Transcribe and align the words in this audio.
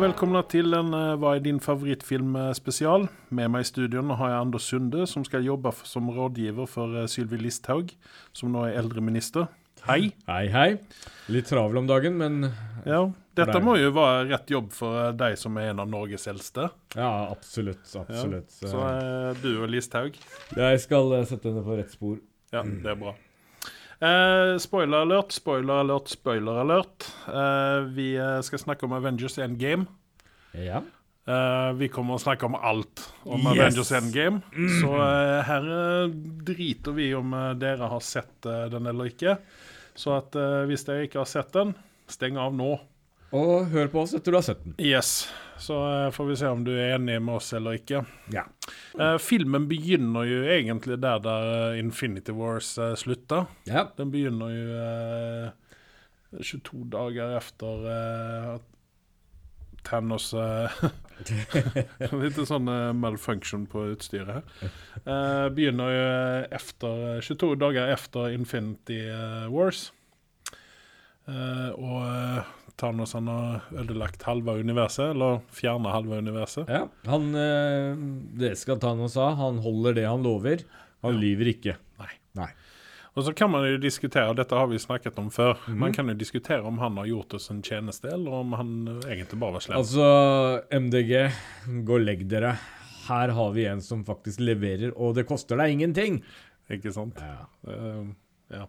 och 0.00 0.16
til 0.16 0.48
till 0.48 0.74
en 0.74 0.92
Hva 1.20 1.34
er 1.36 1.40
din 1.40 1.60
favorittfilm-spesial. 1.60 3.08
Med 3.28 3.50
meg 3.50 3.60
i 3.60 3.64
studio 3.64 4.02
har 4.14 4.28
jeg 4.30 4.40
Anders 4.40 4.62
Sunde 4.62 5.06
som 5.06 5.24
skal 5.24 5.44
jobbe 5.44 5.72
som 5.84 6.08
rådgiver 6.08 6.66
for 6.66 6.96
eh, 6.96 7.06
Sylvi 7.06 7.36
Listhaug, 7.36 7.90
som 8.32 8.50
nå 8.50 8.64
er 8.64 8.78
eldreminister. 8.80 9.48
Hei. 9.84 10.12
Hei, 10.26 10.48
hei. 10.48 10.78
Litt 11.28 11.48
travel 11.48 11.76
om 11.76 11.86
dagen, 11.86 12.16
men 12.16 12.50
Ja, 12.86 13.10
dette 13.36 13.60
må 13.60 13.76
jo 13.76 13.92
være 13.92 14.30
rett 14.30 14.50
jobb 14.50 14.72
for 14.72 14.96
eh, 15.02 15.12
deg 15.12 15.36
som 15.36 15.58
er 15.58 15.74
en 15.74 15.80
av 15.80 15.88
Norges 15.88 16.26
eldste. 16.26 16.70
ja, 16.96 17.28
absolutt. 17.30 17.84
Absolutt. 17.94 18.50
Så 18.50 18.80
er 18.80 19.34
du 19.42 19.62
og 19.62 19.68
Listhaug. 19.68 20.16
Jeg 20.56 20.80
skal 20.80 21.12
eh, 21.12 21.26
sette 21.26 21.48
henne 21.52 21.62
på 21.62 21.76
rett 21.76 21.92
spor. 21.92 22.16
Ja, 22.52 22.62
det 22.64 22.88
er 22.88 22.96
bra. 22.96 23.14
Eh, 24.00 24.54
spoiler 24.58 25.02
alert, 25.04 25.32
spoiler 25.36 25.82
alert, 25.82 26.08
spoiler 26.08 26.62
alert. 26.62 27.04
Uh, 27.28 27.84
vi 27.92 28.14
eh, 28.16 28.38
skal 28.46 28.62
snakke 28.62 28.86
om 28.88 28.94
Avengers 28.96 29.36
Endgame. 29.38 29.84
Ja. 30.56 30.80
Uh, 31.28 31.76
vi 31.76 31.90
kommer 31.92 32.16
å 32.16 32.22
snakke 32.22 32.48
om 32.48 32.56
alt 32.56 33.02
om 33.28 33.44
Yes. 33.44 33.50
Avengers 33.52 33.92
Endgame. 33.98 34.40
Så 34.80 34.94
eh, 35.04 35.34
her 35.46 35.68
eh, 35.74 36.14
driter 36.48 36.96
vi 36.96 37.10
om 37.14 37.36
dere 37.60 37.90
har 37.92 38.00
sett 38.00 38.48
den 38.72 38.88
eller 38.88 39.12
ikke. 39.12 39.36
Så 40.00 40.14
at 40.16 40.36
hvis 40.70 40.86
dere 40.86 41.04
ikke 41.04 41.20
har 41.20 41.28
sett 41.28 41.52
den, 41.52 41.74
steng 42.08 42.38
av 42.40 42.54
nå. 42.56 42.72
Og 43.36 43.70
hør 43.70 43.90
på 43.92 44.02
oss 44.02 44.14
etter 44.16 44.34
du 44.34 44.38
har 44.40 44.46
sett 44.46 44.62
den. 44.64 44.74
Yes. 44.82 45.28
Så 45.60 45.76
eh, 45.76 46.10
får 46.14 46.26
vi 46.30 46.36
se 46.40 46.48
om 46.50 46.64
du 46.64 46.72
er 46.72 46.96
enig 46.96 47.18
med 47.22 47.36
oss 47.36 47.52
eller 47.54 47.76
ikke. 47.78 48.02
Ja. 48.32 48.46
Eh, 48.98 49.16
filmen 49.22 49.68
begynner 49.70 50.26
jo 50.26 50.40
egentlig 50.50 50.98
der 51.02 51.20
der 51.22 51.50
eh, 51.74 51.80
Infinity 51.82 52.32
Wars 52.34 52.72
uh, 52.78 52.94
slutta. 52.98 53.44
ja. 53.68 53.86
Den 53.98 54.10
begynner 54.10 54.54
jo 54.54 54.80
eh, 54.80 55.50
22 56.40 56.84
dager 56.90 57.36
efter 57.36 57.86
eh, 57.92 58.54
at 58.56 58.66
Thanos 59.84 60.32
eh, 60.34 60.80
Litt 62.22 62.38
sånn 62.48 62.68
eh, 62.72 62.90
malfunction 62.96 63.66
på 63.68 63.90
utstyret 63.92 64.40
her. 64.40 64.70
Eh, 65.04 65.46
begynner 65.54 65.92
jo 65.92 66.04
efter, 66.56 67.20
22 67.26 67.54
dager 67.60 67.92
efter 67.92 68.32
Infinity 68.32 69.02
eh, 69.10 69.48
Wars. 69.52 69.90
Eh, 71.28 71.68
og 71.76 72.00
eh, 72.06 72.54
Thanos 72.80 73.12
han 73.16 73.28
har 73.30 73.66
ødelagt 73.82 74.24
halve 74.26 74.56
universet, 74.60 75.12
eller 75.14 75.42
fjerna 75.54 75.92
halve 75.94 76.20
universet. 76.24 76.70
ja. 76.70 76.86
Han 77.10 77.30
eh, 77.36 78.00
Det 78.40 78.56
skal 78.58 78.80
Thanos 78.80 79.18
ha. 79.20 79.32
Han 79.38 79.60
holder 79.64 80.00
det 80.00 80.08
han 80.08 80.24
lover. 80.26 80.64
Han 81.04 81.20
lyver 81.20 81.54
ikke. 81.54 81.76
Nei. 82.00 82.12
Nei. 82.40 82.50
Og 83.18 83.24
så 83.26 83.32
kan 83.34 83.50
man 83.50 83.64
jo 83.66 83.78
diskutere, 83.82 84.30
dette 84.38 84.54
har 84.54 84.68
vi 84.70 84.78
snakket 84.78 85.16
om 85.18 85.32
før, 85.34 85.56
mm. 85.66 85.78
man 85.82 85.94
kan 85.94 86.08
jo 86.08 86.14
diskutere 86.14 86.62
om 86.66 86.78
han 86.78 86.98
har 87.00 87.08
gjort 87.10 87.34
oss 87.40 87.50
en 87.50 87.62
tjeneste, 87.66 88.12
eller 88.14 88.36
om 88.38 88.54
han 88.54 88.74
eh, 88.86 89.08
egentlig 89.16 89.40
bare 89.42 89.56
var 89.56 89.64
slem. 89.64 89.80
Altså, 89.80 90.06
MDG, 90.70 91.14
gå 91.88 91.98
og 91.98 92.06
legg 92.06 92.22
dere. 92.30 92.54
Her 93.08 93.34
har 93.34 93.56
vi 93.56 93.66
en 93.66 93.82
som 93.82 94.04
faktisk 94.06 94.42
leverer, 94.44 94.94
og 94.94 95.16
det 95.18 95.26
koster 95.28 95.58
deg 95.58 95.74
ingenting. 95.74 96.20
Ikke 96.70 96.92
sant? 96.94 97.18
Ja. 97.18 97.48
Uh, 97.66 98.12
ja. 98.54 98.68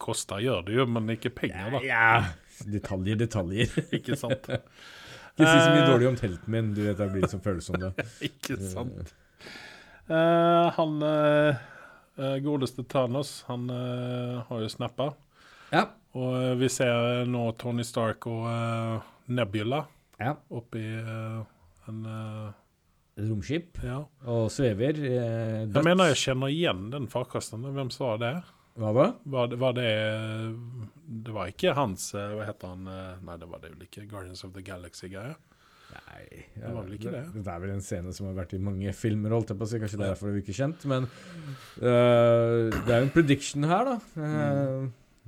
Kosta 0.00 0.38
gjør 0.40 0.64
det 0.64 0.78
jo, 0.78 0.86
men 0.88 1.12
ikke 1.12 1.34
penger, 1.36 1.74
da. 1.74 1.82
Ja, 1.84 2.04
ja. 2.24 2.47
Detaljer, 2.66 3.16
detaljer. 3.20 3.70
Ikke 3.98 4.16
sant? 4.18 4.48
Ikke 4.48 5.46
si 5.46 5.58
så 5.62 5.70
mye 5.70 5.84
Eh. 5.84 5.88
dårlig 5.92 6.08
om 6.10 6.16
telten 6.18 6.50
min. 6.50 6.72
Du 6.74 6.80
vet, 6.82 6.98
jeg 6.98 7.12
blir 7.14 7.28
sånn 7.30 7.42
følsom 7.44 7.76
det. 7.78 7.92
ikke 8.28 8.56
sant. 8.58 9.12
Uh, 10.08 10.66
han 10.74 10.96
eh, 11.04 11.58
eh, 12.18 12.38
godeste 12.42 12.82
Thanos, 12.90 13.44
han 13.46 13.68
uh, 13.70 14.40
har 14.48 14.62
jo 14.64 14.70
snappa. 14.72 15.10
Ja. 15.70 15.84
Og 16.16 16.32
eh, 16.40 16.54
vi 16.58 16.70
ser 16.72 17.26
nå 17.28 17.44
Tony 17.60 17.84
Stark 17.86 18.26
og 18.26 18.46
eh, 18.50 19.06
Nebula 19.36 19.82
ja. 20.18 20.32
oppi 20.50 20.80
uh, 20.82 21.44
en 21.92 22.00
eh, 22.08 22.48
Romskip. 23.28 23.78
Ja. 23.84 24.00
Og 24.30 24.48
svever. 24.54 24.98
Eh, 25.04 25.66
Jeg 25.68 25.84
mener 25.84 26.10
jeg 26.10 26.20
kjenner 26.24 26.50
igjen 26.54 26.88
den 26.94 27.06
farkosten. 27.12 27.62
Hvem 27.76 27.90
sa 27.94 28.16
det? 28.22 28.34
Hva 28.78 28.92
da? 28.94 29.04
Var 29.26 29.48
det, 29.50 29.56
var 29.58 29.72
det 29.74 29.88
Det 31.26 31.32
var 31.34 31.50
ikke 31.50 31.72
hans 31.74 32.12
eh, 32.14 32.32
Hva 32.38 32.44
heter 32.46 32.70
han? 32.74 32.86
eh, 32.92 33.16
Nei, 33.26 33.36
det 33.40 33.48
var 33.50 33.62
det 33.62 33.72
vel 33.74 33.86
ikke. 33.88 34.04
Guardians 34.10 34.44
of 34.46 34.52
the 34.54 34.62
Galaxy-greie. 34.62 35.34
Nei, 35.88 36.44
Det 36.54 36.68
var 36.68 36.84
vel 36.84 36.94
ikke 36.98 37.12
det? 37.14 37.22
Det 37.34 37.48
er 37.50 37.62
vel 37.64 37.72
en 37.74 37.82
scene 37.84 38.12
som 38.14 38.28
har 38.28 38.36
vært 38.38 38.54
i 38.54 38.60
mange 38.62 38.92
filmer, 38.94 39.32
holdt 39.34 39.50
jeg 39.54 39.58
på 39.58 39.66
å 39.66 39.70
si. 39.70 39.80
Kanskje 39.82 40.00
derfor 40.02 40.30
er 40.30 40.36
vi 40.36 40.42
ikke 40.44 40.56
kjent. 40.60 40.84
Men 40.90 41.08
uh, 41.80 42.68
det 42.76 42.92
er 42.92 43.00
jo 43.00 43.06
en 43.08 43.14
prediction 43.14 43.64
her, 43.70 43.88
da. 43.88 43.96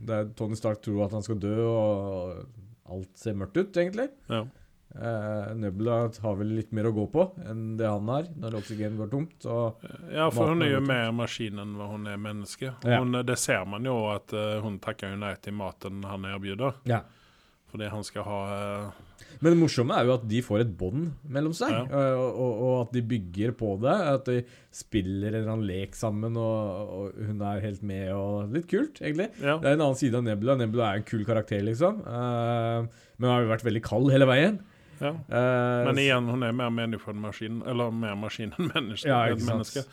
Det 0.00 0.16
er 0.18 0.30
Tony 0.36 0.56
Stark 0.60 0.82
tror 0.84 1.06
at 1.06 1.16
han 1.16 1.24
skal 1.24 1.40
dø, 1.40 1.54
og 1.64 2.92
alt 2.92 3.10
ser 3.20 3.36
mørkt 3.40 3.56
ut, 3.60 3.72
egentlig. 3.82 4.10
Ja. 4.30 4.44
Uh, 4.90 5.52
Nebula 5.54 6.00
har 6.22 6.34
vel 6.40 6.48
litt 6.56 6.72
mer 6.74 6.88
å 6.88 6.94
gå 6.96 7.04
på 7.12 7.22
enn 7.46 7.76
det 7.78 7.86
han 7.86 8.08
har, 8.10 8.26
når 8.42 8.56
oksygen 8.58 8.96
går 8.98 9.10
tomt. 9.12 9.46
Og 9.46 9.84
ja, 10.10 10.26
for 10.34 10.50
hun 10.50 10.64
er 10.66 10.72
jo 10.72 10.80
er 10.80 10.88
mer 10.88 11.12
maskin 11.14 11.62
enn 11.62 11.76
hva 11.78 11.86
hun 11.92 12.08
er 12.10 12.18
menneske. 12.18 12.72
Ja. 12.82 12.98
Hun, 12.98 13.14
det 13.26 13.38
ser 13.38 13.62
man 13.70 13.86
jo 13.86 13.94
at 14.10 14.34
uh, 14.34 14.58
hun 14.64 14.80
takker 14.82 15.14
jo 15.14 15.20
nei 15.22 15.36
til 15.44 15.54
maten 15.60 16.02
han 16.10 16.26
erbjuder. 16.34 16.82
ja. 16.90 17.04
Fordi 17.70 17.86
han 17.86 18.02
skal 18.02 18.24
ha 18.26 18.36
uh, 18.50 18.86
Men 19.38 19.52
det 19.52 19.58
morsomme 19.60 19.94
er 19.94 20.08
jo 20.08 20.14
at 20.16 20.24
de 20.26 20.40
får 20.42 20.64
et 20.64 20.72
bånd 20.80 21.04
mellom 21.30 21.52
seg, 21.54 21.70
Ja. 21.70 21.84
eh, 21.86 22.16
og, 22.18 22.32
og, 22.34 22.56
og 22.66 22.72
at 22.80 22.96
de 22.96 23.02
bygger 23.12 23.52
på 23.54 23.76
det. 23.84 23.94
At 24.16 24.26
de 24.26 24.40
spiller 24.74 25.28
en 25.30 25.36
eller 25.44 25.52
annen 25.52 25.68
lek 25.68 25.94
sammen, 25.94 26.34
og, 26.34 26.90
og 26.96 27.20
hun 27.28 27.44
er 27.46 27.62
helt 27.62 27.84
med, 27.86 28.08
og 28.10 28.50
litt 28.56 28.66
kult, 28.72 28.98
egentlig. 28.98 29.28
Det 29.38 29.54
er 29.54 29.76
en 29.76 29.84
annen 29.86 30.00
side 30.02 30.18
av 30.18 30.26
Nebula. 30.26 30.58
Nebula 30.58 30.88
er 30.90 30.98
en 30.98 31.06
kul 31.06 31.22
karakter, 31.28 31.62
liksom. 31.70 32.02
Eh, 32.10 32.90
men 33.22 33.30
har 33.36 33.46
jo 33.46 33.52
vært 33.54 33.68
veldig 33.70 33.84
kald 33.86 34.10
hele 34.16 34.26
veien. 34.32 34.58
Ja. 35.00 35.14
Eh, 35.16 35.82
Men 35.88 35.98
igjen, 35.98 36.30
hun 36.30 36.42
er 36.46 36.52
mer 36.56 36.70
menneske 36.70 37.12
enn 37.12 37.20
maskin. 37.24 37.60
Eller 37.66 37.92
mer 37.92 38.16
maskin 38.20 38.54
enn 38.58 38.72
menneske. 38.74 39.08
Ja, 39.08 39.24
enn 39.32 39.44
menneske. 39.46 39.86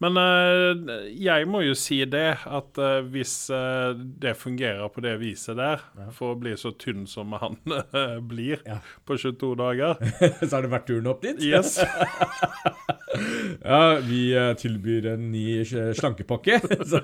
Men 0.00 0.16
eh, 0.16 1.10
jeg 1.20 1.44
må 1.50 1.60
jo 1.60 1.74
si 1.76 1.98
det, 2.08 2.38
at 2.48 2.78
eh, 2.80 3.00
hvis 3.12 3.34
eh, 3.52 3.90
det 4.22 4.32
fungerer 4.40 4.88
på 4.88 5.02
det 5.04 5.18
viset 5.20 5.58
der, 5.58 5.82
for 6.16 6.32
å 6.32 6.38
bli 6.40 6.54
så 6.56 6.72
tynn 6.80 7.04
som 7.10 7.34
han 7.36 7.58
eh, 7.76 8.16
blir 8.24 8.62
på 9.04 9.18
22 9.20 9.50
dager 9.60 10.00
så 10.40 10.54
har 10.54 10.64
det 10.64 10.72
vært 10.72 10.88
turen 10.88 11.10
opp 11.12 11.20
dit. 11.26 11.42
Yes. 11.44 11.76
ja, 13.72 13.82
vi 14.06 14.22
eh, 14.32 14.54
tilbyr 14.56 15.10
en 15.12 15.28
ny 15.34 15.44
slankepakke. 15.68 16.60
så 16.88 17.02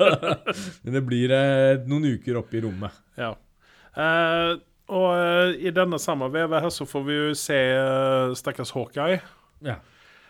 men 0.80 0.96
det 0.96 1.04
blir 1.04 1.36
noen 1.84 2.08
uker 2.16 2.40
oppe 2.40 2.56
i 2.56 2.64
rommet. 2.64 2.96
Ja. 3.20 3.34
Eh, 3.92 4.56
og 4.86 5.08
uh, 5.10 5.50
i 5.58 5.72
denne 5.74 5.98
samme 5.98 6.28
veve 6.32 6.60
her 6.62 6.70
så 6.70 6.86
får 6.86 7.04
vi 7.06 7.18
jo 7.18 7.34
se 7.38 7.58
uh, 7.74 8.34
stakkars 8.38 8.70
Hawkeye. 8.76 9.20
Ja. 9.64 9.80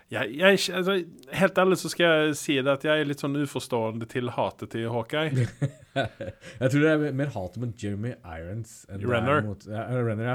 Jeg, 0.06 0.36
jeg, 0.38 0.58
altså, 0.78 0.92
helt 1.34 1.56
ærlig 1.58 1.76
så 1.80 1.88
skal 1.90 2.06
jeg 2.06 2.34
si 2.38 2.54
det 2.62 2.70
at 2.76 2.84
jeg 2.86 3.02
er 3.02 3.08
litt 3.08 3.22
sånn 3.24 3.34
uforstående 3.42 4.06
til 4.06 4.30
hatet 4.36 4.70
til 4.76 4.86
Hawkeye. 4.94 5.46
Jeg 5.96 6.68
tror 6.68 6.82
det 6.84 6.90
er 6.92 7.14
mer 7.16 7.30
hatet 7.32 7.56
mot 7.62 7.70
Jeremy 7.80 8.10
Irons 8.20 8.72
enn 8.92 9.00
er 9.00 9.08
Renner. 9.08 9.38
Mot, 9.46 9.62
ja, 9.64 9.86
eh, 9.88 10.00
Renner, 10.04 10.26
ja. 10.28 10.34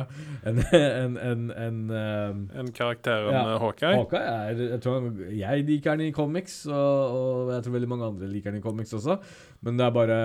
Enn 0.49 0.57
en, 0.73 1.17
en, 1.21 1.43
en, 1.53 1.77
um, 1.93 2.39
En 2.63 2.71
karakteren 2.73 3.29
Ja. 3.29 3.43
eh, 3.53 3.59
Hawkeye. 3.61 3.91
Hawkeye 3.99 4.31
er 4.49 4.63
jeg, 4.63 4.79
tror 4.81 4.97
han, 4.97 5.19
jeg 5.37 5.67
liker 5.67 5.99
den 6.01 6.07
i 6.09 6.15
comics, 6.17 6.55
og, 6.65 6.73
og 7.19 7.51
jeg 7.53 7.67
tror 7.67 7.75
veldig 7.77 7.91
mange 7.93 8.09
andre 8.09 8.31
liker 8.31 8.49
den 8.55 8.63
i 8.63 8.65
comics 8.65 8.95
også. 8.97 9.19
Men 9.61 9.77
det 9.77 9.85
er 9.85 9.93
bare 9.99 10.17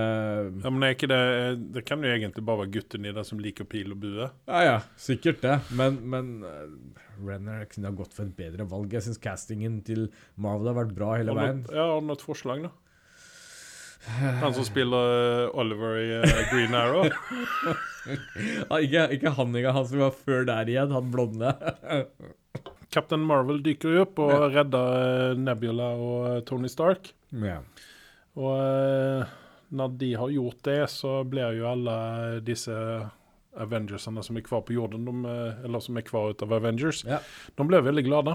Ja, 0.64 0.72
men 0.72 0.88
er 0.88 0.96
ikke 0.96 1.10
det, 1.12 1.20
det 1.76 1.84
kan 1.84 2.00
jo 2.02 2.14
egentlig 2.16 2.46
bare 2.48 2.62
være 2.64 2.72
gutten 2.78 3.04
i 3.04 3.12
det 3.20 3.26
som 3.28 3.44
liker 3.44 3.68
pil 3.68 3.92
og 3.92 4.00
bue. 4.06 4.30
Ja 4.48 4.64
ja, 4.64 4.78
sikkert 4.96 5.44
det. 5.44 5.58
Men, 5.76 6.00
men 6.08 6.32
uh, 6.48 6.64
Renner 7.28 7.68
kunne 7.68 7.92
ha 7.92 7.96
gått 8.00 8.16
for 8.16 8.24
et 8.24 8.32
bedre 8.40 8.64
valg. 8.72 8.88
Jeg 8.96 9.04
syns 9.04 9.20
castingen 9.36 9.78
til 9.86 10.08
Marvel 10.40 10.72
har 10.72 10.80
vært 10.82 10.96
bra 10.96 11.12
hele 11.20 11.36
Har 11.36 11.38
du 11.38 11.44
veien. 11.44 11.62
noe- 11.68 11.76
Ja, 11.76 11.86
har 11.92 12.00
du 12.00 12.08
noe 12.10 12.24
forslag, 12.24 12.66
da? 12.66 12.72
Han 14.40 14.52
som 14.54 14.62
spiller 14.62 15.46
eh, 15.48 15.58
Oliver 15.58 15.96
i 15.98 16.10
eh, 16.20 16.42
Green 16.52 16.74
Arrow? 16.78 17.08
ja, 17.10 18.76
ikke, 18.84 19.06
ikke 19.16 19.32
han 19.34 19.50
engang, 19.56 19.74
han 19.74 19.86
som 19.90 19.98
var 20.04 20.12
før 20.14 20.44
der 20.46 20.68
igjen, 20.70 20.92
han 20.94 21.08
blonde. 21.10 21.50
Captain 22.94 23.24
Marvel 23.26 23.58
dyker 23.66 23.96
jo 23.96 24.04
opp 24.06 24.20
og 24.22 24.46
redder 24.54 25.32
eh, 25.32 25.40
Nebula 25.42 25.88
og 25.98 26.44
Tony 26.48 26.70
Stark. 26.72 27.12
ja. 27.34 27.58
Og 28.36 29.26
når 29.72 29.94
de 29.98 30.10
har 30.20 30.28
gjort 30.28 30.58
det, 30.68 30.78
så 30.92 31.22
blir 31.26 31.54
jo 31.56 31.64
alle 31.70 31.94
disse 32.44 32.74
Avengersene 33.56 34.20
som 34.22 34.36
er 34.36 34.44
kvar 34.44 34.60
på 34.68 34.74
jorden, 34.76 35.06
de, 35.08 35.30
eller 35.64 35.80
som 35.80 35.96
er 35.96 36.04
kvar 36.04 36.34
ut 36.34 36.42
av 36.44 36.52
Avengers, 36.52 37.00
Ja. 37.08 37.18
de 37.56 37.64
blir 37.66 37.80
veldig 37.82 38.04
glade. 38.04 38.34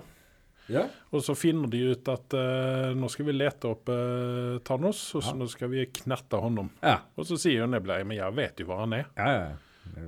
Ja. 0.71 0.85
Og 1.11 1.23
så 1.25 1.35
finner 1.37 1.71
de 1.71 1.81
ut 1.91 2.11
at 2.13 2.37
uh, 2.37 2.91
nå 2.97 3.09
skal 3.11 3.27
vi 3.27 3.35
lete 3.35 3.69
opp 3.71 3.91
uh, 3.91 4.59
Thanos, 4.67 5.01
og 5.19 5.25
så 5.25 5.33
Ja. 5.33 5.39
nå 5.41 5.47
skal 5.51 5.71
vi 5.73 5.85
knerte 6.01 6.39
honom. 6.41 6.71
Ja, 6.81 7.01
Og 7.17 7.27
så 7.29 7.37
sier 7.41 7.63
jo 7.63 7.67
Nebula 7.69 7.99
men 8.07 8.17
jeg 8.17 8.37
vet 8.39 8.63
jo 8.63 8.71
hvor 8.71 8.81
han 8.85 8.97
er. 9.01 9.11
ja. 9.19 9.35
ja. 9.41 9.51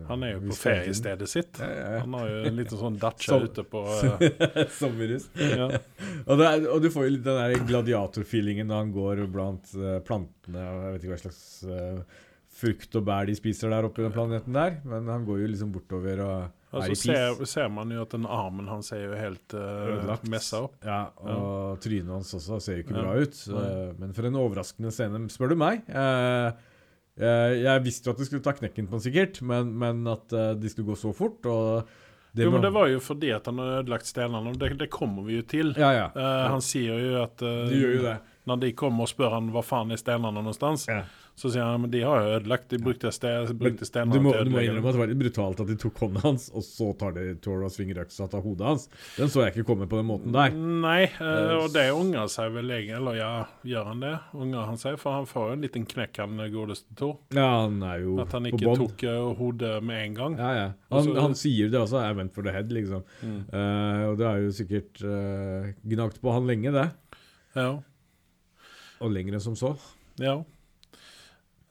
Han 0.07 0.21
er 0.23 0.35
jo 0.37 0.43
på 0.47 0.55
feriestedet 0.55 1.27
sitt. 1.27 1.57
Ja, 1.59 1.67
ja, 1.67 1.87
ja. 1.95 2.01
Han 2.05 2.13
har 2.15 2.27
jo 2.29 2.35
en 2.47 2.55
liten 2.55 2.79
sånn 2.79 2.95
dacha 3.01 3.35
ute 3.43 3.65
på 3.67 3.81
uh... 3.83 4.21
Sommerhus. 4.79 5.25
ja. 5.35 5.65
Og, 6.29 6.39
er, 6.39 6.67
og 6.71 6.79
du 6.85 6.87
får 6.93 7.07
jo 7.09 7.13
litt 7.17 7.25
den 7.25 7.39
der 7.41 7.65
gladiatorfeelingen 7.67 8.69
når 8.69 8.79
han 8.79 8.93
går 8.95 9.23
blant 9.33 9.73
uh, 9.75 9.97
plantene 10.07 10.61
og 10.69 10.85
jeg 10.85 10.93
vet 10.93 11.03
ikke 11.03 11.13
hva 11.15 11.21
slags 11.25 11.41
uh, 11.67 12.21
frukt 12.61 12.95
og 12.95 13.05
bær 13.09 13.27
de 13.27 13.35
spiser 13.35 13.73
der 13.73 13.89
oppe 13.89 13.99
i 13.99 14.05
den 14.07 14.15
planeten 14.15 14.55
der. 14.55 14.77
Men 14.87 15.09
han 15.11 15.25
går 15.27 15.41
jo 15.43 15.51
liksom 15.51 15.73
bortover 15.75 16.21
og 16.29 16.62
Og 16.73 16.89
i 16.89 16.95
så 16.97 17.13
ser, 17.13 17.41
ser 17.49 17.67
man 17.69 17.91
jo 17.93 18.01
at 18.01 18.13
den 18.15 18.25
armen 18.25 18.69
hans 18.71 18.89
er 18.95 19.03
jo 19.05 19.17
helt 19.17 19.53
uh, 19.53 20.13
messa 20.31 20.63
opp. 20.65 20.79
Ja, 20.85 21.03
og 21.21 21.81
trynet 21.83 22.09
hans 22.09 22.33
også 22.33 22.57
ser 22.63 22.79
jo 22.79 22.85
ikke 22.87 22.95
Ja. 22.97 23.03
bra 23.03 23.17
ut. 23.21 23.41
Eh, 23.47 23.91
men 23.99 24.15
for 24.17 24.29
en 24.29 24.39
overraskende 24.41 24.93
scene, 24.93 25.21
spør 25.29 25.53
du 25.53 25.57
meg. 25.61 25.83
Uh, 25.85 26.49
eh, 27.21 27.59
jeg 27.61 27.83
visste 27.85 28.09
jo 28.09 28.15
at 28.15 28.23
de 28.23 28.27
skulle 28.29 28.45
ta 28.45 28.55
knekken 28.57 28.89
på 28.89 28.97
han 28.97 29.05
sikkert, 29.05 29.43
men, 29.45 29.69
men 29.77 30.01
at 30.09 30.33
eh, 30.33 30.55
de 30.57 30.73
skulle 30.73 30.89
gå 30.89 30.97
så 30.97 31.13
fort. 31.13 31.45
Det 32.33 32.47
jo, 32.47 32.49
men 32.49 32.63
det 32.65 32.71
var 32.73 32.87
jo 32.89 32.97
fordi 33.03 33.29
at 33.35 33.45
han 33.45 33.61
har 33.61 33.83
ødelagt 33.83 34.09
stenene, 34.09 34.49
og 34.49 34.57
det, 34.57 34.71
det 34.79 34.89
kommer 34.89 35.27
vi 35.27 35.37
jo 35.37 35.43
til. 35.45 35.75
Ja, 35.77 35.91
ja. 35.93 36.07
Uh, 36.17 36.49
han 36.55 36.63
sier 36.65 36.97
jo 36.97 37.19
at 37.21 37.43
uh, 37.45 37.67
De 37.69 37.77
gjør 37.77 37.99
jo 37.99 38.05
det. 38.07 38.15
Når 38.49 38.59
de 38.59 38.71
kommer 38.75 39.05
og 39.07 39.11
spør 39.11 39.31
han 39.37 39.51
hva 39.53 39.61
faen 39.63 39.91
er 39.91 39.99
stenene 40.01 40.33
någonstans, 40.35 40.87
Ja. 40.91 41.03
så 41.35 41.49
sier 41.49 41.63
han 41.63 41.81
men 41.81 41.89
de 41.93 42.01
har 42.03 42.19
jo 42.21 42.33
ødelagt. 42.37 42.67
De 42.69 42.77
brukte, 42.77 43.09
ste, 43.15 43.29
brukte 43.57 43.85
stenene 43.87 44.13
du 44.13 44.21
må, 44.21 44.33
til 44.35 44.45
du 44.45 44.51
må 44.53 44.59
innrømme 44.61 44.89
at 44.91 44.93
det 44.97 45.01
var 45.01 45.07
litt 45.09 45.21
brutalt 45.23 45.61
at 45.63 45.67
de 45.71 45.77
tok 45.81 46.01
hånda 46.03 46.21
hans, 46.25 46.49
og 46.53 46.61
så 46.67 46.89
tar 46.99 47.15
de 47.15 47.23
tår 47.41 47.63
og 47.65 47.71
svinger 47.73 48.01
øksa 48.03 48.27
av 48.27 48.43
hodet 48.43 48.67
hans. 48.67 48.89
Den 49.17 49.31
så 49.33 49.45
jeg 49.45 49.55
ikke 49.55 49.65
komme 49.71 49.87
på 49.89 49.97
den 50.01 50.05
måten 50.11 50.35
der. 50.35 50.51
Nei, 50.53 51.03
eh, 51.07 51.53
og 51.57 51.71
det 51.73 51.87
unger 51.95 52.27
seg 52.29 52.51
vel 52.53 52.69
egentlig. 52.69 52.97
Eller 52.99 53.15
ja, 53.21 53.31
gjør 53.63 53.87
han 53.93 54.03
det? 54.03 54.13
Unger 54.35 54.67
han 54.69 54.77
seg? 54.83 54.99
For 55.01 55.17
han 55.17 55.25
får 55.31 55.47
jo 55.47 55.53
en 55.57 55.63
liten 55.65 55.85
knekk, 55.95 56.19
han 56.25 56.39
eh, 56.43 56.51
godeste 56.53 56.93
Tor. 56.99 57.15
Ja, 57.33 57.47
han 57.63 57.79
er 57.81 58.03
jo 58.03 58.19
At 58.21 58.35
han 58.37 58.45
ikke 58.51 58.75
tok 58.83 59.03
eh, 59.07 59.31
hodet 59.39 59.73
med 59.83 60.03
en 60.09 60.13
gang. 60.19 60.37
Ja, 60.37 60.51
ja. 60.59 60.67
Han, 60.91 61.03
så- 61.07 61.15
han 61.21 61.33
sier 61.39 61.71
det 61.73 61.79
også. 61.79 62.03
I 62.03 62.13
went 62.13 62.35
for 62.35 62.43
the 62.43 62.51
head, 62.51 62.69
liksom. 62.75 63.01
Mm. 63.23 63.39
Uh, 63.49 64.03
og 64.11 64.17
det 64.19 64.27
er 64.29 64.37
jo 64.43 64.51
sikkert 64.53 65.01
uh, 65.07 65.71
gnagt 65.87 66.19
på 66.21 66.31
han 66.35 66.45
lenge, 66.45 66.71
det. 66.75 66.85
Ja. 67.55 67.79
Og 69.03 69.11
lenger 69.11 69.35
enn 69.37 69.43
som 69.43 69.57
så. 69.59 69.73
ja. 70.21 70.37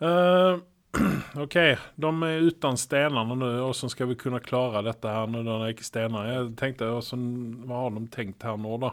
Uh, 0.03 0.59
OK, 1.41 1.55
de 1.97 2.09
er 2.27 2.43
uten 2.45 2.77
stenene 2.77 3.37
nå. 3.39 3.47
Hvordan 3.63 3.93
skal 3.93 4.11
vi 4.11 4.17
kunne 4.21 4.43
klare 4.45 4.83
dette 4.85 5.09
her 5.09 5.31
når 5.31 5.47
det 5.47 5.55
er 5.57 5.75
ikke 5.77 5.87
stener? 5.89 6.27
Jeg 6.29 6.51
tenkte, 6.61 6.91
hvordan, 6.93 7.23
Hva 7.69 7.85
har 7.87 7.95
de 7.97 8.03
tenkt 8.13 8.45
her 8.45 8.59
nå, 8.61 8.75
da? 8.83 8.91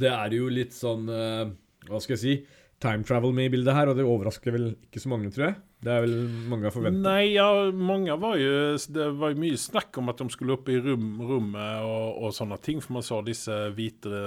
Det 0.00 0.08
er 0.08 0.32
jo 0.38 0.46
litt 0.50 0.72
sånn 0.74 1.04
uh, 1.12 1.44
Hva 1.90 2.00
skal 2.00 2.16
jeg 2.16 2.22
si? 2.22 2.36
Time 2.82 3.04
travel 3.08 3.32
med 3.36 3.48
i 3.48 3.52
bildet 3.54 3.72
her, 3.76 3.88
og 3.88 3.96
det 3.96 4.04
overrasker 4.04 4.52
vel 4.52 4.66
ikke 4.86 5.00
så 5.00 5.08
mange, 5.12 5.30
tror 5.32 5.46
jeg. 5.50 5.54
Det 5.86 5.92
er 5.92 6.02
vel 6.04 6.16
mange 6.50 6.66
har 6.68 6.74
forventa. 6.74 7.02
Nei, 7.04 7.22
ja, 7.34 7.46
mange 7.72 8.16
var 8.20 8.36
jo 8.40 8.50
Det 8.96 9.06
var 9.20 9.32
jo 9.32 9.40
mye 9.44 9.60
snakk 9.60 9.96
om 10.00 10.12
at 10.12 10.20
de 10.20 10.26
skulle 10.32 10.56
opp 10.56 10.68
i 10.72 10.76
rum, 10.84 11.06
rommet 11.24 11.84
og, 11.84 12.20
og 12.26 12.34
sånne 12.36 12.58
ting, 12.64 12.80
for 12.84 12.96
man 12.98 13.04
så 13.06 13.20
disse 13.24 13.56
hvite 13.76 14.20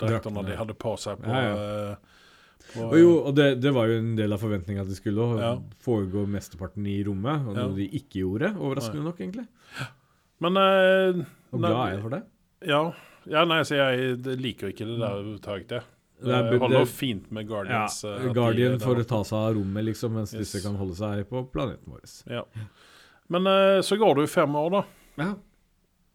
draktene 0.00 0.44
de 0.46 0.58
hadde 0.58 0.76
på 0.78 0.94
seg 1.02 1.22
på, 1.22 1.30
Ja, 1.30 1.48
ja. 1.50 1.54
på 1.54 2.12
Og 2.82 2.94
jo, 2.98 3.10
og 3.28 3.34
det, 3.36 3.60
det 3.62 3.70
var 3.74 3.86
jo 3.86 3.98
en 4.00 4.14
del 4.18 4.32
av 4.34 4.40
forventninga 4.42 4.82
at 4.82 4.88
de 4.90 4.96
skulle 4.98 5.26
Ja. 5.40 5.52
foregå 5.84 6.24
mesteparten 6.26 6.86
i 6.90 6.96
rommet, 7.06 7.46
og 7.46 7.54
noe 7.54 7.74
de 7.76 7.88
ikke 8.00 8.22
gjorde. 8.24 8.50
Overraskende 8.58 9.04
nok, 9.04 9.20
egentlig. 9.20 9.46
Men 10.40 10.56
eh, 10.56 11.24
Og 11.52 11.60
glad 11.60 11.76
er 11.78 11.92
jeg 11.94 12.02
for 12.02 12.10
det. 12.16 12.22
Ja, 12.66 12.80
ja 13.30 13.44
nei, 13.44 13.60
så 13.62 13.76
jeg 13.78 14.16
liker 14.24 14.40
liker 14.42 14.72
ikke 14.74 14.86
det 14.90 14.98
der 14.98 15.18
overhodet. 15.20 15.68
Det, 15.68 15.82
Det 16.24 16.34
er- 16.34 16.50
det 16.50 16.60
holder 16.60 16.78
jo 16.80 16.86
fint 16.86 17.30
med 17.32 17.46
Guardians. 17.48 18.02
Ja, 18.04 18.18
de 18.18 18.32
Guardian 18.34 18.78
får 18.80 19.04
ta 19.06 19.22
seg 19.24 19.38
av 19.38 19.54
rommet, 19.54 19.84
liksom, 19.84 20.12
mens 20.14 20.32
Yes. 20.34 20.40
disse 20.52 20.62
kan 20.66 20.76
holde 20.76 20.94
seg 20.96 21.28
på 21.28 21.44
planeten 21.52 21.86
vår. 21.86 22.02
Ja. 22.30 22.42
Men 23.28 23.46
eh, 23.46 23.80
så 23.82 23.96
går 23.98 24.14
det 24.14 24.26
jo 24.28 24.34
fem 24.34 24.54
år, 24.54 24.70
da. 24.70 24.84
Ja. 25.18 25.34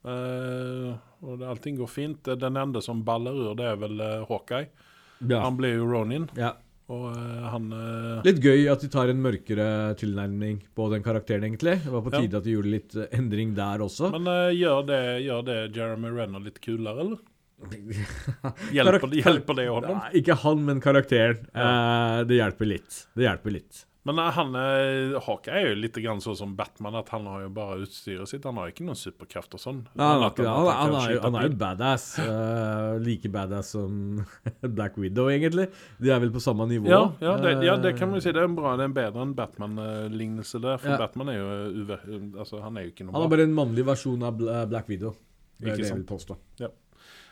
Eh, 0.05 0.93
og 1.21 1.39
det, 1.39 1.47
allting 1.47 1.77
går 1.77 1.89
fint. 1.91 2.23
Den 2.39 2.55
enda 2.57 2.81
som 2.81 3.03
baller 3.03 3.31
ur, 3.35 3.55
det 3.59 3.65
er 3.65 3.75
vel 3.81 3.99
uh, 3.99 4.25
Hawkeye. 4.29 4.69
Ja. 5.27 5.39
Han 5.43 5.57
ble 5.59 5.73
jo 5.75 5.87
Ronin, 5.89 6.27
ja. 6.37 6.53
og 6.91 7.09
uh, 7.15 7.47
han 7.51 7.71
uh... 7.73 8.21
Litt 8.25 8.39
gøy 8.43 8.67
at 8.71 8.83
de 8.85 8.89
tar 8.91 9.11
en 9.11 9.19
mørkere 9.23 9.95
tilnærming 9.99 10.61
på 10.75 10.87
den 10.93 11.03
karakteren, 11.05 11.47
egentlig. 11.49 11.79
Det 11.83 11.91
var 11.95 12.05
på 12.05 12.13
Ja. 12.15 12.21
tide 12.23 12.39
at 12.39 12.47
de 12.47 12.55
gjorde 12.55 12.73
litt 12.75 12.95
eh, 12.95 13.11
endring 13.19 13.51
der 13.57 13.83
også. 13.85 14.13
Men 14.15 14.29
uh, 14.29 14.47
gjør, 14.55 14.85
det, 14.87 15.01
gjør 15.25 15.43
det 15.49 15.59
Jeremy 15.75 16.13
Renner 16.15 16.47
litt 16.47 16.61
kulere, 16.63 17.05
eller? 17.05 17.19
Hjelper, 18.71 19.11
hjelper 19.19 19.57
det 19.57 19.67
honom? 19.67 19.97
Nei, 19.99 20.21
ikke 20.21 20.37
han, 20.45 20.61
men 20.63 20.79
karakteren. 20.83 21.41
Eh, 21.51 22.19
det 22.29 22.37
hjelper 22.39 22.69
litt. 22.69 22.99
Det 23.17 23.25
hjelper 23.25 23.55
litt. 23.57 23.81
Men 24.07 24.19
eh, 24.21 24.29
han 24.31 24.53
eh, 24.55 25.17
Hawkeye 25.25 25.59
er 25.59 25.65
jo 25.73 25.79
litt 25.81 25.97
sånn 26.23 26.37
som 26.39 26.53
Batman, 26.57 26.95
at 27.01 27.09
han 27.11 27.25
har 27.27 27.41
jo 27.43 27.49
bare 27.53 27.81
utstyret 27.83 28.31
sitt. 28.31 28.45
Han 28.47 28.57
har 28.59 28.69
jo 28.69 28.73
ikke 28.75 28.85
noen 28.87 28.99
superkraft 28.99 29.57
og 29.57 29.61
sånn. 29.61 29.81
Nei, 29.99 30.07
han, 30.07 30.23
han, 30.23 30.69
han, 30.69 30.95
han 31.25 31.37
er 31.41 31.47
jo 31.49 31.57
badass. 31.59 32.05
Uh, 32.23 32.95
like 33.03 33.31
badass 33.33 33.73
som 33.75 34.21
Black 34.77 34.95
Widow, 35.01 35.27
egentlig. 35.33 35.67
De 35.99 36.13
er 36.15 36.23
vel 36.23 36.31
på 36.31 36.43
samme 36.43 36.69
nivå. 36.71 36.87
ja, 36.91 37.01
ja, 37.23 37.35
det, 37.43 37.57
ja, 37.67 37.75
det 37.81 37.95
kan 37.99 38.13
man 38.13 38.23
si. 38.23 38.31
Det 38.31 38.39
er 38.41 38.47
en 38.47 38.55
bra, 38.57 38.77
det 38.79 38.87
er 38.87 38.91
en 38.93 38.97
bedre 39.01 39.25
enn 39.27 39.35
Batman-lignelse 39.37 40.63
der. 40.63 40.79
For 40.79 40.95
Ja. 40.95 41.01
Batman 41.03 41.33
er 41.33 41.41
jo 41.41 41.49
uve, 41.83 41.99
altså, 42.39 42.63
han 42.63 42.79
er 42.79 42.87
jo 42.87 42.93
ikke 42.95 43.05
noe 43.09 43.17
Han 43.17 43.27
er 43.27 43.35
bare 43.35 43.49
en 43.49 43.57
mannlig 43.57 43.85
versjon 43.91 44.23
av 44.25 44.39
Black 44.71 44.87
Widow. 44.91 45.17
Det 45.59 45.73
er 45.73 45.75
det 45.75 45.89
jeg 45.89 45.99
vil 45.99 46.07
påstå. 46.07 46.39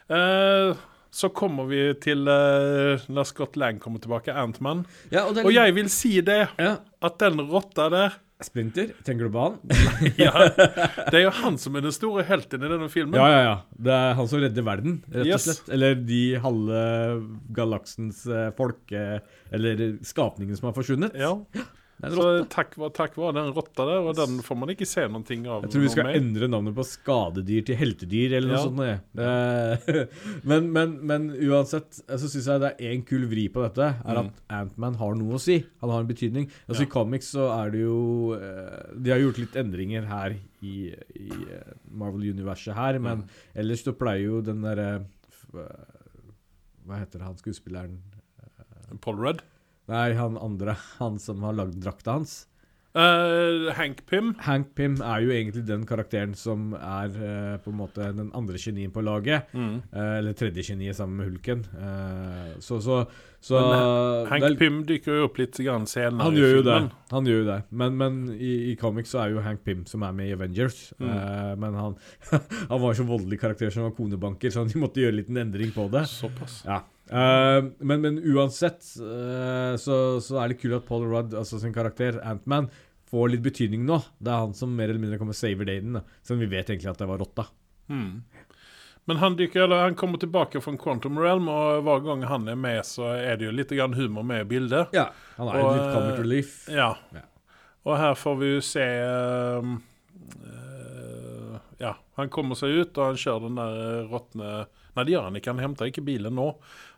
Eh, 0.07 0.85
så 1.17 1.31
kommer 1.33 1.65
vi 1.71 1.81
til 2.03 2.27
uh, 2.29 3.01
når 3.09 3.27
Scott 3.31 3.57
Lang 3.57 3.81
kommer 3.81 4.01
tilbake, 4.03 4.33
Antman. 4.33 4.85
Ja, 5.09 5.25
og, 5.25 5.33
den... 5.37 5.47
Og 5.49 5.55
jeg 5.55 5.73
vil 5.77 5.89
si 5.89 6.17
det, 6.21 6.43
ja. 6.59 6.77
at 6.77 7.19
den 7.23 7.41
rotta 7.49 7.89
der 7.93 8.23
Splinter, 8.45 8.91
tenker 9.01 9.25
du 9.25 9.33
på 9.33 9.47
han? 9.47 9.55
ja, 10.21 10.29
Det 11.09 11.17
er 11.17 11.23
jo 11.23 11.31
han 11.39 11.55
som 11.57 11.73
er 11.73 11.81
den 11.87 11.95
store 11.95 12.21
helten 12.27 12.61
i 12.61 12.69
denne 12.69 12.85
filmen. 12.93 13.17
Ja, 13.17 13.31
ja, 13.33 13.39
ja. 13.47 13.55
Det 13.87 13.95
er 13.95 14.13
han 14.19 14.29
som 14.29 14.43
redder 14.43 14.67
verden, 14.67 14.99
rett 15.09 15.23
og 15.23 15.31
Yes. 15.31 15.47
slett. 15.47 15.71
Eller 15.73 15.97
de 15.97 16.21
halve 16.43 16.83
galaksens 17.57 18.21
folk 18.59 18.77
folke... 18.85 19.23
Eller 19.57 19.81
skapningene 20.05 20.59
som 20.59 20.69
har 20.69 20.77
forsvunnet. 20.77 21.17
Ja. 21.17 21.33
Så 21.97 22.45
takk, 22.53 22.75
takk, 22.93 23.15
var- 23.17 23.33
den 23.33 23.47
rotta 23.55 23.83
der, 23.89 24.03
og 24.05 24.13
den 24.15 24.35
får 24.45 24.57
man 24.61 24.69
ikke 24.69 24.85
se 24.85 25.01
noen 25.09 25.23
ting 25.25 25.47
av. 25.49 25.63
Jeg 25.65 25.71
tror 25.73 25.81
vi 25.81 25.89
skal 25.89 26.09
endre 26.13 26.47
navnet 26.47 26.75
på 26.77 26.83
skadedyr 26.85 27.63
til 27.65 27.75
heltedyr, 27.79 28.35
eller 28.37 28.53
noe 28.53 28.85
Ja. 28.85 28.97
sånt. 29.97 30.11
Men, 30.51 30.67
men, 30.71 30.93
men 31.09 31.25
uansett 31.33 31.97
eh, 32.07 32.19
så 32.21 32.29
syns 32.29 32.45
jeg 32.51 32.61
det 32.61 32.69
er 32.77 32.91
én 32.93 33.01
kul 33.07 33.25
vri 33.31 33.47
på 33.49 33.63
dette, 33.65 33.87
er 34.05 34.19
at 34.21 34.29
Antman 34.59 34.93
har 35.01 35.15
noe 35.17 35.39
å 35.39 35.41
si. 35.41 35.57
Han 35.81 35.89
har 35.89 36.01
en 36.05 36.07
betydning. 36.13 36.45
Altså 36.67 36.83
Mm. 36.83 36.85
Ja. 36.85 36.87
I 36.87 36.93
comics 36.93 37.31
så 37.33 37.47
er 37.65 37.71
det 37.73 37.81
jo 37.81 37.97
eh, 38.37 38.93
De 39.01 39.09
har 39.11 39.19
gjort 39.19 39.41
litt 39.41 39.55
endringer 39.57 40.05
her 40.05 40.37
i, 40.61 40.75
i 41.17 41.29
eh, 41.49 41.73
Marvel-universet 41.89 42.75
her, 42.77 42.99
men 42.99 43.23
Mm. 43.25 43.27
ellers 43.55 43.81
så 43.83 43.93
pleier 43.97 44.23
jo 44.29 44.41
den 44.41 44.61
derre 44.61 45.05
Hva 46.85 46.99
heter 47.01 47.19
han 47.25 47.35
skuespilleren? 47.41 47.97
Paul 49.01 49.17
Rudd. 49.17 49.41
Nei, 49.87 50.11
han 50.17 50.37
andre. 50.37 50.75
Han 50.99 51.19
som 51.19 51.43
har 51.47 51.55
lagd 51.57 51.79
drakta 51.83 52.19
hans. 52.19 52.41
Uh, 52.97 53.69
Hank 53.77 53.99
Pym. 54.09 54.31
Hank 54.41 54.71
Pym 54.75 54.95
er 55.05 55.21
jo 55.21 55.29
egentlig 55.29 55.61
den 55.67 55.83
karakteren 55.85 56.31
som 56.37 56.71
er 56.73 57.11
uh, 57.13 57.57
på 57.61 57.69
en 57.69 57.77
måte 57.77 58.07
den 58.15 58.31
andre 58.37 58.57
genien 58.57 58.93
på 58.93 59.03
laget. 59.05 59.51
Mm. 59.53 59.83
Uh, 59.91 60.13
eller 60.17 60.33
tredje 60.37 60.65
geniet 60.71 60.97
sammen 60.97 61.19
med 61.19 61.29
Hulken. 61.29 61.61
Så 62.63 62.79
så, 62.81 63.03
så 63.43 63.61
Men, 63.61 64.31
Hank 64.31 64.47
er- 64.49 64.57
Pym 64.57 64.81
dykker 64.89 65.19
jo 65.19 65.27
opp 65.27 65.37
litt 65.37 65.59
senere 65.59 66.23
han 66.23 66.33
i 66.33 66.41
gjør 66.41 66.55
jo 66.55 66.65
det. 66.65 66.79
Han 67.11 67.29
gjør 67.29 67.43
jo 67.43 67.47
det. 67.51 67.61
Men, 67.69 67.97
men 68.01 68.19
i, 68.33 68.71
i 68.71 68.75
comics 68.81 69.13
så 69.13 69.25
er 69.27 69.35
jo 69.35 69.45
Hank 69.45 69.61
Pym 69.63 69.85
som 69.85 70.01
er 70.07 70.17
med 70.17 70.31
i 70.31 70.33
Avengers. 70.33 70.93
Mm. 70.97 71.15
Men 71.61 71.77
han, 71.77 71.97
han 72.71 72.81
var 72.81 72.97
så 72.97 73.05
voldelig 73.05 73.39
karakter 73.45 73.69
som 73.69 73.85
var 73.85 73.93
konebanker, 73.99 74.49
så 74.49 74.65
de 74.65 74.81
måtte 74.81 75.03
gjøre 75.05 75.21
litt 75.21 75.29
en 75.29 75.43
endring 75.45 75.69
på 75.75 75.85
det. 75.93 76.07
Såpass. 76.09 76.63
Ja. 76.65 76.81
Eh, 77.07 77.59
men, 77.79 78.01
men 78.03 78.19
uansett 78.19 78.83
uh, 78.99 79.75
så, 79.79 80.19
så 80.23 80.41
er 80.41 80.51
det 80.51 80.59
kult 80.61 80.81
at 80.81 80.89
Paul 80.89 81.07
Rudd, 81.07 81.35
altså 81.37 81.59
sin 81.61 81.75
karakter, 81.75 82.19
Antman, 82.27 82.69
får 83.07 83.31
litt 83.31 83.45
betydning 83.45 83.85
nå. 83.87 84.01
Det 84.19 84.33
er 84.33 84.43
han 84.43 84.57
som 84.57 84.73
mer 84.75 84.91
eller 84.91 85.03
mindre 85.03 85.19
kommer 85.21 85.37
saver 85.37 85.69
daten. 85.69 85.99
da. 85.99 86.03
Selv 86.21 86.39
om 86.39 86.43
vi 86.43 86.51
vet 86.57 86.69
egentlig 86.69 86.91
at 86.91 86.99
det 86.99 87.07
var 87.09 87.23
rotta. 87.23 87.47
Hmm. 87.87 88.25
Men 89.07 89.21
han, 89.21 89.37
dyker, 89.39 89.61
eller, 89.63 89.85
han 89.85 89.95
kommer 89.95 90.19
tilbake 90.19 90.59
fra 90.59 90.73
Quantum 90.75 91.19
Realm, 91.19 91.47
og 91.47 91.85
hver 91.87 92.01
gang 92.03 92.25
han 92.27 92.49
er 92.51 92.57
med, 92.59 92.81
så 92.83 93.13
er 93.15 93.39
det 93.39 93.47
jo 93.47 93.53
litt 93.55 93.71
grann 93.71 93.95
humor 93.95 94.25
med 94.27 94.43
i 94.43 94.49
bildet. 94.49 94.91
Ja. 94.91 95.05
Han 95.37 95.47
er 95.47 95.61
Og, 95.61 95.69
litt 95.77 95.93
comic 95.95 96.19
relief. 96.19 96.57
Ja. 96.67 96.89
Ja. 97.15 97.23
Og 97.87 97.95
her 97.95 98.17
får 98.19 98.35
vi 98.41 98.49
jo 98.51 98.63
se 98.67 98.83
uh, 98.83 99.69
uh, 100.43 101.55
Ja, 101.79 101.93
han 102.19 102.33
kommer 102.33 102.59
seg 102.59 102.75
ut, 102.81 102.99
og 102.99 103.13
han 103.13 103.21
kjører 103.21 103.47
den 103.47 103.61
der 103.61 104.11
råtne 104.11 104.51
Nei, 104.97 105.03
det 105.05 105.13
gjør 105.13 105.27
han 105.27 105.37
ikke. 105.37 105.53
Han 105.53 105.61
henter 105.61 105.89
ikke 105.91 106.01
bilen 106.01 106.33
nå. 106.33 106.47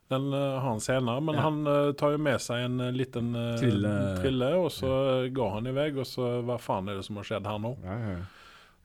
Den 0.09 0.33
eh, 0.33 0.39
har 0.57 0.65
han 0.65 0.79
senere. 0.81 1.21
Men 1.21 1.35
Ja. 1.35 1.41
han 1.45 1.59
eh, 1.67 1.91
tar 1.93 2.11
jo 2.15 2.17
med 2.17 2.41
seg 2.41 2.63
en 2.65 2.79
eh, 2.81 2.91
liten 2.95 3.31
Trille. 3.59 3.91
trille, 4.21 4.47
og 4.57 4.71
så 4.73 4.89
går 5.29 5.51
han 5.53 5.67
i 5.69 5.73
vei, 5.75 5.89
og 5.93 6.07
så 6.09 6.41
Hva 6.47 6.57
faen 6.59 6.89
er 6.89 6.97
det 6.97 7.05
som 7.05 7.19
har 7.21 7.27
skjedd 7.29 7.45
her 7.47 7.59
nå? 7.61 7.75
Ja, 7.85 7.97
ja, 7.99 8.11
ja. 8.17 8.23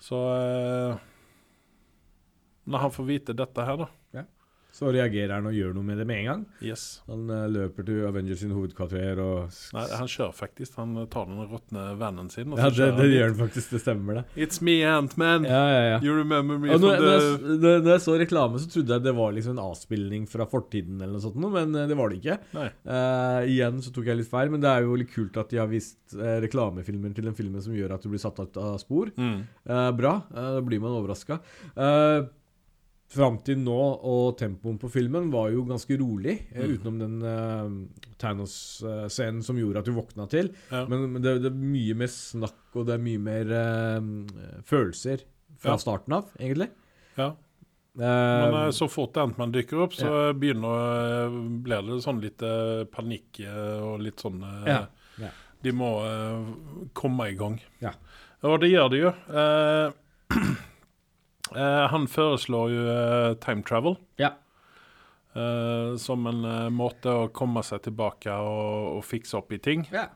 Så 0.05 0.19
Når 2.69 2.79
han 2.79 2.93
får 2.93 3.05
vite 3.09 3.33
dette 3.37 3.65
her, 3.65 3.77
da 3.85 3.87
så 4.75 4.91
reagerer 4.95 5.37
han 5.37 5.47
og 5.51 5.55
gjør 5.55 5.77
noe 5.77 5.87
med 5.87 6.01
det 6.03 6.09
med 6.09 6.23
en 6.23 6.29
gang. 6.31 6.45
Yes. 6.65 6.85
Han 7.11 7.29
uh, 7.31 7.45
løper 7.53 7.87
til 7.87 8.03
Avengers 8.09 8.43
sin 8.43 8.55
hovedkvarter 8.57 9.23
og 9.23 9.55
Nei, 9.77 9.87
han 9.95 10.11
kjører 10.11 10.35
faktisk. 10.35 10.75
Han 10.81 10.97
tar 11.13 11.31
den 11.31 11.45
råtne 11.47 11.87
vennen 12.01 12.33
sin. 12.33 12.57
Ja, 12.59 12.73
det, 12.75 12.91
det 12.99 13.09
gjør 13.13 13.31
han 13.31 13.39
faktisk. 13.45 13.75
Det 13.77 13.83
stemmer, 13.85 14.21
det. 14.21 14.47
It's 14.47 14.63
me, 14.65 14.81
Ant-Man. 14.89 15.47
Ja, 15.47 15.63
ja, 15.71 15.83
ja. 15.93 16.03
You 16.03 16.19
remember 16.19 16.59
me 16.59 16.75
når, 16.75 16.99
from 16.99 17.63
the 17.63 17.75
når 17.79 17.85
når 17.85 17.93
jeg 17.93 18.05
så 18.05 18.17
reklame, 18.21 18.61
så 18.61 18.71
trodde 18.71 18.97
jeg 18.97 19.05
det 19.05 19.15
var 19.17 19.35
liksom 19.37 19.57
en 19.57 19.65
avspilling 19.65 20.27
fra 20.31 20.47
fortiden, 20.51 21.01
eller 21.01 21.17
noe 21.17 21.25
sånt, 21.25 21.39
men 21.55 21.75
eh, 21.79 21.89
det 21.91 21.99
var 21.99 22.11
det 22.11 22.21
ikke. 22.21 22.39
Eh, 22.61 23.41
igjen 23.55 23.81
så 23.85 23.93
tok 23.95 24.11
jeg 24.11 24.21
litt 24.21 24.31
feil, 24.31 24.53
men 24.53 24.63
det 24.65 24.71
er 24.71 24.87
jo 24.87 24.99
litt 25.01 25.13
kult 25.15 25.37
at 25.41 25.53
de 25.53 25.61
har 25.61 25.71
vist 25.71 26.17
uh, 26.17 26.39
reklamefilmer 26.45 27.15
til 27.17 27.29
den 27.29 27.37
filmen 27.37 27.63
som 27.65 27.75
gjør 27.77 27.97
at 27.97 28.05
du 28.05 28.11
blir 28.13 28.23
satt 28.23 28.41
ut 28.41 28.59
av 28.61 28.79
spor. 28.83 29.13
Mm. 29.17 29.45
Bra. 29.99 30.17
Da 30.33 30.63
blir 30.65 30.83
man 30.83 30.97
overraska. 30.97 31.39
Uh, 31.77 32.27
Fram 33.15 33.37
til 33.47 33.61
nå, 33.63 33.77
og 34.03 34.37
tempoen 34.41 34.79
på 34.83 34.89
filmen 34.91 35.31
var 35.33 35.53
jo 35.55 35.63
ganske 35.69 35.97
rolig, 36.01 36.35
eh, 36.53 36.65
Mm. 36.65 36.73
utenom 36.75 36.99
den 36.99 37.17
uh, 37.23 37.69
Thanos-scenen 38.19 39.43
som 39.47 39.57
gjorde 39.61 39.79
at 39.83 39.87
du 39.89 39.93
våkna 39.97 40.27
til. 40.31 40.51
Ja. 40.71 40.85
Men, 40.91 41.07
men 41.13 41.23
det, 41.23 41.37
det 41.45 41.51
er 41.53 41.57
mye 41.59 41.95
mer 42.03 42.11
snakk, 42.11 42.59
og 42.75 42.87
det 42.89 42.97
er 42.97 43.05
mye 43.07 43.23
mer 43.23 43.55
uh, 43.55 44.61
følelser 44.67 45.23
fra 45.63 45.77
Ja. 45.77 45.81
starten 45.81 46.13
av, 46.19 46.31
egentlig. 46.41 46.71
ja. 47.17 47.33
Men 47.95 48.73
så 48.75 48.89
fort 48.91 49.15
Antman 49.23 49.53
dykker 49.55 49.79
opp, 49.85 49.93
så 49.95 50.33
begynner 50.35 51.29
eh, 51.29 51.35
blir 51.63 51.85
det 51.87 52.01
sånn 52.03 52.19
litt 52.25 52.43
panikk 52.91 53.39
og 53.47 54.01
litt 54.03 54.19
sånn 54.19 54.41
Ja, 54.67 54.81
ja. 55.23 55.29
De 55.63 55.71
må 55.71 55.93
komme 56.93 57.29
i 57.31 57.37
gang. 57.39 57.61
Ja. 57.79 57.93
Og 58.43 58.59
det 58.65 58.73
gjør 58.73 58.91
de 58.91 58.99
jo. 59.05 59.13
Eh, 61.55 61.85
han 61.93 62.07
foreslår 62.11 62.73
jo 62.73 62.85
eh, 62.91 63.35
time 63.45 63.63
travel. 63.67 63.97
Ja. 64.21 64.33
eh, 65.35 65.97
som 65.99 66.27
en 66.31 66.45
eh, 66.45 66.69
måte 66.75 67.11
å 67.11 67.29
komme 67.35 67.63
seg 67.67 67.83
tilbake 67.89 68.35
og, 68.35 68.99
og 68.99 69.05
fikse 69.07 69.39
opp 69.39 69.53
i 69.55 69.59
ting. 69.63 69.87
Ja. 69.95 70.09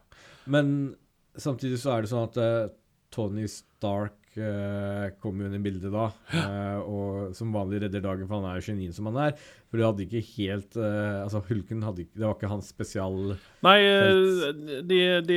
Men 0.49 0.97
samtidig 1.39 1.79
så 1.83 1.97
er 1.97 2.03
det 2.05 2.11
sånn 2.13 2.29
at 2.29 2.39
eh, 2.43 2.69
Tony 3.15 3.47
Stark 3.51 4.18
uh, 4.37 5.09
kommer 5.23 5.45
jo 5.45 5.49
inn 5.49 5.57
i 5.57 5.63
bildet 5.65 5.91
da, 5.95 6.11
eh, 6.37 6.79
og 6.85 7.33
som 7.35 7.55
vanlig 7.57 7.81
redder 7.87 8.03
dagen, 8.05 8.27
for 8.29 8.37
han 8.43 8.51
er 8.51 8.61
jo 8.61 8.67
genien 8.69 8.93
som 8.93 9.09
han 9.09 9.17
er. 9.31 9.33
For 9.71 9.81
det 9.81 9.87
hadde 9.89 10.05
ikke 10.07 10.23
helt 10.37 10.77
eh, 10.81 11.17
Altså, 11.25 11.43
Hulken 11.49 11.83
hadde 11.85 12.01
ikke 12.07 12.17
Det 12.17 12.25
var 12.25 12.37
ikke 12.39 12.49
hans 12.49 12.71
spesial 12.73 13.17
Nei, 13.67 13.75
eh, 13.85 14.53
de, 14.89 15.01
de, 15.29 15.37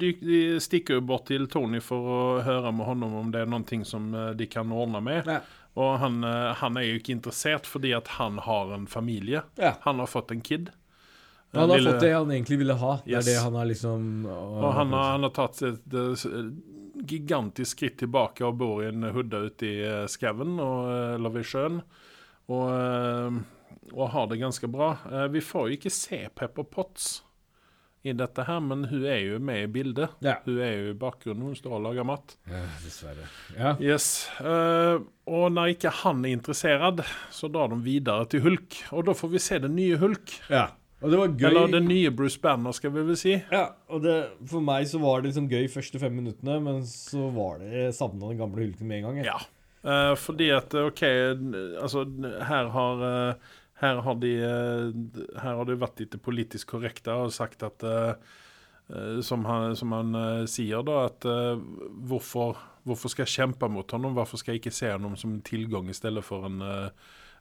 de, 0.00 0.08
de 0.18 0.40
stikker 0.64 0.98
jo 0.98 1.04
bort 1.06 1.28
til 1.30 1.46
Tony 1.46 1.78
for 1.84 2.08
å 2.10 2.18
høre 2.42 2.72
med 2.74 2.88
honom 2.88 3.14
om 3.20 3.30
det 3.30 3.44
er 3.44 3.50
noen 3.52 3.66
ting 3.68 3.84
som 3.86 4.08
eh, 4.14 4.32
de 4.38 4.48
kan 4.50 4.70
ordne 4.74 4.98
med. 5.06 5.30
Ja. 5.30 5.40
Og 5.78 5.92
han, 6.02 6.18
eh, 6.26 6.54
han 6.58 6.80
er 6.80 6.88
jo 6.88 6.98
ikke 6.98 7.14
interessert 7.14 7.66
fordi 7.70 7.92
at 7.94 8.10
han 8.18 8.40
har 8.42 8.74
en 8.74 8.88
familie. 8.90 9.44
Ja. 9.62 9.76
Han 9.86 10.02
har 10.02 10.10
fått 10.10 10.34
en 10.34 10.42
kid. 10.42 10.72
Han 11.54 11.70
har 11.70 11.78
Lille- 11.78 11.92
fått 11.94 12.02
det 12.04 12.10
han 12.12 12.28
egentlig 12.34 12.58
ville 12.60 12.74
ha. 12.82 12.96
Det 13.06 13.14
Yes. 13.14 13.22
er 13.22 13.30
det 13.30 13.38
han 13.44 13.54
har 13.56 13.64
liksom 13.70 14.02
Og 14.26 14.66
han 14.74 14.90
har, 14.92 15.06
han 15.14 15.22
har 15.28 15.30
tatt 15.38 15.62
et 15.62 15.94
eh, 15.94 16.26
gigantisk 17.06 17.76
skritt 17.78 17.98
tilbake 18.02 18.44
og 18.46 18.58
bor 18.58 18.82
i 18.82 18.88
en 18.90 19.02
hudde 19.14 19.44
ute 19.50 19.66
i 19.68 19.76
eh, 19.86 20.06
skauen, 20.10 20.58
eller 20.58 21.30
ved 21.34 21.44
sjøen. 21.46 21.80
Og, 22.48 22.66
eh, 22.72 23.38
og 23.94 24.10
har 24.14 24.26
det 24.30 24.40
ganske 24.40 24.68
bra. 24.72 24.94
Eh, 25.10 25.26
Vi 25.34 25.40
får 25.44 25.68
jo 25.68 25.76
ikke 25.78 25.92
se 25.92 26.24
Pepper 26.34 26.64
Potts 26.64 27.22
i 28.06 28.12
dette 28.14 28.44
her, 28.46 28.60
men 28.62 28.84
hun 28.88 29.02
er 29.10 29.18
jo 29.20 29.38
med 29.42 29.64
i 29.64 29.70
bildet. 29.74 30.12
Ja. 30.24 30.36
Hun 30.46 30.60
er 30.62 30.70
jo 30.78 30.90
i 30.92 30.96
bakgrunnen, 30.96 31.42
hun 31.50 31.56
står 31.58 31.74
og 31.76 31.82
lager 31.88 32.06
mat. 32.06 32.36
ja, 32.48 32.60
dessverre. 32.84 33.26
Ja. 33.58 33.72
Yes. 33.82 34.28
eh, 34.40 35.00
og 35.28 35.48
når 35.52 35.74
ikke 35.74 35.90
han 36.04 36.24
er 36.24 36.36
interessert, 36.38 37.02
så 37.34 37.50
drar 37.52 37.68
de 37.74 37.80
videre 37.84 38.24
til 38.30 38.40
Hulk. 38.46 38.78
Og 38.94 39.04
da 39.10 39.12
får 39.18 39.32
vi 39.34 39.38
se 39.42 39.58
den 39.66 39.74
nye 39.76 39.98
Hulk. 40.00 40.36
ja. 40.48 40.68
Og 40.98 41.12
det 41.12 41.18
var 41.20 41.34
gøy. 41.34 41.46
Eller 41.50 41.70
den 41.70 41.86
nye 41.86 42.10
Bruce 42.14 42.40
Banner, 42.42 42.74
skal 42.74 42.90
vi 42.94 43.04
vel 43.06 43.18
si. 43.18 43.36
Ja, 43.52 43.68
og 43.92 44.02
det, 44.02 44.16
for 44.50 44.64
meg 44.64 44.88
så 44.90 44.98
var 45.02 45.20
det 45.20 45.30
liksom 45.30 45.46
gøy 45.50 45.68
første 45.70 46.00
fem 46.02 46.16
minuttene, 46.18 46.58
men 46.64 46.82
så 46.88 47.28
var 47.34 47.62
det 47.62 47.92
savna 47.94 48.32
den 48.32 48.40
gamle 48.40 48.64
Hulken 48.64 48.90
med 48.90 48.98
en 48.98 49.06
gang. 49.06 49.20
jeg. 49.22 49.30
Ja. 49.30 49.38
uh, 49.86 50.14
fordi 50.18 50.50
at 50.56 50.74
OK, 50.74 51.04
altså 51.06 52.02
her 52.50 52.74
har 52.74 53.04
uh, 53.04 53.54
her 53.78 54.00
har 54.02 54.16
de 54.18 54.32
eh, 54.42 54.88
Her 55.38 55.54
har 55.54 55.66
de 55.68 55.76
vært 55.78 56.00
litt 56.02 56.16
politisk 56.18 56.72
korrekte 56.72 57.14
og 57.14 57.30
sagt 57.30 57.62
at 57.62 57.84
Som 59.22 59.44
han, 59.46 59.76
som 59.76 59.92
han 59.92 60.16
sier, 60.50 60.82
da, 60.82 61.04
at 61.06 61.26
hvorfor, 62.08 62.56
hvorfor 62.88 63.12
skal 63.12 63.26
jeg 63.26 63.34
kjempe 63.36 63.68
mot 63.70 63.92
ham? 63.92 64.08
Hvorfor 64.16 64.40
skal 64.40 64.56
jeg 64.56 64.62
ikke 64.62 64.74
se 64.74 64.90
ham 64.90 65.14
som 65.20 65.36
en 65.36 65.44
tilgang 65.44 65.90
i 65.92 65.94
stedet 65.94 66.24
for 66.24 66.48
en, 66.48 66.62
eh, 66.64 66.88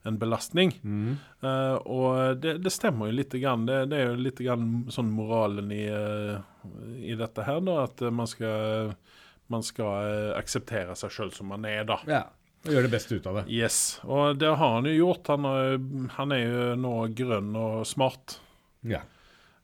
en 0.08 0.18
belastning? 0.20 0.74
Mm. 0.84 1.18
Uh, 1.44 1.76
og 1.84 2.42
det, 2.42 2.58
det 2.64 2.74
stemmer 2.74 3.12
jo 3.12 3.18
litt. 3.20 3.36
Grann. 3.38 3.66
Det, 3.68 3.84
det 3.92 4.00
er 4.00 4.12
jo 4.12 4.22
litt 4.26 4.40
grann 4.42 4.88
sånn 4.94 5.12
moralen 5.14 5.72
i, 5.76 5.84
uh, 5.92 6.40
i 7.04 7.18
dette 7.20 7.46
her, 7.46 7.62
da. 7.68 7.84
At 7.86 8.02
man 8.12 8.30
skal, 8.30 8.94
man 9.52 9.64
skal 9.64 10.08
eh, 10.08 10.32
akseptere 10.38 10.96
seg 11.00 11.14
sjøl 11.14 11.32
som 11.36 11.52
man 11.54 11.68
er, 11.70 11.84
da. 11.88 12.00
Ja. 12.10 12.24
Og 12.66 12.74
gjøre 12.74 12.88
det 12.90 12.96
beste 12.98 13.16
ut 13.16 13.28
av 13.30 13.42
det. 13.42 13.46
Yes, 13.54 14.00
og 14.04 14.40
det 14.42 14.50
har 14.50 14.74
han 14.80 14.88
jo 14.90 14.96
gjort. 14.96 15.30
Han, 15.32 15.48
har, 15.48 15.78
han 16.18 16.36
er 16.36 16.44
jo 16.44 16.64
nå 16.82 16.96
grønn 17.16 17.54
og 17.56 17.84
smart. 17.88 18.40
Ja. 18.88 19.04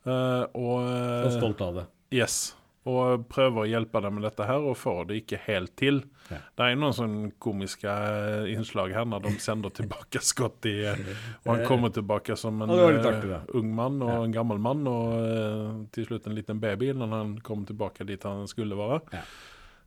Uh, 0.08 0.44
og 0.56 0.78
Og 0.84 1.34
stolt 1.40 1.64
av 1.64 1.82
det. 1.82 1.88
Yes. 2.14 2.54
Og 2.84 3.22
prøver 3.32 3.62
å 3.62 3.68
hjelpe 3.70 4.02
dem 4.04 4.18
med 4.18 4.26
dette 4.28 4.44
her, 4.44 4.60
og 4.68 4.76
får 4.76 5.06
det 5.08 5.18
ikke 5.22 5.38
helt 5.46 5.72
til. 5.80 6.02
Ja. 6.28 6.42
Det 6.60 6.66
er 6.66 6.76
noen 6.76 6.96
sånne 6.98 7.30
komiske 7.40 7.88
eh, 7.88 8.50
innslag 8.52 8.92
her 8.92 9.06
når 9.08 9.24
de 9.24 9.32
sender 9.46 9.72
tilbake 9.72 10.20
Scott 10.20 10.68
i 10.68 10.74
eh, 10.92 11.00
Og 11.46 11.54
han 11.54 11.64
kommer 11.70 11.94
tilbake 11.96 12.36
som 12.40 12.60
en 12.66 12.74
eh, 12.76 12.82
artig, 13.00 13.38
ung 13.56 13.70
mann 13.76 14.02
og 14.04 14.12
Ja. 14.12 14.18
en 14.26 14.36
gammel 14.36 14.60
mann, 14.60 14.84
og 14.88 15.88
til 15.96 16.10
slutt 16.10 16.28
en 16.28 16.36
liten 16.36 16.60
baby 16.60 16.92
når 16.92 17.16
han 17.16 17.32
kommer 17.40 17.72
tilbake 17.72 18.04
dit 18.10 18.24
han 18.28 18.44
skulle 18.52 18.76
være. 18.76 19.00
Ja. 19.16 19.24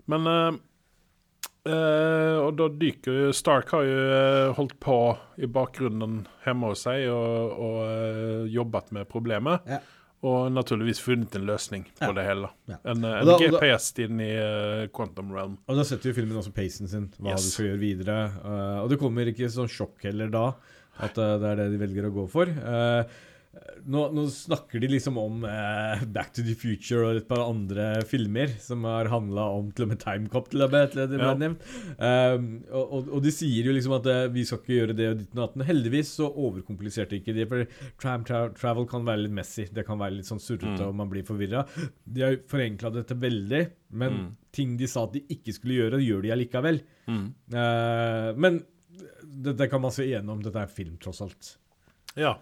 Men 0.07 0.27
uh, 0.31 0.57
Og 2.47 2.53
da 2.57 2.69
dyker 2.79 3.17
jo 3.27 3.33
Stark 3.35 3.73
har 3.75 3.83
jo 3.89 4.53
holdt 4.57 4.77
på 4.81 4.97
i 5.43 5.49
bakgrunnen 5.51 6.21
hjemme 6.45 6.71
hos 6.71 6.85
seg 6.87 7.09
og, 7.11 7.57
og 7.59 7.79
uh, 7.83 8.45
jobbet 8.53 8.93
med 8.95 9.09
problemet. 9.11 9.67
Og 10.25 10.49
naturligvis 10.51 10.99
funnet 11.05 11.35
en 11.37 11.45
løsning 11.47 11.85
på 11.99 12.09
Ja. 12.09 12.13
det 12.17 12.25
hele. 12.25 12.49
Ja. 12.69 12.77
En, 12.85 13.05
en 13.05 13.27
da- 13.27 13.37
GPS 13.39 13.93
da- 13.93 14.03
inn 14.07 14.21
i 14.25 14.31
uh, 14.33 14.87
Quantum 14.89 15.31
Realm. 15.35 15.59
Og 15.69 15.77
da 15.77 15.85
setter 15.85 16.09
jo 16.11 16.15
filmen 16.17 16.37
også 16.41 16.55
pacen 16.57 16.89
sin, 16.89 17.11
hva 17.21 17.35
Yes. 17.35 17.45
du 17.45 17.51
skal 17.51 17.67
gjøre 17.67 17.83
videre. 17.83 18.19
Uh, 18.43 18.83
og 18.83 18.89
det 18.91 18.99
kommer 18.99 19.27
ikke 19.31 19.51
sånn 19.53 19.69
sjokk 19.69 20.03
heller 20.09 20.29
da, 20.33 20.47
at 20.99 21.19
uh, 21.19 21.37
det 21.39 21.51
er 21.53 21.57
det 21.57 21.71
de 21.77 21.83
velger 21.85 22.09
å 22.09 22.15
gå 22.17 22.25
for. 22.33 22.47
Eh, 22.49 23.05
nå, 23.89 24.01
nå 24.13 24.23
snakker 24.33 24.81
de 24.83 24.89
liksom 24.91 25.17
om 25.21 25.45
eh, 25.49 26.03
Back 26.13 26.33
to 26.37 26.43
the 26.45 26.55
Future 26.59 27.07
og 27.07 27.17
et 27.21 27.27
par 27.29 27.41
andre 27.45 28.03
filmer 28.09 28.51
som 28.61 28.85
har 28.85 29.09
handla 29.13 29.47
om 29.57 29.71
til 29.73 29.87
og 29.87 29.91
med 29.93 30.01
Time 30.03 30.29
Cop 30.33 30.51
til 30.53 30.65
og 30.67 30.73
med, 30.75 30.91
til 30.93 31.07
det 31.13 31.21
Ja. 31.23 31.31
nevnt. 31.41 31.63
Um, 31.97 32.49
og, 32.71 33.09
og, 33.09 33.21
de 33.25 33.33
sier 33.33 33.69
jo 33.71 33.73
liksom 33.77 33.95
at 33.97 34.09
eh, 34.13 34.25
vi 34.35 34.45
skal 34.49 34.61
ikke 34.61 34.77
gjøre 34.77 34.97
det 34.99 35.09
og 35.13 35.19
ditt 35.23 35.33
og 35.37 35.41
datt. 35.43 35.67
Heldigvis 35.71 36.11
så 36.19 36.29
overkompliserte 36.31 37.17
ikke 37.21 37.35
de, 37.37 37.47
for 37.49 37.65
tram 38.03 38.25
tra 38.29 38.43
travel 38.59 38.89
kan 38.91 39.07
være 39.09 39.25
litt 39.25 39.37
messy. 39.39 39.69
Det 39.73 39.87
kan 39.89 40.01
være 40.03 40.19
litt 40.19 40.29
sånn 40.29 40.43
surrete, 40.43 40.77
Mm. 40.77 40.89
og 40.91 40.95
man 41.01 41.09
blir 41.13 41.25
forvirra. 41.25 41.65
De 42.05 42.23
har 42.27 42.37
forenkla 42.51 42.91
dette 42.93 43.15
veldig, 43.23 43.63
men 43.97 44.13
Mm. 44.17 44.27
ting 44.53 44.77
de 44.77 44.87
sa 44.91 45.05
at 45.05 45.13
de 45.17 45.23
ikke 45.33 45.53
skulle 45.57 45.79
gjøre, 45.81 46.03
gjør 46.05 46.23
de 46.27 46.35
allikevel. 46.35 46.83
Mm. 47.09 47.25
Uh, 47.55 48.33
men 48.37 48.61
dette 49.47 49.69
kan 49.71 49.81
man 49.81 49.91
se 49.95 50.05
igjennom. 50.05 50.43
Dette 50.45 50.61
er 50.61 50.67
film, 50.73 50.97
tross 51.01 51.21
alt. 51.25 51.57
Ja. 52.17 52.37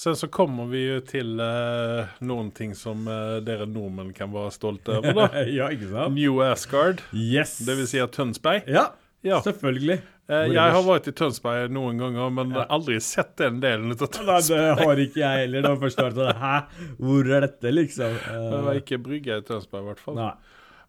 Sen 0.00 0.14
så 0.16 0.28
kommer 0.32 0.64
vi 0.70 0.80
jo 0.86 1.00
til 1.04 1.34
uh, 1.44 2.08
noen 2.24 2.46
ting 2.56 2.70
som 2.78 3.02
uh, 3.04 3.36
dere 3.44 3.66
nordmenn 3.68 4.14
kan 4.16 4.30
være 4.32 4.52
stolte 4.54 4.94
over, 4.96 5.12
da. 5.18 5.42
ja, 5.58 5.66
ikke 5.74 5.90
sant? 5.90 6.14
New 6.16 6.38
Asgard, 6.46 7.02
Yes! 7.12 7.58
det 7.66 7.74
vil 7.76 7.88
si 7.90 8.00
Tønsberg. 8.16 8.64
Ja, 8.70 8.86
Ja. 9.26 9.42
selvfølgelig. 9.44 9.98
Uh, 10.30 10.46
jeg 10.48 10.72
har 10.72 10.86
vært 10.86 11.10
i 11.10 11.12
Tønsberg 11.18 11.68
noen 11.76 12.00
ganger, 12.00 12.30
men 12.32 12.54
Ja. 12.56 12.64
aldri 12.72 12.96
sett 13.04 13.34
den 13.42 13.60
delen 13.60 13.92
av 13.92 14.00
Nei, 14.00 14.08
Tønsberg. 14.16 14.48
det 14.78 14.86
har 14.86 15.02
ikke 15.04 15.20
jeg 15.20 15.42
heller. 15.44 15.76
Først 15.84 16.00
var 16.00 16.16
det 16.16 16.30
Hæ? 16.40 16.54
Hvor 17.02 17.34
er 17.36 17.44
dette, 17.44 17.74
liksom? 17.76 18.16
Det 18.24 18.62
var 18.70 18.80
ikke 18.80 19.02
brygge 19.04 19.36
i 19.36 19.44
Tønsberg, 19.50 19.84
i 19.84 19.90
hvert 19.90 20.00
fall. 20.06 20.16
Nei. 20.22 20.32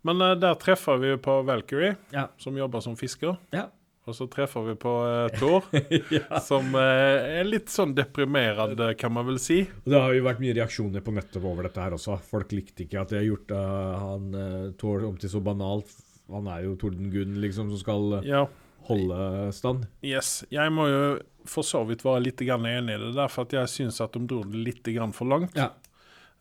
Men 0.08 0.24
der 0.39 0.56
treffer 0.63 0.98
vi 1.03 1.12
jo 1.12 1.20
på 1.22 1.36
Valkyrie, 1.51 1.98
Ja. 2.15 2.30
som 2.39 2.56
jobber 2.56 2.80
som 2.88 2.96
fisker. 2.96 3.36
Ja. 3.51 3.68
Og 4.10 4.15
så 4.17 4.25
treffer 4.34 4.63
vi 4.65 4.74
på 4.81 4.91
uh, 5.05 5.27
Thor, 5.38 5.67
ja. 6.15 6.39
som 6.41 6.72
uh, 6.74 6.81
er 7.22 7.46
litt 7.46 7.70
sånn 7.70 7.93
deprimerende, 7.93 8.96
kan 8.98 9.13
man 9.13 9.27
vel 9.27 9.38
si. 9.41 9.60
Det 9.86 10.00
har 10.00 10.15
jo 10.17 10.24
vært 10.25 10.41
mye 10.41 10.55
reaksjoner 10.58 11.05
på 11.05 11.13
nettet 11.13 11.38
over 11.43 11.67
dette 11.70 11.84
her 11.84 11.93
også. 11.98 12.17
Folk 12.31 12.55
likte 12.55 12.88
ikke 12.88 13.03
at 13.03 13.13
de 13.13 13.20
har 13.20 13.27
gjort 13.27 13.53
uh, 13.53 13.91
han 14.01 14.31
uh, 14.34 14.72
Tor 14.81 15.05
om 15.05 15.20
til 15.22 15.29
så 15.29 15.43
banalt. 15.46 15.93
Han 16.31 16.48
er 16.48 16.65
jo 16.65 16.75
tordenguden, 16.79 17.38
liksom, 17.43 17.70
som 17.74 17.81
skal 17.81 18.17
eh, 18.20 18.27
Ja, 18.31 18.46
holde 18.88 19.51
stand. 19.55 19.86
yes. 20.05 20.41
Jeg 20.53 20.72
må 20.74 20.88
jo 20.89 21.03
for 21.50 21.65
så 21.65 21.81
vidt 21.88 22.05
være 22.05 22.27
litt 22.27 22.41
grann 22.46 22.67
enig 22.70 22.96
i 22.96 23.01
det 23.01 23.15
der, 23.17 23.31
for 23.31 23.50
jeg 23.50 23.70
syns 23.70 24.00
at 24.03 24.13
de 24.15 24.27
dro 24.29 24.43
det 24.48 24.62
litt 24.67 24.91
grann 24.96 25.13
for 25.15 25.29
langt. 25.29 25.58
Ja. 25.58 25.72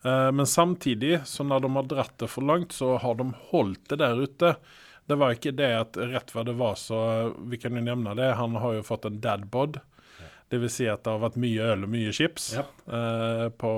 Eh, 0.05 0.29
men 0.31 0.47
samtidig, 0.47 1.21
så 1.25 1.43
når 1.43 1.65
de 1.65 1.73
har 1.75 1.89
dratt 1.89 2.15
det 2.21 2.29
for 2.31 2.45
langt, 2.45 2.75
så 2.77 2.95
har 3.01 3.17
de 3.19 3.31
holdt 3.51 3.89
det 3.91 3.99
der 4.03 4.21
ute. 4.21 4.55
Det 5.09 5.17
var 5.19 5.35
ikke 5.35 5.53
det 5.57 5.69
at 5.75 5.97
rett 5.97 6.31
hva 6.33 6.43
det 6.47 6.53
var, 6.59 6.75
så 6.79 6.99
Vi 7.49 7.57
kan 7.59 7.75
jo 7.75 7.83
nevne 7.83 8.13
det. 8.15 8.33
Han 8.39 8.55
har 8.61 8.77
jo 8.77 8.85
fått 8.85 9.07
en 9.09 9.19
dadbod. 9.23 9.81
Det 10.51 10.59
vil 10.59 10.69
si 10.73 10.85
at 10.91 10.99
det 11.05 11.11
har 11.13 11.21
vært 11.23 11.37
mye 11.39 11.67
øl 11.73 11.85
og 11.87 11.89
mye 11.93 12.11
chips 12.11 12.49
Ja. 12.57 12.65
eh, 12.91 13.47
på 13.55 13.71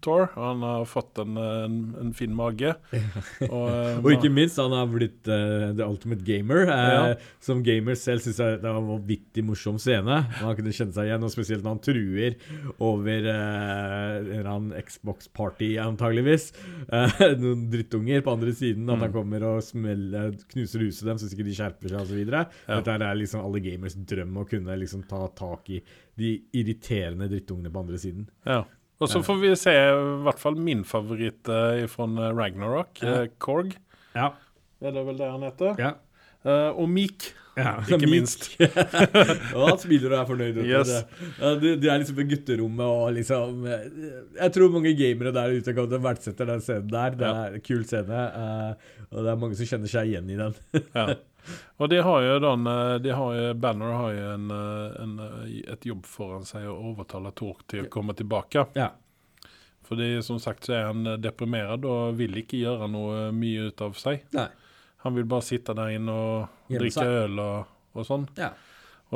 tour. 0.00 0.06
Thor. 0.06 0.28
Og 0.36 0.44
han 0.46 0.60
har 0.62 0.84
fått 0.86 1.18
en, 1.18 1.36
en, 1.36 1.76
en 2.00 2.12
fin 2.14 2.30
mage. 2.36 2.70
Og, 3.50 3.64
eh, 3.68 3.98
Og 3.98 4.10
ikke 4.14 4.30
minst, 4.30 4.60
han 4.62 4.70
har 4.76 4.86
blitt 4.92 5.26
eh, 5.26 5.72
the 5.76 5.82
ultimate 5.86 6.22
gamer. 6.26 6.62
eh, 6.70 6.92
Ja. 6.96 7.14
Som 7.42 7.64
gamer 7.66 7.96
selv 7.98 8.22
syns 8.22 8.38
jeg 8.38 8.60
det 8.62 8.70
var 8.70 8.78
en 8.78 8.88
vanvittig 8.92 9.42
morsom 9.46 9.78
scene. 9.82 10.20
Man 10.42 10.56
kunne 10.58 10.72
kjenne 10.76 10.94
seg 10.94 11.10
igjen, 11.10 11.26
og 11.26 11.32
spesielt 11.34 11.64
når 11.66 11.74
han 11.74 11.82
truer 11.84 12.38
over 12.86 13.26
eh, 13.32 14.40
en 14.46 14.70
Xbox-party, 14.86 15.72
antageligvis. 15.82 16.52
Eh, 16.92 17.20
noen 17.42 17.66
drittunger 17.72 18.22
på 18.26 18.34
andre 18.36 18.54
siden. 18.56 18.86
At 18.90 18.98
han 19.00 19.06
Mm. 19.06 19.12
kommer 19.14 19.44
og 19.46 19.60
smeller, 19.62 20.32
knuser 20.50 20.82
huset 20.82 21.06
deres 21.06 21.22
hvis 21.22 21.34
ikke 21.36 21.44
de 21.46 21.54
skjerper 21.56 21.92
seg, 21.92 22.00
osv. 22.02 22.22
Ja. 22.26 22.40
Dette 22.80 22.96
er 22.96 23.14
liksom 23.18 23.42
alle 23.44 23.60
gamers 23.62 23.94
drøm 24.08 24.34
å 24.42 24.46
kunne 24.48 24.74
liksom 24.80 25.04
ta 25.08 25.26
tak 25.38 25.55
i 25.68 25.80
de 26.16 26.42
irriterende 26.52 27.28
drittungene 27.30 27.70
på 27.72 27.80
andre 27.80 27.98
siden. 27.98 28.28
Ja. 28.46 28.62
Og 29.00 29.08
så 29.12 29.20
får 29.24 29.40
vi 29.42 29.54
se 29.60 29.72
i 29.72 29.96
hvert 30.24 30.38
fall 30.40 30.54
min 30.56 30.84
favoritt 30.88 31.48
eh, 31.52 31.82
fra 31.92 32.06
Ragnarok, 32.32 33.02
Ja. 33.02 33.22
eh, 33.22 33.28
Korg. 33.38 33.74
Ja. 34.14 34.30
Er 34.80 34.92
det 34.92 35.06
vel 35.06 35.16
det 35.18 35.30
han 35.30 35.42
heter? 35.42 35.74
ja. 35.78 35.94
Uh, 36.46 36.70
og 36.78 36.86
Meek, 36.88 37.32
Ja, 37.56 37.80
ikke 37.82 38.06
Meek. 38.06 38.10
minst. 38.12 38.44
og 39.56 39.62
han 39.66 39.78
smiler 39.82 40.12
og 40.12 40.18
er 40.20 40.26
fornøyd. 40.28 40.58
Yes. 40.62 40.86
De, 40.92 41.30
ja, 41.40 41.48
det, 41.58 41.72
det 41.82 41.90
er 41.90 41.98
liksom 41.98 42.18
på 42.20 42.26
gutterommet 42.30 42.86
og 42.86 43.08
liksom 43.16 43.64
eh, 43.66 43.86
Jeg 44.36 44.52
tror 44.54 44.70
mange 44.70 44.92
gamere 44.94 45.32
der 45.34 45.56
ute 45.56 45.74
kan 45.74 45.90
verdsetter 46.04 46.46
den 46.46 46.62
scenen 46.62 46.92
der. 46.92 47.16
Det 47.18 47.26
er 47.32 47.56
en 47.58 47.64
kul 47.66 47.82
scene, 47.88 48.20
uh, 48.36 49.00
og 49.10 49.24
det 49.26 49.32
er 49.32 49.40
mange 49.42 49.58
som 49.58 49.66
kjenner 49.72 49.90
seg 49.90 50.12
igjen 50.12 50.30
i 50.30 50.38
den. 50.38 50.54
Ja. 50.94 51.06
Og 51.76 51.90
de 51.90 52.02
har 52.02 52.22
jo 52.22 52.38
den, 52.42 52.66
eh, 52.66 52.98
de 52.98 53.14
har 53.14 53.54
Banner 53.54 53.92
har 53.92 54.12
jo 54.12 54.28
en, 54.34 54.50
eh, 54.50 55.02
en, 55.02 55.18
eh, 55.20 55.72
et 55.72 55.86
jobb 55.86 56.06
foran 56.06 56.46
seg 56.48 56.66
å 56.68 56.76
overtale 56.92 57.32
Tork 57.36 57.66
til 57.68 57.84
å 57.84 57.90
komme 57.92 58.14
tilbake. 58.14 58.66
Ja. 58.74 58.90
Fordi 59.86 60.22
som 60.22 60.38
sagt 60.42 60.66
så 60.66 60.74
er 60.74 60.86
han 60.88 61.04
deprimert 61.22 61.84
og 61.86 62.16
vil 62.18 62.34
ikke 62.42 62.58
gjøre 62.58 62.88
noe 62.90 63.30
mye 63.32 63.68
ut 63.68 63.82
av 63.86 63.94
seg. 63.94 64.24
Nei. 64.34 64.48
Han 65.04 65.14
vil 65.14 65.28
bare 65.30 65.46
sitte 65.46 65.74
der 65.78 65.94
inne 65.94 66.10
og 66.10 66.48
drikke 66.72 67.04
seg. 67.04 67.06
øl 67.06 67.38
og, 67.38 67.66
og 67.94 68.08
sånn. 68.08 68.26
Ja. 68.36 68.50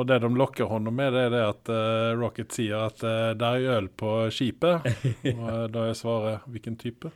Og 0.01 0.07
det 0.09 0.17
de 0.23 0.29
lokker 0.33 0.65
hånda 0.71 0.91
med, 0.97 1.13
det 1.13 1.23
er 1.27 1.33
det 1.35 1.41
at 1.45 1.69
uh, 1.69 2.11
Rocket 2.17 2.55
sier 2.55 2.87
at 2.87 3.03
uh, 3.05 3.31
det 3.37 3.49
er 3.59 3.67
øl 3.77 3.89
på 4.01 4.13
skipet. 4.33 4.87
og 5.35 5.43
uh, 5.45 5.65
da 5.69 5.83
er 5.91 5.97
svaret 5.99 6.47
hvilken 6.49 6.77
type? 6.81 7.11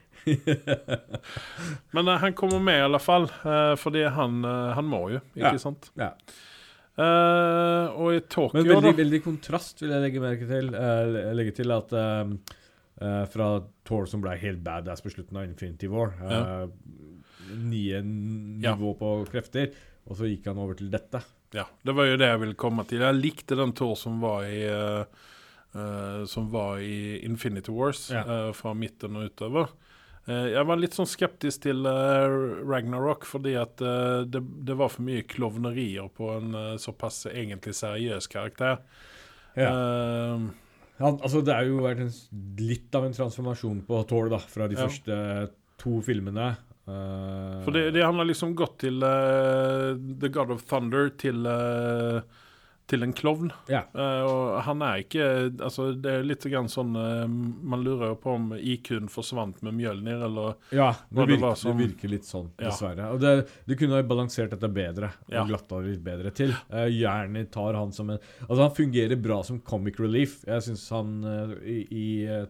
Men 1.93 2.07
eh, 2.09 2.17
han 2.21 2.33
kommer 2.37 2.61
med 2.63 2.79
i 2.79 2.83
alle 2.87 2.99
fall, 3.01 3.27
eh, 3.45 3.73
fordi 3.77 4.05
han, 4.09 4.39
eh, 4.47 4.71
han 4.73 4.87
må 4.89 5.03
jo, 5.13 5.19
ikke 5.37 5.51
Ja. 5.53 5.61
sant? 5.61 5.89
Ja. 5.99 6.07
Eh, 6.95 7.91
og 7.99 8.13
i 8.15 8.21
Tokyo, 8.23 8.55
Men 8.57 8.69
veldig, 8.71 8.93
da 8.95 8.99
veldig 9.03 9.19
kontrast 9.25 9.83
vil 9.83 9.91
jeg 9.93 10.01
legge 10.05 10.23
merke 10.23 10.47
til. 10.49 10.71
eh, 10.73 11.33
legge 11.35 11.53
til 11.59 11.73
at 11.75 11.93
eh, 11.93 12.33
eh, 13.05 13.25
fra 13.35 13.49
Thor 13.85 14.07
som 14.09 14.23
ble 14.23 14.33
helt 14.41 14.63
badass 14.65 15.03
på 15.05 15.11
slutten 15.13 15.37
av 15.41 15.45
Infinity 15.45 15.89
War 15.91 16.15
Nye 17.55 17.99
nivå 18.01 18.95
på 18.97 19.09
krefter. 19.29 19.69
Og 20.09 20.17
så 20.17 20.25
gikk 20.31 20.47
han 20.49 20.57
over 20.61 20.73
til 20.79 20.89
dette. 20.93 21.21
Ja, 21.55 21.63
det 21.87 21.93
var 21.95 22.09
jo 22.09 22.17
det 22.19 22.27
jeg 22.27 22.41
ville 22.41 22.57
komme 22.59 22.83
til. 22.89 22.99
Jeg 23.05 23.15
likte 23.21 23.55
den 23.55 23.71
Thor 23.77 23.95
som 23.99 24.17
var 24.23 24.43
i 24.49 24.59
uh, 24.67 26.23
Som 26.27 26.49
var 26.53 26.79
i 26.83 27.21
Infinity 27.27 27.71
Wars, 27.71 28.09
Ja. 28.13 28.23
uh, 28.27 28.51
fra 28.55 28.73
midten 28.77 29.15
og 29.19 29.31
utover. 29.31 29.71
Jeg 30.25 30.65
var 30.65 30.79
litt 30.81 30.95
sånn 30.97 31.05
skeptisk 31.05 31.67
til 31.67 31.83
Ragnarok 31.85 33.27
fordi 33.29 33.51
at 33.61 33.77
det, 33.77 34.39
det 34.65 34.73
var 34.79 34.89
for 34.89 35.05
mye 35.05 35.21
klovnerier 35.29 36.07
på 36.17 36.31
en 36.39 36.55
såpass 36.81 37.27
egentlig 37.29 37.75
seriøs 37.77 38.25
karakter. 38.33 38.79
Eh, 39.53 40.47
Han, 40.97 41.19
altså, 41.21 41.43
det 41.45 41.53
er 41.53 41.67
jo 41.69 41.77
vært 41.83 42.01
en, 42.07 42.11
litt 42.57 42.93
av 42.97 43.05
en 43.05 43.13
transformasjon 43.13 43.83
på 43.85 43.99
Thor 44.09 44.29
da, 44.31 44.39
fra 44.39 44.65
de 44.71 44.77
Ja. 44.79 44.87
første 44.87 45.17
to 45.77 45.99
filmene. 46.01 46.55
Eh, 46.87 47.63
for 47.65 47.71
det, 47.73 47.91
det, 47.95 48.03
han 48.05 48.15
har 48.21 48.25
liksom 48.29 48.55
gått 48.55 48.79
til 48.85 49.01
uh, 49.01 49.95
The 50.21 50.29
God 50.29 50.51
of 50.53 50.65
Thunder 50.69 51.09
til 51.17 51.45
uh, 51.49 52.19
til 52.85 53.01
en 53.01 53.15
klovn. 53.17 53.47
Ja. 53.65 53.79
Uh, 53.97 54.21
og 54.29 54.41
han 54.67 54.83
er 54.85 54.99
ikke 55.01 55.23
Altså, 55.65 55.87
det 55.97 56.11
er 56.19 56.27
litt 56.29 56.43
grann 56.45 56.67
sånn 56.69 56.91
Man 56.93 57.81
lurer 57.81 58.11
jo 58.11 58.17
på 58.21 58.35
om 58.37 58.51
IQ-en 58.53 59.09
forsvant 59.09 59.63
med 59.65 59.73
Mjølnir, 59.79 60.21
eller 60.27 60.53
Ja, 60.69 60.91
det, 61.09 61.25
virker, 61.31 61.47
det 61.49 61.57
som- 61.63 61.71
det 61.73 61.87
virker 61.87 62.13
litt 62.13 62.29
sånn, 62.29 62.51
Ja. 62.59 62.67
dessverre. 62.69 63.09
Og 63.15 63.19
det, 63.25 63.33
du 63.65 63.73
kunne 63.75 63.97
ha 63.97 64.03
balansert 64.05 64.53
dette 64.53 64.69
bedre 64.69 65.09
og 65.25 65.33
Ja. 65.33 65.47
glatta 65.49 65.81
det 65.81 65.95
litt 65.95 66.03
bedre 66.05 66.29
til. 66.37 66.53
Uh, 66.69 66.85
gjerne 66.93 67.47
tar 67.49 67.73
han 67.73 67.91
som 67.91 68.11
en 68.13 68.19
Altså, 68.45 68.61
han 68.61 68.75
fungerer 68.77 69.17
bra 69.19 69.41
som 69.41 69.59
comic 69.65 69.97
relief. 69.99 70.43
Jeg 70.45 70.61
syns 70.69 70.85
han 70.93 71.23
i, 71.65 71.87
i 71.89 72.05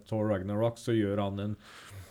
Thor 0.06 0.28
Ragnarok 0.36 0.76
så 0.84 0.92
gjør 0.92 1.24
han 1.30 1.40
en 1.40 1.56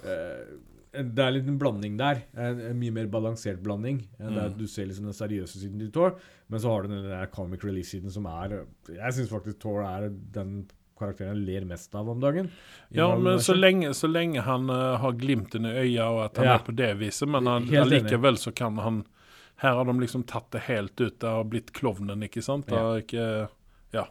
en- 0.08 0.62
det 0.94 1.24
er 1.24 1.32
litt 1.34 1.48
en 1.50 1.58
blanding 1.58 1.96
der. 1.98 2.22
En, 2.36 2.60
en 2.70 2.78
mye 2.78 2.92
mer 2.94 3.06
balansert 3.10 3.60
blanding. 3.64 3.98
Der 4.18 4.30
Mm. 4.50 4.56
du 4.58 4.66
ser 4.70 4.86
liksom 4.86 5.04
den 5.10 5.16
seriøse 5.16 5.58
siden 5.58 5.78
til 5.82 5.90
Thor, 5.92 6.14
men 6.48 6.60
så 6.60 6.70
har 6.70 6.82
du 6.82 6.88
den 6.94 7.08
der 7.10 7.26
comic 7.34 7.64
release-siden 7.64 8.10
som 8.14 8.26
er 8.30 8.64
Jeg 8.88 9.12
syns 9.16 9.30
faktisk 9.32 9.58
Thor 9.60 9.82
er 9.82 10.08
den 10.08 10.66
karakteren 10.98 11.34
jeg 11.34 11.46
ler 11.48 11.64
mest 11.66 11.92
av 11.98 12.08
om 12.08 12.20
dagen. 12.22 12.50
Ja, 12.94 13.08
men 13.18 13.40
så 13.42 13.52
lenge, 13.58 13.90
så 13.98 14.06
lenge 14.06 14.40
han 14.46 14.70
uh, 14.70 14.96
har 15.02 15.12
glimten 15.18 15.66
i 15.66 15.72
øya 15.88 16.06
og 16.12 16.20
at 16.28 16.36
han 16.38 16.46
Ja. 16.46 16.54
er 16.54 16.64
på 16.68 16.76
det 16.76 16.92
viset, 17.00 17.28
men 17.28 17.46
han, 17.50 17.64
Helt 17.66 17.90
allikevel 17.90 18.36
så 18.38 18.54
kan 18.54 18.78
han 18.78 19.04
Her 19.56 19.74
har 19.74 19.84
de 19.84 19.92
liksom 20.00 20.24
tatt 20.26 20.50
det 20.50 20.62
helt 20.68 21.00
ut. 21.00 21.18
Det 21.18 21.28
har 21.28 21.44
blitt 21.44 21.72
klovnen, 21.72 22.22
ikke 22.22 22.42
sant? 22.42 22.66
Det 22.66 22.78
har 22.78 23.00
ikke 23.02 23.48
Ja. 23.92 24.06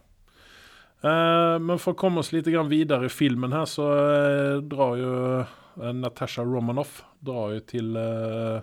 Uh, 1.04 1.60
men 1.60 1.78
for 1.84 1.94
å 1.94 1.98
komme 2.00 2.20
oss 2.20 2.32
litt 2.32 2.46
grann 2.48 2.70
videre 2.72 3.06
i 3.06 3.12
filmen 3.12 3.52
her, 3.52 3.66
så 3.68 3.84
uh, 3.84 4.62
drar 4.62 4.96
jo 5.02 5.16
Natasha 5.78 6.44
Romanoff 6.46 7.02
drar 7.26 7.56
jo 7.56 7.64
til 7.70 7.96
eh, 7.98 8.62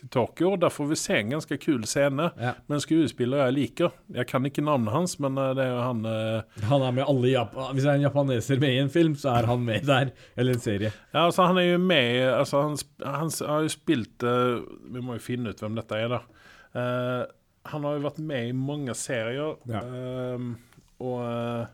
til 0.00 0.08
Tokyo. 0.08 0.54
Der 0.56 0.70
får 0.72 0.86
vi 0.88 0.96
se 0.96 1.16
en 1.18 1.32
ganske 1.34 1.56
kul 1.60 1.82
scene 1.84 2.30
Ja. 2.40 2.52
med 2.68 2.76
en 2.78 2.80
skuespiller 2.80 3.42
jeg 3.44 3.52
liker. 3.56 3.90
Jeg 4.16 4.26
kan 4.30 4.46
ikke 4.48 4.62
navnet 4.64 4.92
hans, 4.94 5.18
men 5.20 5.36
eh, 5.38 5.50
det 5.58 5.64
er 5.66 5.72
jo 5.74 5.80
han 5.84 6.04
eh, 6.08 6.64
Han 6.70 6.82
er 6.86 6.94
med 6.96 7.04
alle 7.08 7.32
Japan. 7.34 7.74
Hvis 7.74 7.84
det 7.84 7.90
er 7.92 7.98
en 8.00 8.06
japaneser 8.08 8.60
med 8.62 8.72
i 8.74 8.78
en 8.84 8.90
film, 8.94 9.14
så 9.14 9.34
er 9.38 9.46
han 9.50 9.64
med 9.66 9.84
der. 9.86 10.12
Eller 10.36 10.56
en 10.56 10.60
serie. 10.64 10.92
Ja, 11.12 11.26
altså 11.26 11.46
han 11.50 11.58
er 11.58 11.68
jo 11.72 11.78
med 11.78 12.22
altså 12.32 12.62
han, 12.62 12.78
han 13.04 13.30
har 13.50 13.66
jo 13.66 13.68
spilt 13.76 14.22
eh, 14.22 14.62
Vi 14.94 15.00
må 15.04 15.18
jo 15.18 15.26
finne 15.26 15.50
ut 15.52 15.60
hvem 15.60 15.76
dette 15.78 16.00
er, 16.00 16.08
da. 16.16 16.22
Uh, 16.70 17.26
han 17.66 17.82
har 17.84 17.96
jo 17.96 18.02
vært 18.04 18.18
med 18.22 18.48
i 18.48 18.52
mange 18.56 18.94
serier, 18.94 19.56
Ja. 19.68 19.80
Uh, 19.82 20.52
og 21.00 21.16
eh, 21.24 21.66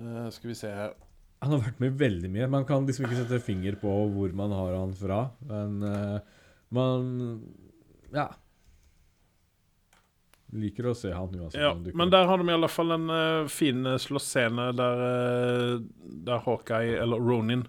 eh, 0.00 0.28
Skal 0.30 0.48
vi 0.52 0.54
se 0.58 0.70
her 0.72 0.92
Han 1.40 1.54
har 1.54 1.62
vært 1.64 1.80
med 1.80 1.96
veldig 2.00 2.28
mye. 2.34 2.46
Man 2.52 2.66
kan 2.68 2.84
liksom 2.88 3.06
ikke 3.06 3.22
sette 3.22 3.40
finger 3.44 3.78
på 3.80 3.88
hvor 4.12 4.32
man 4.36 4.52
har 4.52 4.74
han 4.76 4.92
fra. 4.96 5.22
Men 5.48 5.80
uh, 5.82 6.18
man 6.76 7.10
Ja. 8.12 8.28
Liker 10.50 10.88
å 10.90 10.94
se 10.98 11.12
han 11.14 11.30
uansett. 11.30 11.62
Ja, 11.62 11.70
men 11.94 12.10
der 12.10 12.26
har 12.26 12.40
de 12.40 12.48
i 12.50 12.54
alle 12.56 12.68
fall 12.68 12.90
en 12.96 13.06
uh, 13.08 13.46
fin 13.48 13.86
uh, 13.86 13.94
slåssscene 14.02 14.72
der, 14.74 15.02
uh, 15.06 15.74
der 16.26 16.42
Hawkeye, 16.44 16.96
eller 17.04 17.22
Ronin, 17.22 17.62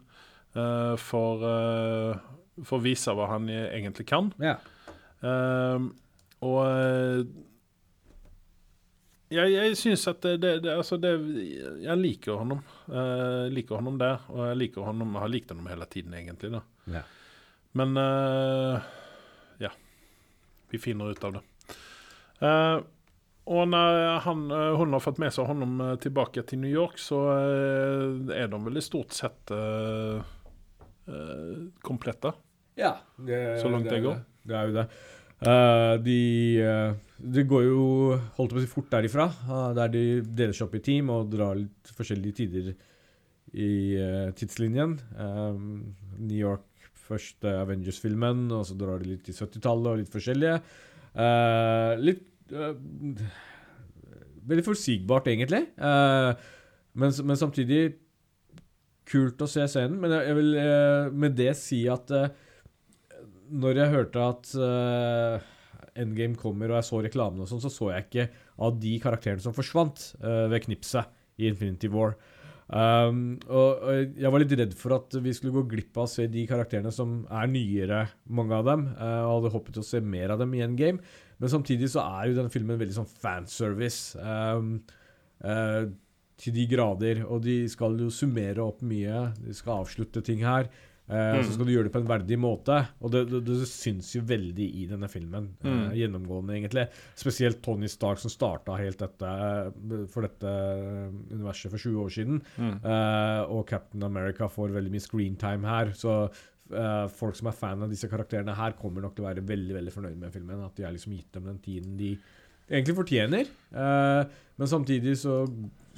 uh, 0.57 0.97
får, 0.97 1.45
uh, 1.45 2.63
får 2.65 2.81
vise 2.83 3.13
hva 3.15 3.29
han 3.35 3.47
eh, 3.53 3.67
egentlig 3.77 4.07
kan. 4.09 4.33
Ja. 4.41 4.57
Og 6.41 6.57
eh, 6.65 7.21
jeg, 9.31 9.53
jeg 9.55 9.77
syns 9.79 10.05
at 10.11 10.21
det, 10.25 10.35
det, 10.43 10.53
det, 10.65 10.75
altså 10.75 10.97
det 11.01 11.11
Jeg 11.81 11.97
liker 11.99 12.39
honom. 12.41 12.61
Jeg 12.91 13.51
liker 13.55 13.79
honom 13.79 13.99
der, 14.01 14.23
og 14.29 14.45
jeg 14.49 14.61
liker 14.65 14.87
honom, 14.87 15.17
har 15.21 15.31
likt 15.31 15.53
honom 15.53 15.69
hele 15.71 15.87
tiden, 15.91 16.15
egentlig. 16.17 16.51
da 16.53 16.63
Ja. 16.99 17.03
Men 17.79 17.95
uh, 17.95 18.81
ja. 19.63 19.71
Vi 20.71 20.79
finner 20.83 21.11
ut 21.13 21.23
av 21.23 21.37
det. 21.37 21.43
Uh, 22.41 22.81
og 23.49 23.67
når 23.67 24.19
han, 24.25 24.43
eh, 24.53 24.75
hun 24.77 24.93
har 24.93 25.01
fått 25.01 25.17
med 25.21 25.33
seg 25.33 25.47
honom 25.49 25.79
eh, 25.81 25.95
tilbake 26.01 26.43
til 26.47 26.61
New 26.61 26.71
York, 26.71 26.99
så 27.01 27.17
eh, 27.33 28.35
er 28.37 28.51
de 28.51 28.59
vel 28.63 28.77
i 28.77 28.83
stort 28.85 29.15
sett 29.17 29.51
eh, 29.55 30.21
eh, 31.09 31.63
komplette. 31.81 32.31
ja 32.77 32.93
det, 33.17 33.59
Så 33.61 33.71
langt 33.73 33.89
det 33.89 34.03
går. 34.05 34.21
Det 34.45 34.55
er 34.57 34.69
jo 34.69 34.75
det. 34.77 34.85
Eh, 35.41 35.93
de 36.05 36.19
eh, 36.61 36.93
Det 37.21 37.43
går 37.45 37.65
jo 37.67 37.81
holdt 38.37 38.53
på 38.55 38.57
å 38.57 38.63
si 38.63 38.69
fort 38.69 38.89
derifra, 38.89 39.27
der 39.77 39.91
de 39.93 40.05
deler 40.25 40.55
seg 40.57 40.65
opp 40.67 40.77
i 40.79 40.83
team 40.85 41.11
og 41.13 41.29
drar 41.29 41.59
litt 41.59 41.91
forskjellige 41.93 42.37
tider 42.39 42.71
i 43.51 43.71
uh, 43.99 44.31
tidslinjen. 44.37 44.97
Um, 45.19 45.93
New 46.17 46.37
York 46.37 46.65
først 47.07 47.43
uh, 47.45 47.61
Avengers-filmen, 47.61 48.45
og 48.55 48.65
så 48.67 48.77
drar 48.79 49.01
de 49.01 49.11
litt 49.13 49.29
i 49.29 49.35
70-tallet 49.35 49.91
og 49.91 50.01
litt 50.01 50.13
forskjellige. 50.13 50.59
Uh, 51.11 51.99
litt 51.99 52.53
eh, 52.55 52.75
Veldig 54.41 54.63
forutsigbart, 54.65 55.27
egentlig. 55.29 55.59
Men, 55.77 57.11
men 57.29 57.37
samtidig 57.37 57.81
kult 59.05 59.43
å 59.45 59.47
se 59.47 59.67
scenen. 59.69 59.99
Men 60.01 60.15
jeg, 60.15 60.31
jeg 60.31 60.37
vil 60.39 60.55
med 61.13 61.35
det 61.37 61.51
si 61.59 61.83
at 61.93 62.09
når 63.53 63.83
jeg 63.83 63.93
hørte 63.93 64.25
at 64.31 64.55
Endgame 65.99 66.37
kommer 66.39 66.71
og 66.71 66.79
jeg 66.79 66.87
så 66.87 67.01
reklamene 67.03 67.45
og 67.45 67.49
sånn, 67.51 67.63
så 67.63 67.71
så 67.73 67.89
jeg 67.93 68.07
ikke 68.07 68.27
av 68.61 68.77
de 68.81 68.93
karakterene 69.03 69.43
som 69.43 69.55
forsvant 69.55 70.11
uh, 70.23 70.47
ved 70.51 70.67
knipset 70.67 71.41
i 71.41 71.49
Infinity 71.49 71.89
War. 71.91 72.15
Um, 72.71 73.33
og, 73.51 73.81
og 73.83 74.19
jeg 74.21 74.31
var 74.31 74.39
litt 74.39 74.53
redd 74.55 74.75
for 74.79 74.95
at 74.95 75.17
vi 75.19 75.33
skulle 75.35 75.57
gå 75.57 75.65
glipp 75.73 75.97
av 75.99 76.05
å 76.05 76.11
se 76.11 76.29
de 76.31 76.45
karakterene 76.47 76.93
som 76.95 77.25
er 77.27 77.49
nyere, 77.51 78.05
mange 78.31 78.55
av 78.55 78.69
dem. 78.69 78.85
Uh, 78.95 79.23
og 79.25 79.33
hadde 79.33 79.53
håpet 79.57 79.81
å 79.81 79.87
se 79.87 79.99
mer 80.03 80.35
av 80.35 80.39
dem 80.43 80.55
i 80.55 80.63
Endgame. 80.63 81.03
Men 81.41 81.51
samtidig 81.51 81.91
så 81.91 82.05
er 82.05 82.29
jo 82.29 82.37
denne 82.37 82.53
filmen 82.53 82.79
veldig 82.79 82.95
sånn 83.01 83.11
fanservice. 83.11 84.15
Um, 84.21 84.77
uh, 85.43 85.89
til 86.41 86.55
de 86.55 86.67
grader. 86.69 87.25
Og 87.27 87.43
de 87.45 87.57
skal 87.71 87.99
jo 88.01 88.11
summere 88.13 88.63
opp 88.63 88.81
mye. 88.85 89.27
De 89.41 89.55
skal 89.57 89.83
avslutte 89.83 90.23
ting 90.25 90.45
her. 90.45 90.69
Eh, 91.11 91.31
Mm. 91.35 91.43
Så 91.43 91.53
skal 91.57 91.67
du 91.67 91.71
gjøre 91.73 91.89
det 91.89 91.91
på 91.91 91.99
en 91.99 92.07
verdig 92.07 92.37
måte. 92.39 92.75
Og 93.03 93.11
det, 93.11 93.25
det, 93.29 93.41
det 93.43 93.67
syns 93.67 94.13
jo 94.15 94.21
veldig 94.23 94.67
i 94.79 94.85
denne 94.87 95.09
filmen. 95.11 95.49
eh, 95.59 95.67
Mm. 95.67 95.89
gjennomgående, 95.99 96.55
egentlig. 96.55 96.85
Spesielt 97.19 97.61
Tony 97.61 97.87
Stark, 97.91 98.17
som 98.23 98.31
starta 98.31 98.77
helt 98.79 98.97
dette 99.03 99.27
eh, 99.27 100.05
for 100.07 100.21
dette 100.23 100.53
universet 101.31 101.69
for 101.73 101.77
20 101.77 101.99
år 102.05 102.09
siden. 102.15 102.41
Mm. 102.57 102.77
Uh, 102.85 103.41
og 103.51 103.65
Captain 103.67 104.03
America 104.07 104.47
får 104.47 104.71
veldig 104.71 104.91
mye 104.93 105.03
screentime 105.03 105.67
her. 105.67 105.91
Så 105.97 106.13
uh, 106.29 107.07
folk 107.11 107.35
som 107.35 107.47
er 107.51 107.57
fan 107.59 107.83
av 107.83 107.91
disse 107.91 108.07
karakterene 108.11 108.55
her, 108.55 108.71
kommer 108.79 109.03
nok 109.03 109.15
til 109.17 109.25
å 109.25 109.29
være 109.29 109.43
veldig 109.47 109.75
veldig 109.81 109.91
fornøyd 109.97 110.17
med 110.21 110.31
filmen. 110.31 110.63
At 110.63 110.75
de 110.79 110.87
har 110.87 110.95
liksom 110.95 111.15
gitt 111.17 111.31
dem 111.35 111.49
den 111.51 111.59
tiden 111.59 111.97
de 111.99 112.13
egentlig 112.71 112.95
fortjener. 112.95 113.51
Uh, 113.75 114.23
men 114.57 114.67
samtidig 114.71 115.17
så 115.19 115.41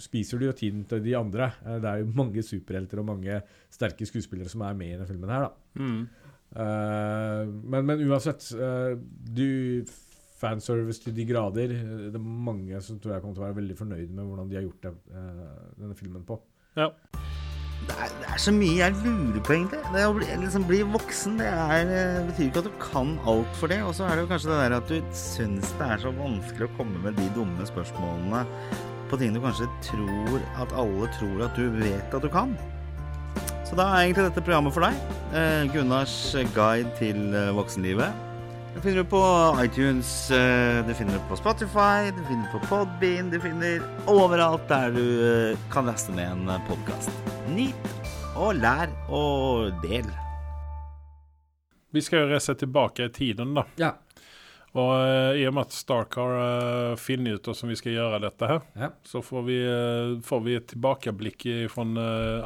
spiser 0.02 0.42
de 0.42 0.50
jo 0.50 0.56
tiden 0.58 0.84
til 0.90 1.04
de 1.04 1.18
andre. 1.18 1.52
Eh, 1.66 1.80
det 1.84 1.90
er 1.90 2.04
jo 2.04 2.14
mange 2.16 2.44
superhelter 2.46 3.02
og 3.04 3.10
mange 3.12 3.42
sterke 3.74 4.08
skuespillere 4.10 4.50
som 4.50 4.62
er 4.66 4.78
med 4.78 4.94
i 4.94 4.96
denne 4.98 5.10
filmen 5.10 5.34
her, 5.34 5.50
da. 5.50 5.84
Mm. 5.84 6.02
Eh, 6.54 7.54
men, 7.74 7.86
men 7.86 8.08
uansett 8.08 8.52
uh, 8.58 8.94
du, 9.34 9.86
Fanservice 10.44 11.00
til 11.04 11.16
de 11.16 11.26
grader. 11.26 11.72
eh, 11.72 12.10
Det 12.12 12.20
er 12.20 12.24
mange 12.50 12.82
som 12.82 13.00
tror 13.00 13.16
jeg 13.16 13.24
kommer 13.24 13.38
til 13.38 13.44
å 13.44 13.48
være 13.48 13.60
veldig 13.62 13.78
fornøyd 13.80 14.10
med 14.10 14.26
hvordan 14.28 14.50
de 14.50 14.60
har 14.60 14.66
gjort 14.68 14.88
det, 14.88 14.94
eh, 15.16 15.54
denne 15.80 15.96
filmen 15.96 16.26
på. 16.28 16.40
Ja. 16.76 16.90
Det 17.84 17.96
er, 18.00 18.12
det 18.20 18.28
er 18.32 18.40
så 18.40 18.52
mye 18.56 18.78
jeg 18.80 18.96
lurer 19.04 19.42
på, 19.44 19.54
egentlig. 19.58 19.80
Det 19.92 20.04
å 20.08 20.14
bli, 20.16 20.28
liksom, 20.40 20.66
bli 20.68 20.80
voksen 20.88 21.40
det 21.42 21.50
er, 21.52 21.92
eh, 21.92 22.22
betyr 22.30 22.48
ikke 22.48 22.64
at 22.64 22.70
du 22.70 22.78
kan 22.80 23.20
alt 23.28 23.60
for 23.60 23.72
det. 23.72 23.82
Og 23.84 23.96
så 23.96 24.08
er 24.08 24.16
det 24.16 24.24
jo 24.24 24.32
kanskje 24.32 24.52
det 24.52 24.60
der 24.62 24.78
at 24.78 24.92
du 24.92 25.16
syns 25.20 25.74
det 25.80 25.90
er 25.92 26.04
så 26.04 26.14
vanskelig 26.16 26.70
å 26.70 26.76
komme 26.78 27.04
med 27.04 27.20
de 27.20 27.28
dumme 27.36 27.68
spørsmålene 27.68 28.46
på 29.14 29.20
ting 29.22 29.34
du 29.36 29.42
kanskje 29.44 29.68
tror 29.86 30.42
at 30.58 30.72
alle 30.74 31.08
tror 31.14 31.42
at 31.46 31.58
du 31.58 31.68
vet 31.78 32.16
at 32.18 32.24
du 32.24 32.30
kan. 32.34 32.56
Så 33.62 33.78
da 33.78 33.86
er 33.92 34.08
egentlig 34.08 34.26
dette 34.26 34.42
programmet 34.42 34.74
for 34.74 34.86
deg. 34.88 34.98
Eh, 35.38 35.66
Gunnars 35.74 36.16
guide 36.56 36.90
til 36.98 37.20
eh, 37.38 37.52
voksenlivet. 37.54 38.24
Det 38.74 38.82
finner 38.82 39.04
du 39.04 39.12
på 39.12 39.22
iTunes, 39.62 40.10
eh, 40.34 40.82
du 40.88 40.90
finner 40.98 41.20
det 41.20 41.22
på 41.30 41.38
Spotify, 41.38 42.10
du 42.10 42.24
finner 42.26 42.48
det 42.48 42.56
på 42.56 42.64
Podbean, 42.72 43.30
du 43.30 43.38
finner 43.44 43.86
overalt 44.10 44.66
der 44.72 44.96
du 44.98 45.06
kan 45.74 45.86
laste 45.86 46.16
ned 46.18 46.34
en 46.34 46.66
podkast. 46.66 47.14
Nyt 47.54 48.10
og 48.34 48.58
lær 48.58 48.90
og 49.14 49.78
del. 49.86 50.10
Vi 51.94 52.02
skal 52.02 52.24
jo 52.24 52.34
reise 52.34 52.58
tilbake 52.58 53.12
i 53.12 53.14
tiden, 53.14 53.54
da. 53.54 53.68
Ja. 53.78 53.94
Og 54.74 54.90
eh, 54.98 55.42
i 55.44 55.46
og 55.46 55.54
med 55.54 55.68
at 55.68 55.76
Stark 55.76 56.16
har 56.18 56.32
uh, 56.34 56.98
som 56.98 57.28
ut 57.28 57.46
hvordan 57.46 57.70
vi 57.70 57.78
skal 57.78 57.94
gjøre 57.94 58.22
dette 58.24 58.50
her, 58.50 58.62
Ja. 58.80 58.90
så 59.06 59.22
får 59.22 59.46
vi, 59.46 59.58
eh, 59.62 60.16
får 60.26 60.42
vi 60.48 60.56
et 60.58 60.68
tilbakeblikk 60.72 61.46
fra 61.70 61.86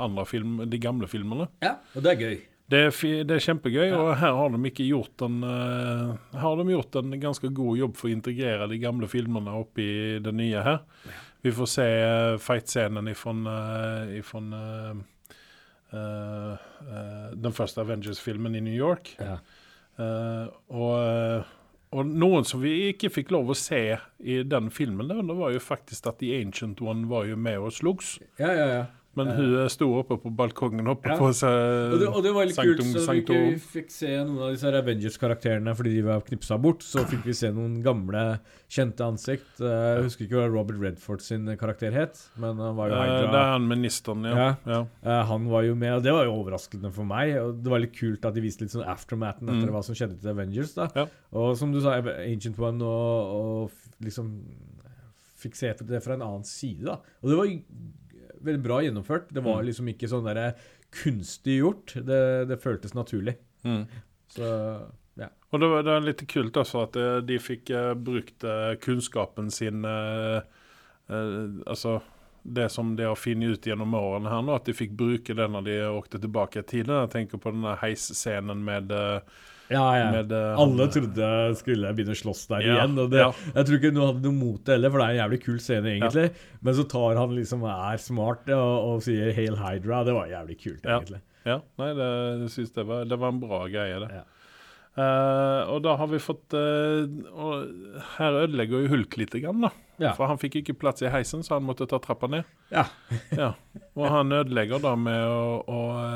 andre 0.04 0.26
film, 0.28 0.58
de 0.70 0.78
gamle 0.78 1.08
filmene. 1.08 1.48
Og 1.96 2.04
det 2.04 2.12
er 2.12 2.20
gøy. 2.20 2.38
Det 2.68 2.80
er, 2.84 3.24
det 3.24 3.32
er 3.32 3.46
kjempegøy, 3.46 3.86
Ja. 3.88 4.00
og 4.02 4.18
her 4.20 4.34
har 4.36 4.50
de 4.52 4.60
ikke 4.68 4.90
gjort 4.90 5.24
en 5.24 5.38
eh, 5.42 6.40
har 6.42 6.58
de 6.58 6.66
gjort 6.74 6.96
en 7.00 7.16
ganske 7.20 7.54
god 7.54 7.78
jobb 7.78 7.96
for 7.96 8.10
å 8.10 8.12
integrere 8.12 8.68
de 8.68 8.78
gamle 8.78 9.08
filmene 9.08 9.54
opp 9.56 9.80
i 9.80 10.20
det 10.20 10.34
nye 10.36 10.64
her. 10.66 10.82
Vi 11.44 11.52
får 11.52 11.68
se 11.72 11.88
fight-scenen 12.44 13.08
fra 13.16 13.32
den 17.40 17.54
første 17.56 17.80
Avengers-filmen 17.80 18.56
i 18.58 18.60
New 18.60 18.76
York. 18.76 19.16
Ja. 19.22 19.38
Uh, 19.98 20.46
og, 20.70 20.92
eh, 21.02 21.44
og 21.96 22.10
noen 22.10 22.44
som 22.48 22.60
vi 22.64 22.74
ikke 22.92 23.12
fikk 23.14 23.32
lov 23.32 23.54
å 23.54 23.58
se 23.58 23.82
i 24.20 24.42
den 24.44 24.72
filmen, 24.74 25.08
det, 25.08 25.22
det 25.30 25.38
var 25.40 25.54
jo 25.56 25.64
faktisk 25.64 26.10
at 26.12 26.20
The 26.20 26.34
Ancient 26.42 26.82
One 26.84 27.08
var 27.08 27.30
jo 27.30 27.38
med 27.40 27.62
og 27.64 27.76
slogs. 27.78 28.18
Ja, 28.42 28.52
ja, 28.52 28.68
ja. 28.74 28.86
Men 29.18 29.32
hun 29.34 29.70
sto 29.74 29.88
oppe 29.98 30.16
på 30.22 30.30
balkongen 30.38 30.88
oppe 30.92 31.10
Ja. 31.10 31.18
på 31.18 31.32
seg 31.34 31.94
Og 31.94 32.00
det, 32.00 32.08
og 32.08 32.22
det 32.24 32.34
var 32.36 32.46
litt 32.46 32.56
kult, 32.56 32.84
så 32.94 33.06
vi 33.12 33.22
ikke 33.24 33.60
fikk 33.74 33.90
se 33.92 34.12
noen 34.24 34.44
av 34.46 34.52
disse 34.54 34.70
Avengers-karakterene 34.82 35.74
fordi 35.76 35.96
de 35.98 36.04
var 36.06 36.22
knipsa 36.28 36.58
bort. 36.62 36.86
Så 36.86 37.04
fikk 37.10 37.26
vi 37.26 37.34
se 37.34 37.50
noen 37.52 37.82
gamle, 37.84 38.40
kjente 38.70 39.02
ansikt. 39.08 39.60
Eh, 39.60 39.96
Jeg 39.98 40.04
husker 40.06 40.26
ikke 40.28 40.38
hva 40.44 40.48
Robert 40.54 40.80
Redford 40.80 41.22
sin 41.26 41.46
karakter 41.58 41.92
het, 41.98 42.22
men 42.38 42.56
han 42.62 42.76
var 42.78 42.90
jo 42.90 42.96
Eh, 42.96 43.02
Hydra. 43.08 43.32
Det 43.32 43.42
er 43.42 43.52
han 43.58 43.68
ministeren, 43.68 44.24
ja. 44.24 44.36
Ja. 44.36 44.56
ja. 44.66 44.82
Eh, 45.04 45.26
han 45.26 45.50
var 45.50 45.64
jo 45.64 45.76
med, 45.76 45.94
og 45.98 46.04
det 46.04 46.14
var 46.14 46.26
jo 46.26 46.38
overraskende 46.44 46.92
for 46.94 47.04
meg. 47.06 47.36
Og 47.42 47.64
det 47.64 47.70
var 47.74 47.80
litt 47.80 47.94
kult 47.98 48.24
at 48.26 48.34
de 48.38 48.42
viste 48.42 48.62
litt 48.62 48.72
sånn 48.72 48.86
aftermathen 48.88 49.50
etter 49.50 49.68
Mm. 49.68 49.74
hva 49.74 49.84
som 49.84 49.96
skjedde 49.96 50.22
til 50.22 50.30
Avengers. 50.30 50.74
da. 50.76 51.08
Og 51.34 51.58
som 51.58 51.72
du 51.72 51.82
sa, 51.82 51.98
Ancient 51.98 52.60
One 52.60 52.82
og, 52.84 53.68
og 53.68 53.72
liksom 54.04 54.30
fikk 55.38 55.56
se 55.56 55.74
det 55.86 56.02
fra 56.04 56.14
en 56.18 56.22
annen 56.26 56.44
side. 56.46 56.84
da 56.86 56.98
Og 57.24 57.30
det 57.30 57.38
var 57.38 57.46
veldig 58.44 58.64
bra 58.64 58.82
gjennomført. 58.84 59.30
Det 59.34 59.44
var 59.44 59.62
Mm. 59.62 59.66
liksom 59.70 59.88
ikke 59.94 60.10
sånn 60.12 60.26
der 60.28 60.54
kunstig 60.92 61.60
gjort. 61.62 61.94
Det, 62.06 62.48
det 62.48 62.58
føltes 62.64 62.94
naturlig. 62.94 63.36
Mm. 63.66 63.86
Så 64.30 64.48
ja. 65.18 65.30
Og 65.52 65.60
det, 65.60 65.68
var- 65.72 65.84
det 65.84 65.92
er 65.96 66.06
litt 66.06 66.28
kult 66.28 66.54
også 66.54 66.84
at 66.84 66.96
eh, 66.96 67.20
de 67.22 67.38
fikk 67.40 67.70
eh, 67.72 67.94
brukt 67.96 68.44
eh, 68.44 68.76
kunnskapen 68.84 69.50
sin 69.52 69.84
eh, 69.86 70.42
eh, 71.10 71.48
Altså 71.68 72.02
det 72.48 72.70
som 72.72 72.96
de 72.96 73.04
har 73.04 73.16
funnet 73.20 73.58
ut 73.58 73.66
gjennom 73.68 73.92
årene 73.98 74.30
her 74.32 74.42
nå, 74.46 74.54
at 74.56 74.64
de 74.70 74.74
fikk 74.78 74.94
bruke 74.96 75.34
det 75.36 75.50
når 75.52 75.64
de 75.66 75.74
åkte 75.92 76.20
tilbake 76.24 76.62
i 76.62 76.64
tiden. 76.64 76.94
Jeg 77.04 77.10
tenker 77.12 77.38
på 77.44 77.52
denne 77.52 77.74
heisscenen 77.82 78.62
med, 78.64 78.92
eh, 78.92 79.20
Ja, 79.68 79.84
ja. 79.98 80.08
med 80.16 80.32
uh, 80.32 80.60
Alle 80.62 80.86
trodde 80.94 81.18
trodde 81.18 81.58
skulle 81.60 81.92
begynne 81.96 82.16
å 82.16 82.20
slåss 82.22 82.46
der 82.52 82.66
Ja, 82.66 82.78
igjen. 82.78 82.96
Det, 82.98 83.20
ja. 83.20 83.32
Jeg 83.56 83.68
tror 83.68 83.80
ikke 83.80 83.92
noen 83.96 84.12
hadde 84.12 84.26
noe 84.28 84.38
mot 84.38 84.62
det 84.64 84.78
heller, 84.78 84.94
for 84.94 85.02
det 85.02 85.08
er 85.08 85.16
en 85.16 85.22
jævlig 85.24 85.42
kul 85.44 85.60
scene, 85.64 85.94
egentlig. 85.96 86.28
Men 86.62 86.78
så 86.78 86.88
tar 86.94 87.20
han 87.22 87.36
liksom 87.38 87.68
er 87.72 88.02
smart 88.02 88.50
og, 88.56 88.74
og 88.92 89.04
sier 89.06 89.34
'Hail 89.34 89.60
Hydra'. 89.60 90.06
Det 90.08 90.18
var 90.18 90.32
jævlig 90.32 90.58
kult, 90.64 90.82
egentlig. 90.86 91.22
Ja, 91.48 91.62
nei, 91.80 91.94
det, 91.96 92.08
jeg 92.44 92.50
synes 92.58 92.74
det 92.76 92.84
var, 92.88 93.06
det 93.08 93.20
var 93.20 93.32
en 93.32 93.44
bra 93.44 93.62
greie, 93.72 94.02
det. 94.04 94.10
Ja. 94.22 94.26
Eh, 94.98 95.64
og 95.70 95.84
da 95.86 95.94
har 96.00 96.08
vi 96.10 96.18
fått 96.18 96.56
uh, 96.58 97.06
og 97.38 98.00
Her 98.16 98.40
ødelegger 98.40 98.82
jo 98.82 98.96
Hulk 98.96 99.18
litt, 99.22 99.36
grann, 99.44 99.62
da. 99.62 99.70
Ja. 100.02 100.16
For 100.18 100.30
han 100.30 100.40
fikk 100.42 100.56
ikke 100.62 100.74
plass 100.82 101.04
i 101.06 101.12
heisen, 101.14 101.44
så 101.46 101.58
han 101.58 101.68
måtte 101.68 101.86
ta 101.90 102.00
trappa 102.02 102.30
ned. 102.30 102.50
Ja. 102.74 102.88
ja. 103.38 103.52
Og 103.94 104.08
han 104.10 104.34
ødelegger 104.34 104.82
da 104.82 104.96
med 104.98 105.22
å, 105.22 105.62
å 105.62 105.82
eh, 106.02 106.07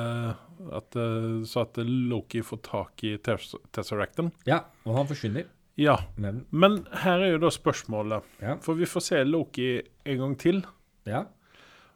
at, 0.72 0.96
eh, 0.96 1.44
Så 1.48 1.62
at 1.66 1.78
Loki 1.78 2.42
får 2.42 2.62
tak 2.64 3.04
i 3.04 3.18
Tesseracten. 3.18 4.32
ja. 4.46 4.64
Og 4.86 4.96
han 4.98 5.08
forsvinner. 5.08 5.46
Ja. 5.78 5.98
Men 6.18 6.46
Men 6.52 6.86
her 7.04 7.20
er 7.20 7.32
jo 7.32 7.38
da 7.40 7.50
spørsmålet. 7.50 8.24
Ja. 8.42 8.56
For 8.62 8.74
vi 8.76 8.86
får 8.86 9.02
se 9.02 9.24
Loki 9.24 9.82
en 10.06 10.18
gang 10.18 10.38
til. 10.38 10.66
Ja. 11.06 11.24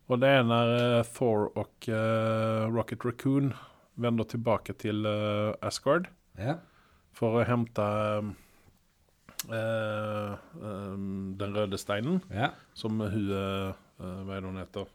Og 0.07 0.19
det 0.21 0.29
er 0.29 0.43
når 0.43 0.99
eh, 0.99 1.03
Thor 1.15 1.51
og 1.57 1.89
uh, 1.89 2.69
Rocket 2.69 3.05
Raccoon 3.05 3.53
vender 3.97 4.23
tilbake 4.25 4.73
til 4.77 5.05
uh, 5.05 5.53
Asgard. 5.61 6.07
ja. 6.37 6.57
for 7.15 7.39
å 7.41 7.45
hente 7.47 7.81
um, 8.19 8.35
Uh, 9.45 10.33
um, 10.57 11.35
den 11.37 11.53
røde 11.53 11.77
steinen, 11.77 12.21
ja. 12.33 12.47
som 12.73 12.97
hun 12.97 13.27
uh, 13.29 13.75
Hva 13.99 14.33
er 14.33 14.41
det 14.41 14.49
hun 14.49 14.57
heter? 14.57 14.87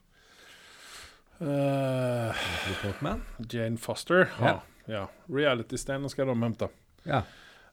Portman. 2.82 3.22
Jane 3.52 3.76
Foster. 3.80 4.28
Ja. 4.40 4.58
Ja. 4.90 5.06
Reality-steinen 5.32 6.10
skal 6.12 6.26
de 6.30 6.34
hente. 6.42 6.68
Ja. 7.08 7.22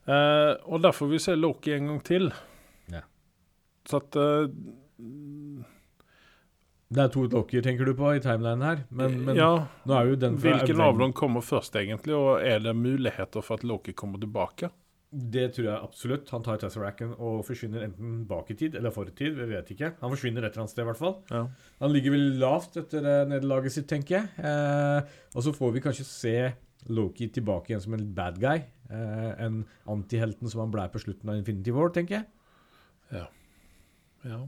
Uh, 0.08 0.54
og 0.72 0.80
der 0.86 0.94
får 0.96 1.10
vi 1.12 1.20
se 1.20 1.36
Loki 1.36 1.74
en 1.76 1.88
gang 1.92 2.04
til. 2.08 2.30
Ja. 2.94 3.02
Så 3.90 4.00
at 4.00 4.16
uh, 4.16 4.48
Det 6.88 7.02
er 7.04 7.10
to 7.12 7.26
Lokier, 7.28 7.62
tenker 7.66 7.86
du 7.90 7.92
på, 7.98 8.14
i 8.16 8.22
timelinen 8.24 8.64
her. 8.64 8.84
Men, 8.90 9.18
men 9.26 9.36
Ja. 9.36 9.50
Hvilken 10.40 10.78
Aven- 10.80 10.82
av 10.88 10.98
dem 11.04 11.14
kommer 11.14 11.42
først, 11.44 11.76
egentlig? 11.76 12.16
Og 12.16 12.40
er 12.46 12.60
det 12.64 12.76
muligheter 12.76 13.44
for 13.44 13.60
at 13.60 13.64
Loki 13.68 13.92
kommer 13.92 14.20
tilbake? 14.24 14.70
Det 15.08 15.46
tror 15.56 15.68
jeg 15.70 15.80
absolutt. 15.80 16.30
Han 16.36 16.44
tar 16.44 16.60
Tesseracken 16.60 17.14
og 17.16 17.46
forsvinner 17.48 17.86
enten 17.86 18.26
bak 18.28 18.50
i 18.52 18.58
tid 18.60 18.76
eller 18.76 18.92
for 18.92 19.08
i 19.08 19.14
tid. 19.16 19.38
Vi 19.38 19.46
vet 19.54 19.70
ikke. 19.72 19.94
Han 20.02 20.12
forsvinner 20.12 20.44
et 20.44 20.52
eller 20.52 20.66
annet 20.66 20.74
sted, 20.74 20.84
i 20.84 20.90
hvert 20.90 21.00
fall. 21.00 21.14
Ja. 21.32 21.44
Han 21.80 21.94
ligger 21.96 22.12
vel 22.18 22.26
lavt 22.42 22.76
etter 22.82 23.08
eh, 23.08 23.24
nederlaget 23.32 23.78
sitt, 23.78 23.88
tenker 23.88 24.18
jeg. 24.18 24.28
Eh, 24.44 25.22
og 25.32 25.46
så 25.46 25.54
får 25.56 25.72
vi 25.78 25.84
kanskje 25.86 26.08
se 26.10 26.36
Loki 26.92 27.30
tilbake 27.34 27.72
igjen 27.72 27.86
som 27.86 27.96
en 27.96 28.10
bad 28.18 28.42
guy. 28.44 28.66
Eh, 28.92 29.32
en 29.48 29.62
antihelten 29.88 30.52
som 30.52 30.66
han 30.66 30.76
blei 30.76 30.90
på 30.92 31.02
slutten 31.04 31.32
av 31.32 31.40
Infinity 31.40 31.72
War, 31.76 31.90
tenker 31.96 32.20
jeg. 32.20 32.28
Ja. 33.16 33.26
ja. 34.28 34.42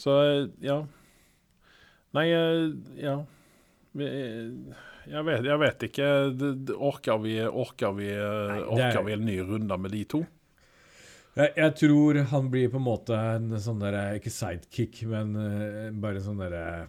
Så 0.00 0.16
eh, 0.24 0.48
ja. 0.64 0.80
Nei, 2.16 2.26
eh, 2.32 2.66
ja. 3.04 3.18
Eh, 3.92 4.76
jeg, 5.10 5.24
vet, 5.26 5.44
jeg 5.44 5.58
vet 5.60 5.82
ikke. 5.88 6.06
Orker 6.78 7.18
vi, 7.22 7.34
orker 7.46 7.92
vi, 7.98 8.08
eh, 8.08 8.52
Nei, 8.52 8.60
orker 8.62 9.00
er- 9.00 9.04
vi 9.04 9.12
en 9.18 9.24
ny 9.26 9.38
runde 9.40 9.78
med 9.78 9.90
de 9.92 10.04
to? 10.04 10.22
Jeg, 11.36 11.52
jeg 11.56 11.74
tror 11.80 12.18
han 12.28 12.50
blir 12.52 12.68
på 12.68 12.76
en 12.76 12.84
måte 12.84 13.16
en 13.16 13.50
sånn 13.56 13.80
der 13.80 14.18
Ikke 14.18 14.30
sidekick, 14.32 15.02
men 15.08 15.34
eh, 15.36 15.90
bare 15.92 16.16
en 16.20 16.26
sånn 16.26 16.40
derre 16.42 16.88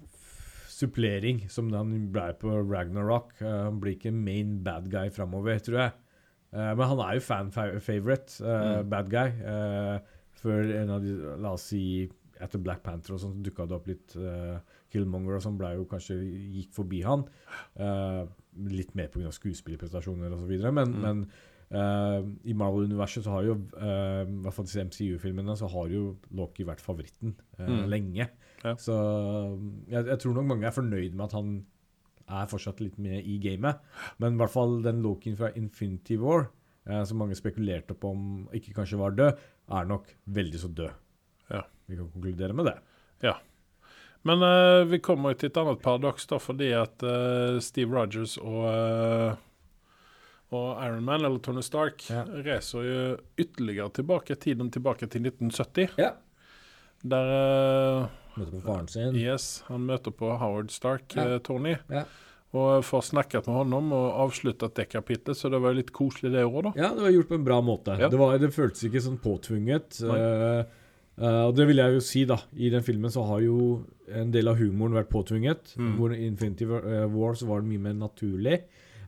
supplering, 0.74 1.46
som 1.50 1.70
han 1.72 1.94
ble 2.12 2.34
på 2.42 2.56
Ragnarok. 2.70 3.36
Eh, 3.42 3.60
han 3.70 3.80
blir 3.80 3.96
ikke 3.98 4.12
main 4.13 4.58
bad 4.66 4.89
guy 4.92 5.10
framover, 5.13 5.60
tror 5.63 5.80
jeg. 5.80 5.94
Eh, 6.54 6.74
men 6.76 6.88
han 6.92 7.00
er 7.00 7.13
jo 7.20 7.26
fan-favorite 7.28 8.42
Mm. 8.44 8.89
bad 8.89 9.10
guy. 9.10 9.28
eh, 9.44 10.00
før 10.44 10.74
en 10.76 10.89
av 10.89 11.02
de 11.02 11.13
La 11.39 11.54
oss 11.54 11.62
si 11.72 12.10
etter 12.42 12.60
Black 12.62 12.84
Panther 12.84 13.13
og 13.13 13.20
sånn 13.22 13.42
dukka 13.44 13.66
det 13.66 13.76
opp 13.78 13.88
litt 13.88 14.16
eh, 14.18 14.60
Killmonger 14.94 15.40
og 15.40 15.44
sånn 15.46 15.58
ble 15.60 15.74
jo 15.80 15.88
kanskje 15.90 16.20
gikk 16.22 16.72
forbi 16.78 17.02
han. 17.06 17.26
Uh, 17.80 18.24
litt 18.70 18.94
mer 18.96 19.10
pga. 19.14 19.32
skuespillerprestasjoner 19.34 20.32
osv. 20.38 20.54
Men, 20.72 20.94
Mm. 20.94 21.02
men 21.02 21.26
uh, 21.74 22.22
i 22.46 22.54
Marvel-universet 22.54 23.26
så 23.26 23.32
har 23.34 23.44
jo 23.48 23.56
uh, 23.74 24.22
I 24.24 24.40
hvert 24.46 24.54
fall 24.54 24.66
disse 24.70 24.84
MCU-filmene 24.86 25.56
så 25.58 25.68
har 25.74 25.88
jo 25.90 26.04
Loki 26.38 26.64
vært 26.70 26.82
favoritten 26.86 27.34
Mm. 27.58 27.86
lenge. 27.90 28.30
Ja. 28.64 28.76
Så 28.80 28.94
jeg, 29.90 30.06
jeg 30.08 30.20
tror 30.22 30.34
nok 30.38 30.46
mange 30.54 30.68
er 30.70 30.76
fornøyd 30.76 31.14
med 31.18 31.26
at 31.28 31.34
han 31.38 31.54
er 32.30 32.48
fortsatt 32.48 32.80
litt 32.80 32.98
med 33.04 33.26
i 33.28 33.38
gamet. 33.44 33.82
Men 34.22 34.36
i 34.38 34.38
hvert 34.40 34.54
fall 34.54 34.78
den 34.86 35.02
Lokien 35.04 35.36
fra 35.36 35.50
Infinity 35.60 36.16
War, 36.22 36.46
som 37.08 37.18
mange 37.20 37.36
spekulerte 37.36 37.96
på 38.00 38.10
om 38.12 38.24
ikke 38.56 38.74
kanskje 38.76 38.98
var 39.00 39.12
død, 39.16 39.38
er 39.76 39.86
nok 39.90 40.08
veldig 40.32 40.60
så 40.60 40.70
død. 40.72 40.92
Ja. 41.52 41.62
Vi 41.88 41.96
kan 42.00 42.08
konkludere 42.14 42.56
med 42.56 42.66
det. 42.72 42.78
Men 44.24 44.44
uh, 44.46 44.84
vi 44.88 45.00
kommer 45.04 45.36
til 45.36 45.50
et 45.52 45.58
annet 45.60 45.82
paradoks, 45.84 46.26
da, 46.32 46.38
fordi 46.40 46.70
at 46.78 47.04
uh, 47.04 47.58
Steve 47.64 47.92
Rogers 47.92 48.38
og 48.40 48.62
uh, 48.70 49.34
og 50.54 50.78
Iron 50.86 51.02
Man, 51.02 51.24
eller 51.26 51.40
Tony 51.42 51.64
Stark, 51.66 52.04
Ja. 52.14 52.22
reiser 52.46 52.84
jo 52.86 52.98
ytterligere 53.42 53.90
tilbake, 53.90 54.36
tiden 54.38 54.68
tilbake 54.70 55.08
til 55.10 55.24
1970. 55.26 55.96
Ja. 55.98 56.12
Der 57.02 58.10
Møter 58.38 58.52
på 58.54 58.62
faren 58.66 58.88
sin. 58.90 59.16
Yes, 59.18 59.64
han 59.68 59.84
møter 59.90 60.14
på 60.14 60.30
Howard 60.38 60.70
Stark, 60.74 61.16
Ja. 61.18 61.40
Tony. 61.40 61.76
Ja. 61.90 62.04
Og 62.54 62.84
får 62.86 63.02
snakket 63.10 63.48
med 63.50 63.56
honom 63.64 63.92
og 63.98 64.14
avsluttet 64.28 64.76
det 64.78 64.88
kapitlet, 64.94 65.38
så 65.38 65.50
det 65.50 65.58
var 65.62 65.74
litt 65.74 65.90
koselig 65.94 66.32
det 66.36 66.46
året, 66.46 66.70
da. 66.70 66.74
Ja, 66.84 66.90
det 66.94 67.02
var 67.02 67.10
gjort 67.16 67.30
på 67.34 67.38
en 67.40 67.46
bra 67.50 67.58
måte. 67.66 67.98
Ja. 67.98 68.10
Det, 68.14 68.18
var, 68.22 68.38
det 68.38 68.52
føltes 68.54 68.86
ikke 68.86 69.02
sånn 69.02 69.18
påtvunget. 69.22 69.98
Nei. 70.06 70.20
eh, 70.22 70.66
eh, 71.17 71.43
og 71.47 71.56
det 71.56 71.67
vil 71.69 71.78
jeg 71.82 71.93
jo 71.97 71.99
si, 72.06 72.23
da. 72.30 72.38
I 72.56 72.69
den 72.73 72.84
filmen 72.84 73.12
så 73.13 73.23
har 73.28 73.41
jo 73.45 73.84
en 74.13 74.32
del 74.34 74.47
av 74.52 74.58
humoren 74.60 74.93
vært 74.97 75.12
påtvunget. 75.13 75.76
Mm. 75.78 75.93
Hvor 75.99 76.13
i 76.15 76.26
Infinity 76.28 76.65
War 76.69 76.84
eh, 76.86 77.36
så 77.39 77.47
var 77.49 77.62
det 77.62 77.69
mye 77.73 77.86
mer 77.89 77.93
naturlig. 77.93 78.63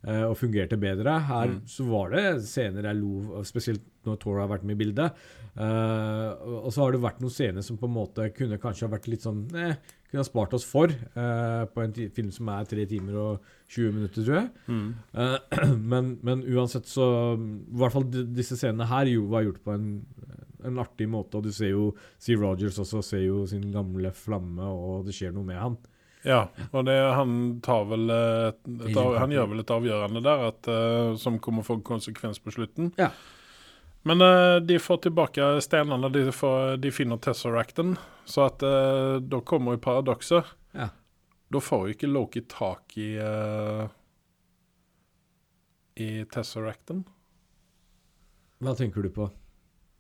uh, 0.06 0.28
og 0.30 0.36
fungerte 0.38 0.78
bedre. 0.78 1.16
Her 1.26 1.48
Mm. 1.48 1.62
så 1.66 1.84
var 1.90 2.12
det 2.12 2.44
scener 2.46 2.84
jeg 2.84 2.96
lo 3.00 3.42
spesielt 3.44 3.82
når 4.06 4.20
Tora 4.22 4.42
har 4.46 4.52
vært 4.52 4.64
med 4.64 4.76
i 4.76 4.84
bildet. 4.84 5.16
Uh, 5.58 6.36
og 6.62 6.72
så 6.72 6.84
har 6.84 6.92
det 6.92 7.02
vært 7.02 7.22
noen 7.24 7.32
scener 7.34 7.64
som 7.66 7.78
på 7.78 7.88
en 7.88 7.96
måte 7.96 8.28
kunne 8.38 8.60
kanskje 8.62 8.86
ha 8.86 8.92
vært 8.92 9.08
litt 9.08 9.24
sånn 9.26 9.48
eh, 9.56 9.74
Kunne 10.12 10.22
ha 10.22 10.28
spart 10.28 10.54
oss 10.54 10.64
for 10.68 10.88
på 11.74 11.82
en 11.82 11.94
film 12.14 12.30
som 12.32 12.50
er 12.54 12.66
3 12.70 12.86
timer 12.86 13.16
og 13.18 13.42
20 13.68 13.96
minutter, 13.96 14.22
tror 14.22 14.36
jeg. 14.38 14.50
Mm. 14.70 14.94
Men, 15.92 16.20
men 16.22 16.44
uansett 16.54 16.86
så 16.86 17.08
I 17.34 17.80
hvert 17.80 17.96
fall 17.96 18.06
disse 18.12 18.56
scenene 18.60 18.86
her 18.86 19.10
jo, 19.10 19.26
var 19.32 19.42
gjort 19.48 19.64
på 19.66 19.74
en, 19.74 19.88
en 20.66 20.82
artig 20.84 21.08
måte. 21.12 21.40
Og 21.40 21.48
du 21.48 21.54
ser 21.56 21.74
jo 21.74 21.92
Steve 22.18 22.44
Rogers 22.44 22.80
også 22.82 23.04
ser 23.06 23.26
jo 23.26 23.44
sin 23.50 23.68
gamle 23.74 24.12
flamme, 24.16 24.66
og 24.66 25.06
det 25.08 25.16
skjer 25.18 25.36
noe 25.36 25.48
med 25.48 25.62
han. 25.62 25.78
Ja, 26.26 26.48
og 26.72 26.88
det, 26.88 26.96
han 27.14 27.34
tar 27.62 27.84
vel 27.86 28.10
et, 28.10 28.58
et, 28.66 28.96
Han 28.98 29.34
gjør 29.34 29.52
vel 29.52 29.62
et 29.62 29.74
avgjørende 29.76 30.24
der 30.26 30.48
at, 30.48 30.70
uh, 30.70 31.14
som 31.22 31.38
kommer 31.38 31.62
å 31.62 31.68
få 31.68 31.78
konsekvens 31.86 32.42
på 32.42 32.54
slutten. 32.56 32.90
Ja. 32.98 33.12
Men 34.10 34.22
uh, 34.22 34.58
de 34.62 34.80
får 34.82 35.04
tilbake 35.06 35.46
stenene, 35.62 36.10
de, 36.14 36.32
får, 36.34 36.78
de 36.82 36.92
finner 36.94 37.22
Tesseracten. 37.22 37.94
Så 38.26 38.48
at 38.50 38.66
uh, 38.66 39.22
da 39.22 39.42
kommer 39.46 39.78
jo 39.78 39.84
paradokset. 39.86 40.50
Ja. 40.74 40.90
Da 41.54 41.62
får 41.62 41.88
jo 41.88 41.96
ikke 41.96 42.10
Loki 42.10 42.42
tak 42.50 42.98
i 43.02 43.16
uh, 43.22 43.86
I 46.02 46.10
Tesseracten. 46.34 47.06
Hva 48.66 48.74
tenker 48.78 49.06
du 49.06 49.14
på? 49.14 49.30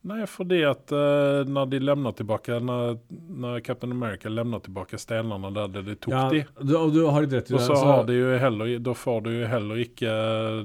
Nei, 0.05 0.25
fordi 0.29 0.59
at 0.69 0.91
uh, 0.93 1.41
når 1.49 1.69
de 1.71 1.79
lemner 1.81 2.13
tilbake 2.13 2.59
når, 2.61 2.99
når 3.41 3.59
Captain 3.65 3.91
America 3.91 4.29
lemner 4.29 4.61
tilbake 4.61 4.99
stenene 5.01 5.49
der 5.55 5.81
de 5.81 5.95
tok 5.95 6.13
Ja, 6.13 6.27
de, 6.29 6.43
du, 6.61 6.75
du 6.93 6.99
har 7.07 7.25
rett 7.25 7.49
i 7.49 7.55
og 7.55 7.57
det. 7.57 7.65
så 7.65 7.73
altså- 7.73 8.03
de 8.11 8.19
jo 8.19 8.35
heller, 8.43 8.75
da 8.85 8.93
får 8.93 9.23
du 9.25 9.31
jo 9.33 9.47
heller 9.49 9.81
ikke 9.81 10.11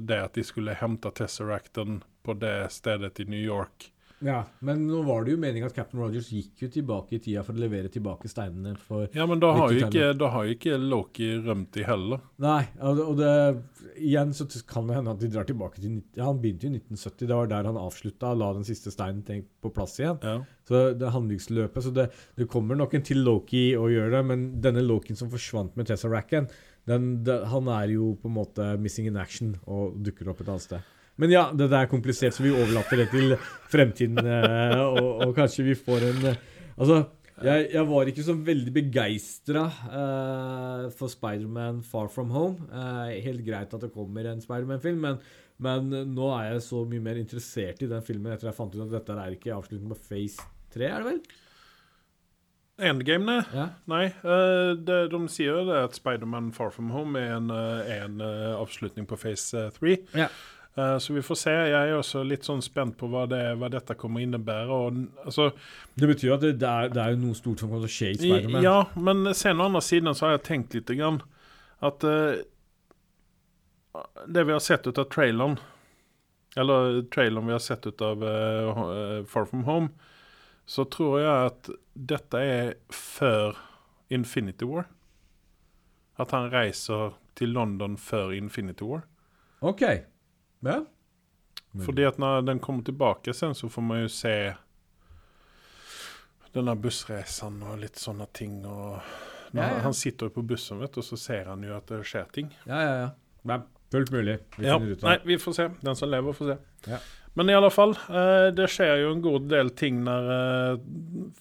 det 0.05 0.19
at 0.27 0.37
de 0.37 0.45
skulle 0.45 0.77
hente 0.77 1.13
Tesseracten 1.17 2.03
på 2.23 2.37
det 2.37 2.69
stedet 2.75 3.21
i 3.21 3.25
New 3.25 3.41
York. 3.41 3.89
Ja, 4.21 4.41
men 4.67 4.83
nå 4.85 5.01
var 5.07 5.25
det 5.25 5.33
jo 5.33 5.41
meningen 5.41 5.71
at 5.71 5.75
Captain 5.77 6.01
Rogers 6.03 6.29
gikk 6.35 6.65
jo 6.65 6.69
tilbake 6.73 7.17
i 7.17 7.21
tida 7.25 7.41
for 7.47 7.57
å 7.57 7.63
levere 7.63 7.89
tilbake 7.93 8.29
steinene 8.29 8.75
Ja, 9.17 9.25
men 9.29 9.41
da 9.41 9.53
har 9.57 9.73
jo 9.73 9.87
ikke, 9.87 10.11
da 10.21 10.29
har 10.35 10.45
jo 10.45 10.57
ikke 10.57 10.77
Loki 10.81 11.31
rømt 11.41 11.73
de 11.77 11.87
heller. 11.89 12.21
Nei, 12.43 12.63
og 12.85 13.17
det, 13.21 13.33
Igjen 13.97 14.35
så 14.37 14.47
kan 14.69 14.89
det 14.91 14.99
hende 14.99 15.15
at 15.15 15.23
de 15.23 15.31
drar 15.33 15.49
tilbake 15.49 15.81
til 15.81 16.03
ja, 16.19 16.27
Han 16.27 16.41
begynte 16.43 16.69
jo 16.69 16.75
i 16.75 16.83
1970. 16.83 17.27
Det 17.27 17.41
var 17.41 17.51
der 17.51 17.71
han 17.71 17.81
avslutta 17.81 18.35
og 18.35 18.43
la 18.43 18.53
den 18.59 18.69
siste 18.69 18.93
steinen 18.93 19.25
tenk, 19.27 19.49
på 19.65 19.73
plass 19.75 19.97
igjen. 20.01 20.21
Ja. 20.23 20.37
Så 20.69 20.85
det 20.95 21.11
handlingsløpet 21.17 21.85
Så 21.85 21.91
det, 21.95 22.11
det 22.37 22.49
kommer 22.53 22.79
nok 22.79 22.95
en 22.95 23.07
til 23.07 23.25
Loki 23.25 23.71
å 23.77 23.89
gjøre 23.91 24.19
det, 24.19 24.23
men 24.29 24.47
denne 24.63 24.85
Lokien 24.85 25.19
som 25.19 25.33
forsvant 25.33 25.77
med 25.81 25.89
det, 27.25 27.41
han 27.53 27.69
er 27.69 27.93
jo 27.93 28.15
på 28.21 28.29
en 28.29 28.37
måte 28.37 28.73
missing 28.81 29.07
in 29.11 29.19
action 29.21 29.55
og 29.67 29.99
dukker 30.05 30.31
opp 30.33 30.41
et 30.41 30.49
annet 30.49 30.69
sted. 30.69 30.97
Men 31.21 31.33
ja, 31.35 31.47
det 31.53 31.69
der 31.69 31.85
er 31.85 31.91
komplisert, 31.91 32.35
så 32.35 32.45
vi 32.45 32.53
overlater 32.55 33.03
det 33.03 33.11
til 33.13 33.35
fremtiden. 33.71 34.21
eh, 34.25 34.77
og, 34.81 35.27
og 35.27 35.35
kanskje 35.37 35.67
vi 35.69 35.79
får 35.79 36.07
en 36.11 36.31
eh, 36.33 36.47
Altså, 36.81 37.03
jeg, 37.45 37.67
jeg 37.75 37.85
var 37.89 38.09
ikke 38.09 38.23
så 38.25 38.33
veldig 38.41 38.73
begeistra 38.73 39.67
for 40.97 41.13
Spiderman 41.13 41.83
Far 41.85 42.09
From 42.09 42.31
Home. 42.33 42.69
Uh, 42.73 43.11
helt 43.21 43.43
greit 43.45 43.75
at 43.77 43.83
det 43.85 43.91
kommer 43.93 44.25
en 44.31 44.41
Spiderman-film, 44.41 45.03
men, 45.05 45.19
men 45.61 45.91
nå 46.15 46.31
er 46.39 46.55
jeg 46.55 46.63
så 46.65 46.81
mye 46.89 47.05
mer 47.05 47.21
interessert 47.21 47.83
i 47.85 47.89
den 47.91 48.05
filmen 48.07 48.33
etter 48.33 48.49
jeg 48.49 48.57
fant 48.57 48.73
ut 48.79 48.87
at 48.87 48.95
dette 48.95 49.17
er 49.17 49.37
ikke 49.37 49.53
avslutningen 49.59 49.93
på 49.93 50.09
Phase 50.09 50.47
3, 50.73 50.87
er 50.89 51.05
det 51.05 51.11
vel? 51.11 51.21
Endgame, 52.93 53.29
nei. 53.29 53.43
Ja. 53.59 53.67
Nei, 53.93 54.05
det, 54.89 55.03
de 55.13 55.21
sier 55.29 55.61
jo 55.61 55.67
det 55.69 55.83
at 55.91 56.01
Spiderman 56.01 56.49
Far 56.57 56.73
From 56.73 56.95
Home 56.97 57.21
er 57.21 57.37
en, 57.37 57.53
en 57.53 58.25
avslutning 58.55 59.09
på 59.11 59.21
Phase 59.21 59.69
3. 59.77 59.99
Ja. 60.17 60.31
Eh, 60.75 60.99
så 60.99 61.13
vi 61.13 61.23
får 61.23 61.35
se. 61.35 61.53
Jeg 61.53 61.89
er 61.89 61.97
også 61.97 62.23
litt 62.27 62.47
sånn 62.47 62.63
spent 62.63 62.97
på 63.01 63.09
hva, 63.11 63.25
det, 63.31 63.41
hva 63.59 63.71
dette 63.73 63.97
kommer 63.99 64.23
å 64.23 64.27
innebære. 64.27 64.77
Og, 64.77 65.01
altså, 65.25 65.51
Det 65.95 66.11
betyr 66.11 66.37
at 66.37 66.45
det, 66.45 66.55
det, 66.63 66.71
er, 66.71 66.95
det 66.95 67.03
er 67.03 67.19
noe 67.21 67.39
stort 67.39 67.63
som 67.63 67.71
kommer 67.71 67.87
til 67.87 67.91
å 67.91 67.97
skje 67.97 68.13
i 68.13 68.21
Spiderman. 68.21 68.63
Ja, 68.65 68.79
men 68.95 69.35
sen 69.37 69.61
å 69.61 69.67
andre 69.71 69.83
siden 69.85 70.15
så 70.15 70.29
har 70.29 70.39
jeg 70.39 70.47
tenkt 70.51 70.79
litt 70.79 70.93
grann 70.95 71.21
at 71.81 72.05
uh, 72.05 72.37
det 74.29 74.45
vi 74.47 74.55
har 74.55 74.63
sett 74.63 74.87
ut 74.87 75.01
av 75.01 75.09
traileren, 75.11 75.57
eller 76.61 77.03
traileren 77.15 77.49
vi 77.49 77.57
har 77.57 77.65
sett 77.65 77.89
ut 77.89 78.05
av 78.05 78.23
uh, 78.23 79.25
Far 79.27 79.49
From 79.49 79.65
Home, 79.67 79.91
så 80.71 80.85
tror 80.87 81.19
jeg 81.19 81.49
at 81.49 81.71
dette 81.95 82.43
er 82.47 82.75
før 82.95 83.59
Infinity 84.13 84.69
War. 84.69 84.87
At 86.21 86.35
han 86.37 86.51
reiser 86.53 87.17
til 87.39 87.57
London 87.57 87.97
før 87.99 88.35
Infinity 88.37 88.87
War. 88.87 89.07
OK. 89.65 89.83
Ja. 90.67 90.81
Fordi 91.85 92.05
at 92.09 92.19
når 92.19 92.43
den 92.49 92.61
kommer 92.63 92.83
tilbake 92.87 93.35
sen 93.37 93.55
så 93.55 93.69
får 93.71 93.85
man 93.87 94.03
jo 94.03 94.09
se 94.13 94.35
denne 96.55 96.75
bussreisen 96.83 97.61
og 97.63 97.79
litt 97.85 98.01
sånne 98.01 98.27
ting. 98.35 98.61
Og 98.67 98.99
Ja, 99.53 99.67
ja. 99.67 99.79
Han 99.83 99.95
sitter 99.95 100.29
jo 100.29 100.37
på 100.39 100.45
bussen, 100.47 100.79
vet 100.79 100.95
du, 100.95 101.01
og 101.03 101.07
så 101.07 101.17
ser 101.19 101.49
han 101.51 101.63
jo 101.67 101.75
at 101.75 101.89
det 101.91 102.05
skjer 102.07 102.29
ting. 102.35 102.53
Ja, 102.67 102.79
ja, 102.79 102.93
ja. 103.01 103.09
Nei, 103.51 103.57
fullt 103.91 104.13
mulig. 104.15 104.37
Vi 104.59 104.67
Ja, 104.69 104.77
nei, 104.79 105.17
vi 105.27 105.39
får 105.43 105.57
se. 105.57 105.67
Den 105.83 105.99
som 105.99 106.11
lever, 106.11 106.37
får 106.37 106.53
se. 106.53 106.57
Ja. 106.91 107.01
Men 107.35 107.51
i 107.51 107.55
alle 107.55 107.71
fall, 107.71 107.95
eh, 108.11 108.51
det 108.55 108.67
skjer 108.71 109.05
jo 109.05 109.13
en 109.15 109.23
god 109.23 109.49
del 109.51 109.71
ting 109.71 110.03
når 110.07 110.31
eh, 110.35 110.81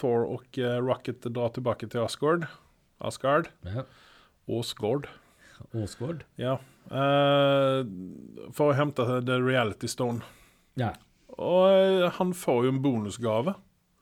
Thor 0.02 0.26
og 0.30 0.60
eh, 0.62 0.78
Rocket 0.82 1.26
drar 1.34 1.54
tilbake 1.54 1.90
til 1.90 2.02
Asgard. 2.02 2.46
Asgard. 3.02 3.50
Ja. 3.66 3.86
Åsgård. 4.50 5.08
Åsgård. 5.74 6.24
Ja. 6.38 6.58
Eh, 6.90 7.80
for 8.56 8.72
å 8.72 8.78
hente 8.78 9.06
The 9.26 9.38
Reality 9.44 9.90
Stone. 9.92 10.26
Ja. 10.80 10.94
Og 11.38 11.64
eh, 11.70 12.08
han 12.18 12.34
får 12.36 12.66
jo 12.66 12.74
en 12.74 12.82
bonusgave. 12.84 13.56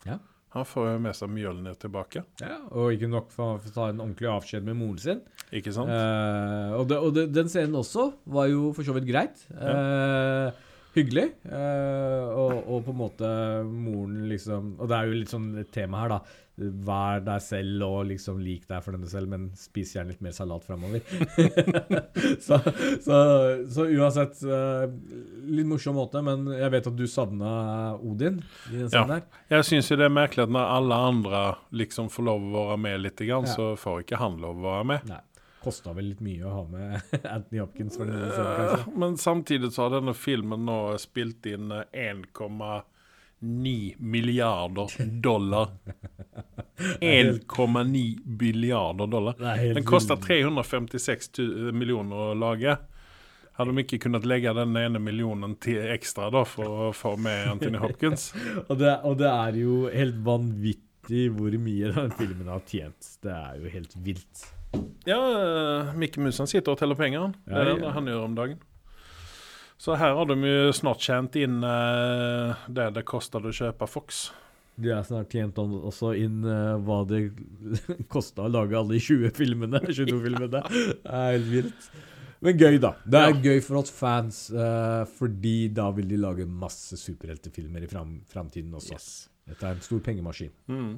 Ja. 0.08 0.20
Han 0.56 0.66
får 0.66 0.88
jo 0.94 1.00
med 1.04 1.18
seg 1.18 1.30
Mjølner 1.34 1.76
tilbake. 1.78 2.24
ja. 2.42 2.56
Og 2.72 2.96
ikke 2.96 3.10
nok 3.12 3.34
for 3.34 3.58
å 3.58 3.74
ta 3.74 3.90
en 3.92 4.00
ordentlig 4.00 4.30
avskjed 4.32 4.66
med 4.66 4.80
moren 4.80 5.02
sin. 5.04 5.20
Ikke 5.54 5.74
sant? 5.76 5.92
Eh, 5.92 6.72
og 6.80 6.88
det, 6.90 7.02
og 7.04 7.14
det, 7.18 7.28
den 7.36 7.52
scenen 7.52 7.76
også 7.78 8.08
var 8.32 8.48
jo 8.52 8.72
for 8.76 8.88
så 8.88 8.96
vidt 8.96 9.10
greit. 9.10 9.44
Eh, 9.52 10.64
hyggelig. 10.98 11.28
Uh, 11.46 12.26
og, 12.34 12.58
og 12.68 12.84
på 12.88 12.92
en 12.94 13.00
måte 13.00 13.30
moren 13.70 14.26
liksom 14.30 14.74
Og 14.82 14.90
det 14.90 14.98
er 14.98 15.08
jo 15.10 15.18
litt 15.22 15.32
sånn 15.32 15.48
et 15.62 15.72
tema 15.74 16.04
her, 16.04 16.14
da. 16.18 16.20
Vær 16.58 17.20
deg 17.22 17.42
selv 17.46 17.84
og 17.86 18.08
liksom 18.10 18.40
lik 18.42 18.64
deg 18.66 18.82
for 18.82 18.96
denne 18.98 19.06
selv, 19.12 19.30
men 19.30 19.44
spis 19.54 19.92
gjerne 19.94 20.10
litt 20.16 20.24
mer 20.26 20.34
salat 20.34 20.64
framover. 20.66 21.04
så, 22.48 22.58
så, 23.06 23.18
så 23.70 23.86
uansett 23.94 24.42
uh, 24.50 24.88
Litt 25.48 25.70
morsom 25.70 26.00
måte, 26.02 26.24
men 26.26 26.48
jeg 26.58 26.74
vet 26.74 26.90
at 26.90 26.98
du 26.98 27.06
savna 27.08 27.52
Odin 28.02 28.42
i 28.74 28.82
den 28.82 28.90
Ja. 28.92 29.06
der. 29.14 29.24
Jeg 29.54 29.70
syns 29.70 29.92
jo 29.94 30.00
det 30.02 30.10
er 30.10 30.18
merkelig 30.18 30.48
at 30.48 30.56
når 30.58 30.74
alle 30.80 31.00
andre 31.14 31.44
liksom 31.78 32.10
får 32.14 32.26
lov 32.32 32.50
å 32.50 32.66
være 32.74 32.82
med 32.90 33.06
litt, 33.06 33.22
grann, 33.22 33.46
Ja. 33.46 33.54
så 33.54 33.72
får 33.78 34.02
ikke 34.08 34.20
han 34.26 34.42
lov 34.42 34.58
å 34.58 34.72
være 34.80 34.90
med. 34.96 35.10
Nei. 35.14 35.22
Kosta 35.64 35.94
vel 35.98 36.12
litt 36.12 36.20
mye 36.24 36.44
å 36.46 36.52
ha 36.54 36.64
med 36.70 37.02
Anthony 37.36 37.60
Hopkins 37.64 37.98
for 37.98 38.06
kanskje. 38.12 38.44
Eh, 38.78 38.86
Men 38.96 39.18
samtidig 39.18 39.72
så 39.74 39.88
har 39.88 39.96
denne 39.98 40.14
filmen 40.16 40.66
nå 40.68 40.78
spilt 41.02 41.46
inn 41.50 41.72
eh, 41.74 42.12
1,9 42.14 43.96
milliarder 43.98 44.94
dollar. 45.22 45.74
1,9 47.02 48.18
milliarder 48.42 49.08
dollar. 49.08 49.36
Det 49.40 49.74
Den 49.74 49.84
koster 49.86 50.16
356 50.16 51.30
millioner 51.74 52.16
å 52.16 52.34
lage. 52.38 52.78
Hadde 53.58 53.74
de 53.74 53.82
ikke 53.82 53.98
kunnet 54.04 54.26
legge 54.30 54.52
den 54.54 54.76
ene 54.78 55.00
millionen 55.02 55.56
til 55.62 55.82
ekstra 55.90 56.28
da 56.34 56.44
for 56.46 56.90
å 56.90 56.92
få 56.94 57.16
med 57.18 57.48
Anthony 57.56 57.80
Hopkins? 57.82 58.30
Og 58.70 58.78
det, 58.78 59.00
og 59.02 59.18
det 59.18 59.32
er 59.32 59.58
jo 59.64 59.80
helt 59.90 60.20
vanvittig 60.28 60.84
hvor 61.34 61.56
mye 61.64 61.90
den 61.96 62.14
filmen 62.20 62.52
har 62.52 62.62
tjent. 62.70 63.10
Det 63.24 63.34
er 63.34 63.58
jo 63.64 63.72
helt 63.74 63.96
vilt. 64.06 64.46
Ja, 65.08 65.18
uh, 65.20 65.94
Mikke 65.96 66.20
Mus 66.20 66.38
han 66.42 66.50
sitter 66.52 66.74
og 66.76 66.80
teller 66.82 66.98
penger. 67.00 67.22
han. 67.28 67.36
Det 67.48 67.62
er 67.62 67.78
det 67.80 67.94
han 67.96 68.10
gjør 68.12 68.26
om 68.26 68.36
dagen. 68.36 68.58
Så 69.78 69.94
her 69.96 70.16
har 70.18 70.26
de 70.26 70.36
jo 70.42 70.74
snart 70.74 71.04
tjent 71.06 71.36
inn 71.38 71.60
uh, 71.64 72.58
det 72.68 72.90
det 72.98 73.06
koster 73.08 73.40
å 73.46 73.54
kjøpe 73.54 73.88
Fox. 73.88 74.28
De 74.78 74.92
har 74.94 75.06
snart 75.06 75.32
tjent 75.34 75.58
også 75.58 76.12
inn 76.18 76.44
uh, 76.46 76.76
hva 76.86 77.00
det 77.10 77.22
kosta 78.14 78.46
å 78.46 78.52
lage 78.52 78.78
alle 78.78 78.98
de 78.98 79.02
20 79.06 79.32
filmene. 79.38 79.82
22 79.88 80.20
filmene. 80.26 80.50
Det 80.52 80.62
er 81.06 81.32
helt 81.38 81.50
vilt. 81.54 81.90
Men 82.46 82.60
gøy, 82.60 82.76
da. 82.82 82.92
Det 83.06 83.18
er 83.22 83.32
Ja. 83.32 83.38
gøy 83.48 83.62
for 83.66 83.80
oss 83.80 83.90
fans, 83.94 84.44
uh, 84.54 85.06
fordi 85.18 85.70
da 85.74 85.88
vil 85.96 86.06
de 86.12 86.20
lage 86.22 86.46
masse 86.46 86.98
superheltefilmer 87.02 87.86
i 87.88 87.90
fram 87.90 88.20
framtiden 88.30 88.76
også. 88.78 89.00
Dette 89.48 89.64
er 89.66 89.78
en 89.78 89.82
stor 89.86 90.04
pengemaskin. 90.06 90.52
Mm. 90.70 90.92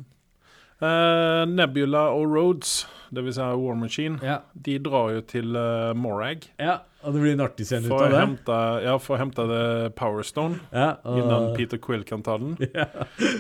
Eh, 0.80 1.46
Nebula 1.52 2.06
og 2.15 2.30
Rhodes, 2.32 2.86
dvs. 3.12 3.36
Si 3.36 3.42
War 3.42 3.76
Machine, 3.76 4.20
Ja. 4.24 4.38
de 4.54 4.78
drar 4.80 5.10
jo 5.12 5.22
til 5.28 5.56
uh, 5.58 5.92
Morag 5.98 6.46
ja, 6.60 6.78
og 7.04 7.13
det 7.15 7.22
blir 7.24 7.34
en 7.34 7.42
artig 7.44 7.65
scene 7.68 7.89
ut 7.89 7.96
av 7.98 8.12
det. 8.13 8.20
hente, 8.22 8.60
ja, 8.86 8.94
for 9.02 9.18
å 9.18 9.20
hente 9.20 9.46
det 9.50 9.96
Power 9.98 10.24
Stone. 10.24 10.60
Ja, 10.72 10.94
og, 11.04 11.18
Innan 11.20 11.50
Peter 11.58 11.82
Quill 11.82 12.06
kan 12.08 12.24
ta 12.24 12.38
den. 12.38 12.56
Ja. 12.76 12.86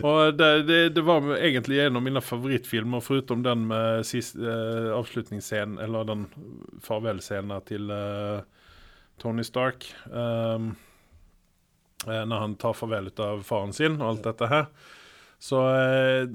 Og 0.03 0.35
det, 0.39 0.49
det, 0.67 0.79
det 0.97 1.05
var 1.07 1.23
egentlig 1.37 1.79
en 1.85 1.95
av 1.99 2.03
mine 2.03 2.23
favorittfilmer, 2.23 3.03
foruten 3.03 3.43
den 3.45 3.67
med 3.71 4.03
sist, 4.09 4.35
uh, 4.39 4.91
avslutningsscenen, 4.97 5.79
eller 5.79 6.07
den 6.09 6.27
farvelscenen 6.83 7.61
til 7.69 7.91
Tony 9.19 9.43
Stark. 9.43 9.85
Um, 10.11 10.73
når 12.07 12.39
han 12.39 12.55
tar 12.55 12.73
farvel 12.79 13.11
ut 13.11 13.19
av 13.19 13.41
faren 13.43 13.73
sin 13.75 13.97
og 13.99 14.07
alt 14.13 14.23
dette 14.23 14.47
her. 14.47 14.69
Så, 15.41 15.55
eh, 15.71 16.25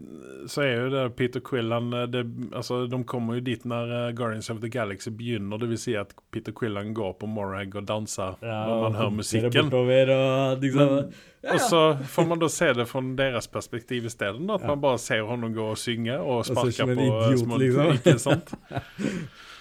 så 0.49 0.63
er 0.65 0.71
jo 0.79 0.85
det 0.89 1.03
Peter 1.17 1.41
Quill 1.45 1.69
han, 1.77 1.91
eh, 1.93 2.07
det, 2.09 2.23
altså, 2.57 2.87
De 2.89 3.03
kommer 3.05 3.35
jo 3.37 3.41
dit 3.45 3.65
når 3.69 3.91
eh, 3.99 4.13
Guardians 4.17 4.49
of 4.51 4.63
the 4.63 4.71
Galaxy 4.73 5.11
begynner. 5.13 5.61
Det 5.61 5.69
vil 5.69 5.79
si 5.83 5.93
at 6.01 6.15
Peter 6.33 6.53
Quill 6.57 6.77
han 6.81 6.95
går 6.97 7.13
på 7.21 7.29
Morag 7.29 7.77
og 7.77 7.85
danser 7.91 8.39
når 8.41 8.81
man 8.87 8.95
hører 8.95 9.11
musikken. 9.19 9.69
Og 9.75 10.61
liksom, 10.65 10.89
Men- 10.89 11.13
Og 11.53 11.61
så 11.61 11.83
får 12.09 12.27
man 12.29 12.39
da 12.41 12.49
se 12.49 12.71
det 12.73 12.87
fra 12.89 13.01
deres 13.19 13.47
perspektiv 13.53 14.07
i 14.07 14.09
stedet. 14.09 14.41
da, 14.49 14.55
At 14.55 14.65
man 14.67 14.81
bare 14.81 14.99
ser 14.99 15.27
henne 15.29 15.53
gå 15.55 15.67
og 15.75 15.77
synge 15.77 16.17
og 16.19 16.47
sparke 16.47 16.87
på 16.87 17.05
idiot, 17.05 17.39
små 17.45 17.59
liksom. 17.61 17.93
Ikke 17.99 18.19
sant? 18.19 18.55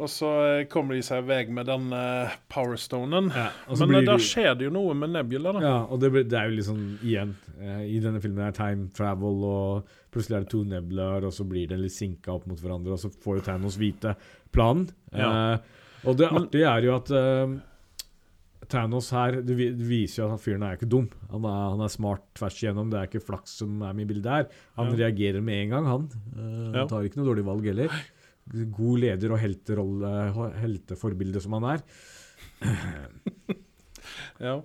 Og 0.00 0.08
så 0.08 0.28
eh, 0.46 0.62
kommer 0.72 0.96
de 0.96 1.02
seg 1.04 1.20
i 1.20 1.26
vei 1.28 1.38
med 1.52 1.66
den 1.68 1.90
uh, 1.92 2.32
powerstonen. 2.48 3.26
ja, 3.36 3.50
Men 3.68 3.94
eh, 3.98 4.04
da 4.06 4.14
de- 4.16 4.24
skjer 4.24 4.54
det 4.56 4.64
jo 4.64 4.72
noe 4.72 4.94
med 4.96 5.12
Nebula, 5.12 5.52
da. 5.52 5.60
Ja, 5.60 5.74
og 5.92 6.00
det, 6.00 6.08
blir- 6.14 6.24
det 6.30 6.38
er 6.40 6.48
jo 6.48 6.56
liksom 6.56 6.78
igjen 7.04 7.34
eh, 7.60 7.82
I 7.84 7.98
denne 8.00 8.22
filmen 8.24 8.46
er 8.46 8.54
time 8.56 8.88
travel, 8.96 9.42
og 9.44 9.90
plutselig 10.10 10.38
er 10.38 10.46
det 10.46 10.50
to 10.54 10.62
nebler, 10.64 11.26
og 11.28 11.34
så 11.36 11.44
blir 11.46 11.68
det 11.70 11.76
litt 11.82 11.92
sinka 11.94 12.32
opp 12.32 12.46
mot 12.48 12.58
hverandre, 12.58 12.96
og 12.96 13.02
så 13.02 13.10
får 13.12 13.36
jo 13.38 13.44
Thanos 13.50 13.76
vite 13.78 14.14
planen. 14.56 14.88
Ja. 15.12 15.28
Eh, 15.54 15.82
og 16.08 16.16
det 16.16 16.30
artige 16.32 16.64
er 16.72 16.86
jo 16.88 16.94
at 16.96 17.10
eh, 17.12 17.52
Thanos 18.70 19.08
her 19.12 19.40
Det 19.42 19.54
viser 19.56 20.22
jo 20.22 20.26
at 20.28 20.32
han 20.36 20.40
fyren 20.40 20.62
er 20.64 20.76
ikke 20.78 20.88
dum. 20.90 21.08
Han 21.32 21.44
er, 21.48 21.60
han 21.74 21.80
er 21.84 21.90
smart 21.92 22.22
tvers 22.38 22.56
igjennom. 22.62 22.88
Det 22.92 22.98
er 23.00 23.08
ikke 23.08 23.22
flaks 23.26 23.56
som 23.62 23.80
er 23.82 23.92
med 23.98 24.04
i 24.06 24.08
bildet 24.12 24.30
her. 24.30 24.48
Han 24.78 24.92
Ja. 24.94 24.98
reagerer 25.04 25.42
med 25.42 25.64
en 25.64 25.72
gang, 25.76 25.88
han. 25.90 26.08
Eh, 26.36 26.78
Han 26.78 26.88
tar 26.88 27.04
ikke 27.08 27.20
noe 27.20 27.28
dårlig 27.32 27.44
valg 27.48 27.66
heller. 27.72 28.00
God 28.50 29.00
leder 29.04 29.34
og 29.34 29.40
helterolle, 29.42 30.10
helteforbilde 30.60 31.42
som 31.44 31.52
han 31.58 31.64
er. 31.76 31.80
Ja. 34.40 34.62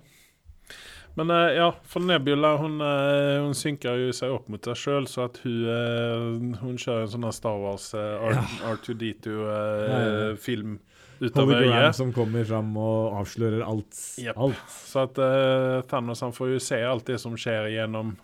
Men 1.16 1.30
eh, 1.30 1.52
ja, 1.56 1.68
for 1.88 2.00
Nebula 2.04 2.54
hun, 2.60 2.80
eh, 2.80 3.40
hun 3.44 3.54
synker 3.56 3.96
jo 4.00 4.12
seg 4.16 4.32
opp 4.32 4.48
mot 4.52 4.64
seg 4.68 4.76
sjøl, 4.80 5.06
så 5.08 5.26
at 5.28 5.36
hun, 5.44 5.62
eh, 5.72 6.56
hun 6.60 6.76
kjører 6.80 7.02
en 7.06 7.12
sånn 7.12 7.26
Star 7.36 7.56
Wars 7.60 7.86
eh, 7.96 8.16
Ja. 8.34 8.42
R2D2-film 8.72 10.78
utover 11.20 11.54
av 11.56 11.62
øyet. 11.64 11.94
som 11.96 12.12
kommer 12.12 12.44
fram 12.44 12.76
og 12.76 13.14
avslører 13.22 13.62
alt. 13.64 13.96
Yep. 14.20 14.36
alt. 14.36 14.60
Så 14.84 15.00
at 15.06 15.16
uh, 15.20 15.80
Thanos 15.88 16.20
han 16.20 16.32
får 16.36 16.48
jo 16.52 16.58
se 16.60 16.82
alt 16.84 17.06
det 17.08 17.16
som 17.22 17.36
skjer 17.40 17.70
gjennom 17.72 18.16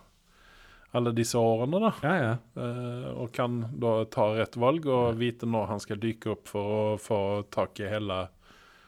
alle 0.93 1.11
disse 1.17 1.39
årene, 1.39 1.79
da. 1.81 1.91
Ja, 2.05 2.13
ja. 2.21 2.33
Eh, 2.61 3.07
og 3.17 3.31
kan 3.33 3.61
da 3.81 4.03
ta 4.13 4.27
rett 4.37 4.57
valg 4.61 4.85
og 4.85 5.15
vite 5.17 5.47
når 5.49 5.67
han 5.71 5.81
skal 5.81 5.97
dyke 6.01 6.35
opp 6.35 6.47
for 6.51 6.73
å 6.77 6.83
få 7.01 7.19
tak 7.53 7.79
i 7.81 7.87
hele 7.89 8.27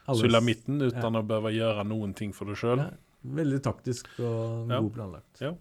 sulamitten 0.06 0.78
uten 0.86 1.18
å 1.18 1.24
behøve 1.26 1.50
gjøre 1.56 1.82
noen 1.90 2.12
ting 2.14 2.30
for 2.36 2.46
det 2.52 2.58
sjøl. 2.60 2.78
Ja. 2.84 2.92
Veldig 3.26 3.58
taktisk 3.64 4.06
og 4.22 4.70
Ja. 4.70 4.78
god 4.80 4.92
planlagt. 4.94 5.40
Ja. 5.42 5.54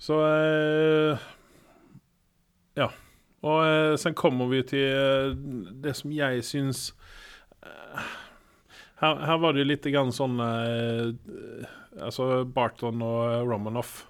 Så 0.00 0.16
eh, 0.24 1.18
Ja. 2.80 2.88
Og 3.44 3.60
eh, 3.64 3.96
sen 4.00 4.14
kommer 4.16 4.48
vi 4.48 4.62
til 4.68 4.86
eh, 4.88 5.34
det 5.84 5.94
som 5.96 6.12
jeg 6.12 6.40
syns 6.44 6.90
eh, 7.64 8.00
her, 9.00 9.16
her 9.28 9.38
var 9.40 9.52
det 9.56 9.62
jo 9.64 9.68
litt 9.70 9.86
grann 9.92 10.12
sånn 10.12 10.40
eh, 10.44 11.12
Altså 12.00 12.44
Barton 12.46 13.00
og 13.02 13.48
Romanoff. 13.50 14.06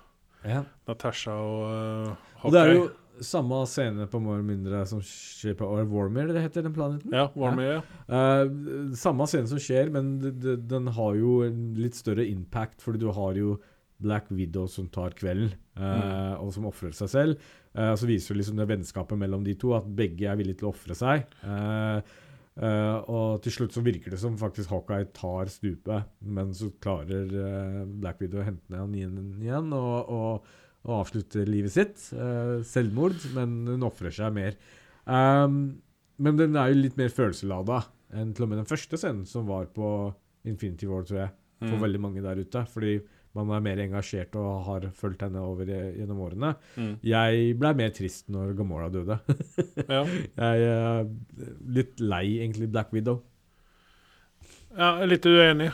Ja. 0.46 0.64
Natasha 0.88 1.36
og 1.36 1.62
uh, 1.68 2.28
Og 2.46 2.54
det 2.54 2.62
er 2.62 2.74
jo 2.74 2.88
samme 3.20 3.58
scene 3.68 4.06
på 4.08 4.20
mer 4.24 4.40
mindre 4.44 4.78
som 4.88 5.02
skjer 5.04 5.52
på 5.58 5.66
or 5.68 5.84
Warmer, 5.90 6.30
det 6.32 6.40
heter 6.46 6.64
den 6.64 6.72
planeten. 6.76 7.12
Ja, 7.12 7.26
Warmer, 7.36 7.66
ja. 7.66 7.82
ja. 8.08 8.22
Uh, 8.46 8.94
samme 8.96 9.26
scene 9.28 9.50
som 9.50 9.60
skjer, 9.60 9.92
men 9.92 10.14
den 10.20 10.88
har 10.96 11.18
jo 11.18 11.42
en 11.44 11.74
litt 11.76 11.98
større 11.98 12.24
impact, 12.24 12.80
fordi 12.84 13.02
du 13.04 13.10
har 13.16 13.36
jo 13.36 13.58
Black 14.00 14.30
Widow 14.32 14.66
som 14.66 14.88
tar 14.88 15.14
kvelden, 15.16 15.52
eh, 15.76 16.34
og 16.40 16.52
som 16.54 16.68
ofrer 16.70 16.94
seg 16.96 17.12
selv. 17.12 17.50
Uh, 17.76 17.92
så 17.94 18.08
viser 18.08 18.34
liksom 18.34 18.58
det 18.58 18.66
vennskapet 18.66 19.18
mellom 19.20 19.44
de 19.46 19.54
to, 19.60 19.74
at 19.76 19.86
begge 19.86 20.26
er 20.26 20.38
villige 20.40 20.62
til 20.62 20.70
å 20.70 20.72
ofre 20.72 20.96
seg. 20.98 21.28
Eh, 21.44 22.16
eh, 22.60 22.96
og 23.10 23.40
til 23.44 23.54
slutt 23.54 23.76
så 23.76 23.82
virker 23.84 24.14
det 24.14 24.20
som 24.22 24.36
faktisk 24.40 24.70
Hawkeye 24.72 25.08
tar 25.16 25.50
stupet, 25.52 26.08
men 26.22 26.52
så 26.56 26.70
klarer 26.82 27.30
uh, 27.34 27.84
Black 27.86 28.20
Widow 28.22 28.42
å 28.42 28.46
hente 28.46 28.68
ned 28.70 28.82
han 28.84 28.96
igjen, 28.98 29.20
igjen 29.40 29.72
og, 29.76 30.10
og, 30.12 30.50
og 30.86 30.96
avslutte 31.02 31.46
livet 31.48 31.74
sitt. 31.74 31.96
Uh, 32.14 32.60
selvmord, 32.66 33.18
men 33.36 33.62
hun 33.68 33.86
ofrer 33.88 34.14
seg 34.14 34.34
mer. 34.36 34.58
Um, 35.06 35.80
men 36.20 36.36
den 36.36 36.56
er 36.60 36.70
jo 36.70 36.82
litt 36.82 36.98
mer 37.00 37.12
følelseslada 37.14 37.82
enn 38.12 38.34
til 38.34 38.44
og 38.44 38.50
med 38.52 38.60
den 38.60 38.68
første 38.68 38.98
scenen 39.00 39.24
som 39.28 39.46
var 39.48 39.68
på 39.72 39.86
Infinity 40.50 40.88
War, 40.90 41.04
tror 41.06 41.24
jeg, 41.24 41.32
for 41.60 41.76
Mm. 41.76 41.82
veldig 41.84 42.00
mange 42.00 42.22
der 42.24 42.38
ute. 42.40 42.64
Fordi 42.72 42.94
man 43.38 43.50
er 43.54 43.62
mer 43.62 43.82
engasjert 43.84 44.34
og 44.38 44.64
har 44.66 44.88
fulgt 44.96 45.22
henne 45.22 45.42
over 45.44 45.68
gjennom 45.70 46.22
årene. 46.24 46.54
Mm. 46.74 46.94
Jeg 47.06 47.52
blei 47.60 47.74
mer 47.78 47.92
trist 47.94 48.26
når 48.32 48.56
Gamora 48.58 48.88
døde. 48.90 49.20
Ja. 49.86 50.02
jeg 50.44 50.64
er 50.70 51.04
litt 51.78 52.02
lei, 52.02 52.24
egentlig, 52.40 52.70
Black 52.72 52.90
Widow. 52.96 53.22
ja, 54.74 54.96
litt 55.06 55.26
uenig. 55.30 55.70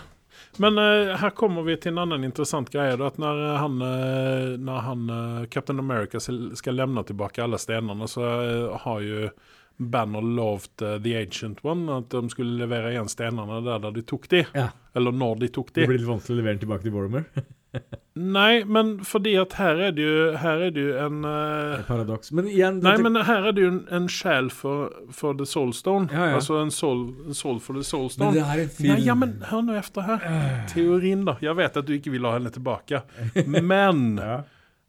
Men 0.57 0.79
uh, 0.79 1.17
her 1.17 1.31
kommer 1.37 1.63
vi 1.63 1.77
til 1.81 1.93
en 1.95 2.03
annen 2.05 2.25
interessant 2.29 2.71
greie. 2.73 2.97
Da, 2.97 3.11
at 3.11 3.21
når 3.21 3.43
han, 3.61 3.77
uh, 3.83 4.57
når 4.61 4.85
han 4.89 5.11
uh, 5.11 5.45
Captain 5.53 5.81
America 5.81 6.21
skal 6.21 6.57
skal 6.57 6.77
levne 6.77 7.05
tilbake 7.07 7.45
alle 7.45 7.61
stenene, 7.61 8.09
så 8.09 8.25
eh, 8.25 8.77
har 8.85 9.01
jo 9.05 9.29
Banner 9.77 10.25
lovte 10.25 10.95
eh, 10.95 11.03
The 11.03 11.19
Ancient 11.21 11.65
One 11.65 11.99
at 11.99 12.15
de 12.15 12.31
skulle 12.33 12.57
levere 12.61 12.95
igjen 12.95 13.11
stenene 13.13 13.61
der, 13.65 13.83
der 13.85 13.93
de 13.97 14.07
tok 14.07 14.29
de. 14.33 14.47
Ja. 14.57 14.71
Eller 14.97 15.13
når 15.13 15.43
de 15.45 15.53
tok 15.53 15.75
de. 15.75 15.83
Det 15.85 15.91
blir 15.91 16.01
litt 16.01 16.09
vanskelig 16.09 16.39
å 16.39 16.41
levere 16.41 16.57
den 16.57 16.65
tilbake 16.65 16.89
til 16.89 16.97
Warmer. 16.97 17.29
Nei, 18.17 18.65
men 18.65 18.95
fordi 19.05 19.35
at 19.37 19.59
her 19.59 19.77
er 19.89 19.91
det 19.93 20.05
jo, 20.07 20.21
her 20.41 20.63
er 20.65 20.71
det 20.73 20.81
jo 20.87 20.95
en 21.05 21.27
eh, 21.29 21.83
Paradoks. 21.85 22.33
Men 22.33 22.49
igjen 22.49 22.79
Nei, 22.81 22.95
men 23.05 23.19
her 23.29 23.51
er 23.51 23.57
det 23.57 23.67
jo 23.67 23.73
en, 23.75 23.83
en 23.93 24.09
sjel 24.09 24.49
for, 24.49 24.89
for 25.13 25.37
The 25.37 25.45
Soul 25.49 25.75
Stone. 25.77 26.09
Ja, 26.09 26.31
ja. 26.31 26.41
Altså 26.41 26.57
en 26.63 26.73
soul, 26.73 27.11
en 27.27 27.37
soul 27.37 27.61
for 27.61 27.77
The 27.77 27.85
Soul 27.85 28.09
men 28.17 28.33
det 28.33 28.41
det 28.41 28.49
er 28.49 28.65
en 28.65 28.75
film 28.79 28.95
Nei, 28.95 29.01
ja, 29.05 29.19
men 29.19 29.37
hør 29.51 29.67
nå 29.69 29.77
efter 29.77 30.09
her. 30.09 30.29
Teorien, 30.73 31.27
da. 31.29 31.37
Jeg 31.45 31.61
vet 31.61 31.77
at 31.83 31.89
du 31.89 31.93
ikke 31.99 32.17
vil 32.17 32.25
ha 32.25 32.39
henne 32.39 32.53
tilbake. 32.55 33.05
Men. 33.45 34.17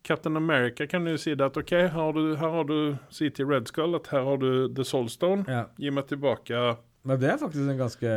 Captain 0.08 0.38
America 0.40 0.88
kan 0.88 1.06
jo 1.10 1.18
si 1.20 1.36
det 1.36 1.46
at 1.52 1.58
OK, 1.60 1.74
her 1.76 1.92
har 1.94 2.16
du, 2.16 2.22
her 2.40 2.54
har 2.58 2.68
du 2.70 2.78
si 3.14 3.30
Red 3.44 3.68
Skull 3.70 3.96
at 4.00 4.08
her 4.14 4.24
har 4.24 4.40
du 4.42 4.50
The 4.74 4.86
Soul 4.88 5.10
Stone. 5.14 5.44
ja. 5.52 5.66
Gi 5.78 5.92
meg 5.92 6.08
tilbake 6.10 6.62
Men 7.08 7.20
det 7.22 7.30
er 7.34 7.38
faktisk 7.44 7.68
en 7.68 7.78
ganske 7.80 8.12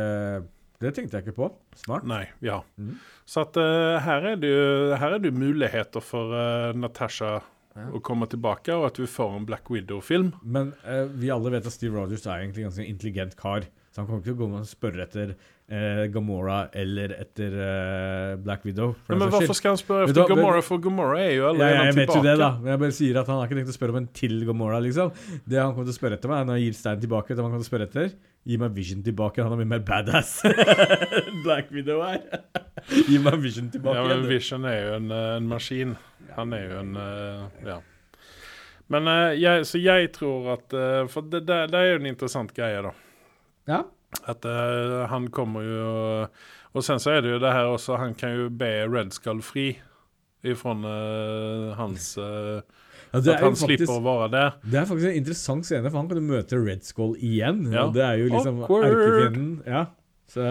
Det 0.81 0.93
tenkte 0.97 1.19
jeg 1.19 1.27
ikke 1.27 1.37
på. 1.37 1.47
Smart. 1.77 2.03
Nei, 2.09 2.23
ja. 2.41 2.61
Mm. 2.81 2.95
Så 3.29 3.43
at 3.45 3.57
uh, 3.61 3.99
her 4.01 4.31
er 4.31 4.39
det 4.41 4.49
jo 4.49 4.95
her 4.97 5.13
er 5.13 5.19
det 5.21 5.29
jo 5.29 5.37
muligheter 5.43 6.01
for 6.01 6.33
uh, 6.33 6.71
Natasha 6.73 7.39
Ja. 7.71 7.85
å 7.95 8.01
komme 8.03 8.27
tilbake, 8.27 8.73
og 8.75 8.83
at 8.89 8.97
vi 8.99 9.05
får 9.07 9.35
en 9.37 9.45
Black 9.47 9.69
Widow-film. 9.71 10.33
Men 10.43 10.73
uh, 10.83 11.05
vi 11.07 11.29
alle 11.31 11.53
vet 11.53 11.63
at 11.69 11.71
Steve 11.71 11.95
Rogers 11.95 12.25
er 12.27 12.41
egentlig 12.41 12.65
en 12.65 12.67
ganske 12.67 12.83
intelligent 12.83 13.37
kar. 13.39 13.63
Så 13.93 14.01
han 14.01 14.09
kommer 14.09 14.19
ikke 14.19 14.33
til 14.33 14.35
å 14.35 14.39
gå 14.41 14.49
med 14.51 14.65
og 14.65 14.67
spørre 14.67 15.05
etter 15.05 15.31
eh, 15.71 16.01
Gamora 16.11 16.57
eller 16.75 17.13
etter 17.21 17.53
eh, 17.55 18.33
Black 18.43 18.65
Widow. 18.67 18.93
for 18.93 19.15
Men, 19.15 19.23
men 19.23 19.31
hvorfor 19.33 19.57
skal 19.57 19.73
han 19.73 19.79
spørre 19.81 20.09
etter 20.09 20.21
efter 20.21 20.35
Gamora, 20.35 20.63
for 20.65 20.83
Gamora 20.83 21.19
er 21.23 21.31
jo 21.37 21.47
allerede 21.49 21.77
ja, 21.77 21.85
jeg 21.87 21.95
vet 21.95 22.09
tilbake. 22.11 22.17
jo 22.19 22.27
det, 22.27 22.35
da. 22.43 22.49
Men 22.59 22.73
jeg 22.73 22.81
bare 22.83 22.97
sier 22.97 23.21
at 23.21 23.31
han 23.31 23.39
har 23.39 23.47
ikke 23.49 23.59
tenkt 23.61 23.71
å 23.73 23.77
spørre 23.77 23.95
om 23.95 24.01
en 24.01 24.09
til 24.21 24.35
Gamora, 24.49 24.81
liksom. 24.83 25.13
Det 25.47 25.61
han 25.61 25.71
kommer 25.73 25.87
til 25.87 25.95
å 25.95 25.99
spørre 26.01 26.19
etter 26.19 26.33
meg, 26.33 26.43
når 26.49 26.59
jeg 26.59 26.67
gir 26.67 26.77
Stein 26.81 27.01
tilbake, 27.05 27.33
det 27.33 27.41
han 27.41 27.49
kommer 27.49 27.63
til 27.63 27.69
å 27.69 27.71
spørre 27.71 27.89
etter 27.89 28.11
Gi 28.49 28.57
meg 28.57 28.73
Vision 28.73 29.03
tilbake. 29.05 29.43
Han 29.45 29.53
er 29.53 29.59
mye 29.59 29.69
mer 29.75 29.83
badass. 29.85 30.39
Black 31.45 31.69
Widow 31.69 32.01
er. 32.01 32.23
Gi 32.89 33.19
meg 33.21 33.37
Vision 33.43 33.69
tilbake. 33.69 33.99
Ja, 33.99 34.07
men. 34.09 34.25
Vision 34.29 34.65
er 34.65 34.79
jo 34.79 34.95
en, 34.97 35.11
eh, 35.13 35.35
en 35.37 35.49
maskin. 35.51 35.93
Han 36.37 36.55
er 36.57 36.63
jo 36.65 36.79
en 36.81 36.95
eh, 36.97 37.67
Ja. 37.69 37.79
Men 38.91 39.07
eh, 39.07 39.37
jeg, 39.39 39.67
så 39.69 39.79
jeg 39.79 40.09
tror 40.17 40.55
at 40.57 40.73
For 41.13 41.23
det, 41.23 41.45
det, 41.47 41.59
det 41.71 41.79
er 41.79 41.93
jo 41.93 41.99
en 42.01 42.09
interessant 42.09 42.49
greie, 42.57 42.81
da. 42.81 42.95
ja. 43.69 43.83
At 44.27 44.45
uh, 44.45 45.05
han 45.09 45.29
kommer 45.31 45.63
jo 45.65 45.91
Og 46.75 46.83
sen 46.83 46.99
så 46.99 47.15
er 47.15 47.23
det 47.23 47.31
jo 47.33 47.39
det 47.39 47.53
her 47.55 47.71
også, 47.71 47.95
han 47.97 48.13
kan 48.15 48.35
jo 48.35 48.49
be 48.49 48.69
Red 48.91 49.15
Skull 49.15 49.41
fri 49.45 49.69
ifrån 50.43 50.85
uh, 50.85 51.71
hans 51.77 52.17
uh, 52.17 52.59
Ja, 53.13 53.19
At 53.19 53.27
han 53.27 53.55
faktisk, 53.55 53.65
slipper 53.65 53.97
å 53.97 54.03
være 54.05 54.29
der. 54.33 54.53
det 54.63 54.79
er 54.79 54.85
faktisk 54.87 55.09
en 55.09 55.17
interessant 55.19 55.67
scene, 55.67 55.89
for 55.89 55.99
han 55.99 56.07
kan 56.09 56.21
jo 56.21 56.23
møte 56.29 56.59
Red 56.59 56.85
Skull 56.87 57.17
igjen. 57.19 57.65
Ja. 57.73 57.83
Og 57.85 57.95
det 57.97 58.05
er 58.05 58.21
jo 58.21 58.29
liksom 58.31 58.61
erkefienden. 58.63 59.51
Ja. 59.67 59.83
Så 60.31 60.47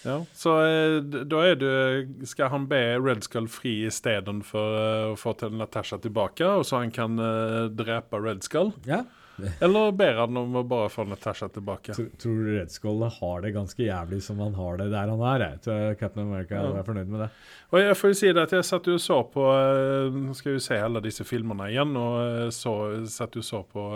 Ja, 0.00 0.14
så 0.32 0.54
eh, 0.64 0.94
da 1.28 1.42
er 1.44 1.58
det 1.60 2.28
Skal 2.30 2.48
han 2.48 2.62
be 2.70 2.78
Red 2.96 3.26
Skull 3.26 3.50
fri 3.52 3.82
istedenfor 3.84 4.78
å 5.12 5.16
få 5.20 5.34
til 5.36 5.52
Natasha 5.60 5.98
tilbake, 6.00 6.46
og 6.48 6.64
så 6.64 6.80
han 6.80 6.94
kan 6.94 7.20
eh, 7.20 7.66
drepe 7.68 8.16
Red 8.16 8.46
Skull? 8.48 8.72
ja. 8.88 9.04
Eller 9.64 9.92
ber 9.96 10.20
han 10.22 10.36
om 10.40 10.56
å 10.60 10.62
bare 10.66 10.90
få 10.92 11.04
Natasha 11.08 11.48
tilbake? 11.52 11.94
Tror, 11.96 12.08
tror 12.20 12.38
du 12.40 12.50
Red 12.54 12.72
Skull 12.74 13.04
har 13.16 13.44
det 13.44 13.52
ganske 13.56 13.82
jævlig 13.84 14.20
som 14.24 14.40
han 14.42 14.56
har 14.58 14.80
det 14.80 14.88
der 14.92 15.12
han 15.12 15.24
er? 15.32 15.44
Jeg 15.54 15.62
tror 15.66 15.94
Captain 16.00 16.26
America 16.26 16.60
Ja. 16.60 16.72
er 16.78 16.86
fornøyd 16.86 17.12
med 17.12 17.24
det. 17.24 17.30
Og 17.70 17.80
jeg 17.82 17.98
får 18.00 18.12
jo 18.12 18.18
si 18.20 18.32
det 18.32 18.44
at 18.48 18.56
jeg 18.56 18.68
satt 18.68 18.90
jo 18.90 18.96
og 18.98 19.04
så 19.04 19.20
på 19.34 19.46
eh, 19.54 20.18
Nå 20.20 20.34
skal 20.38 20.56
vi 20.56 20.64
se 20.64 20.80
alle 20.80 21.04
disse 21.04 21.26
filmene 21.28 21.70
igjen, 21.70 21.96
og 21.96 22.18
eh, 22.24 22.50
så, 22.54 22.74
satt 23.10 23.38
jo 23.38 23.44
og 23.44 23.48
så 23.48 23.62
på 23.70 23.86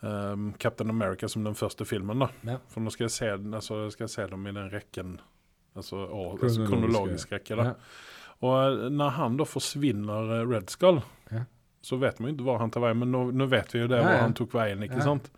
um, 0.00 0.52
Captain 0.58 0.90
America 0.90 1.28
som 1.28 1.44
den 1.44 1.56
første 1.58 1.86
filmen, 1.88 2.24
da. 2.24 2.28
Ja. 2.48 2.60
For 2.72 2.84
nå 2.84 2.92
skal 2.94 3.08
jeg 3.08 3.16
se, 3.16 3.32
altså, 3.38 3.84
skal 3.94 4.08
jeg 4.08 4.14
se 4.14 4.28
dem 4.34 4.46
i 4.46 4.54
den 4.54 4.70
rekken 4.74 5.18
Altså, 5.78 6.08
Kronologisk, 6.08 6.42
altså 6.48 6.64
kronologisk 6.66 7.32
rekke, 7.36 7.56
da. 7.60 7.64
Ja. 7.68 8.06
Og 8.48 8.92
når 8.94 9.14
han 9.16 9.36
da 9.38 9.46
forsvinner 9.46 10.32
Red 10.46 10.70
Skull. 10.74 11.00
Så 11.88 11.96
vet 12.00 12.18
man 12.20 12.30
jo 12.30 12.36
ikke 12.36 12.46
hvor 12.50 12.60
han 12.60 12.72
tar 12.74 12.84
veien, 12.84 13.00
men 13.00 13.10
nå, 13.14 13.22
nå 13.32 13.46
vet 13.48 13.72
vi 13.74 13.80
jo 13.80 13.88
det, 13.90 14.02
Ja, 14.02 14.10
hvor 14.10 14.20
han 14.26 14.36
tok 14.36 14.52
veien, 14.58 14.84
ikke 14.84 15.00
Ja. 15.00 15.06
sant? 15.08 15.30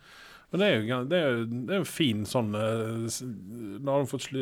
Men 0.51 0.59
det 0.64 0.66
er 0.66 0.80
jo 0.80 0.96
det 1.07 1.18
er, 1.22 1.36
det 1.46 1.74
er 1.76 1.78
en 1.78 1.86
fin 1.86 2.24
sånn 2.26 2.48
eh, 2.59 3.05
Nå 3.78 3.92
har 3.94 4.01
de 4.03 4.09
fått 4.11 4.24
slu, 4.24 4.40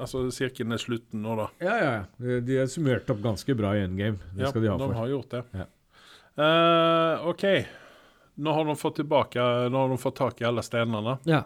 Altså, 0.00 0.22
sirkelen 0.32 0.72
er 0.72 0.80
slutten 0.80 1.20
nå, 1.26 1.34
da. 1.36 1.48
Ja, 1.60 1.74
ja, 1.76 1.90
ja. 1.98 2.40
De- 2.40 2.56
har 2.56 2.70
summert 2.72 3.10
opp 3.12 3.20
ganske 3.20 3.52
bra 3.58 3.74
i 3.76 3.82
endgame. 3.84 4.16
Det 4.32 4.48
skal 4.48 4.64
de 4.64 4.70
ha 4.72 4.78
for. 4.80 4.94
De 4.94 5.00
har 5.02 5.10
gjort 5.12 5.34
det. 5.36 5.42
Ja. 5.60 5.66
Eh, 6.40 7.26
OK. 7.28 7.44
Nå 8.40 8.54
har 8.56 8.64
de 8.64 8.76
fått 8.80 8.96
tilbake 9.02 9.44
Nå 9.68 9.76
har 9.82 9.90
de 9.92 9.98
fått 10.00 10.16
tak 10.22 10.40
i 10.40 10.46
alle 10.48 10.64
steinene. 10.64 11.18
Ja. 11.28 11.42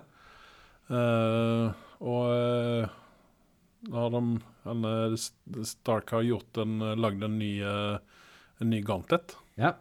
Uh, 0.86 1.72
og 1.98 2.28
uh, 2.30 2.86
nå 3.90 3.96
har 4.04 4.12
de 4.14 4.20
eh, 4.70 5.16
Stark 5.66 6.12
har 6.14 6.22
gjort 6.22 6.60
en, 6.62 6.78
lagd 6.94 7.24
en 7.26 7.34
ny 7.40 7.50
En 7.66 8.70
ny 8.70 8.80
gauntlet. 8.86 9.34
ja. 9.58 9.74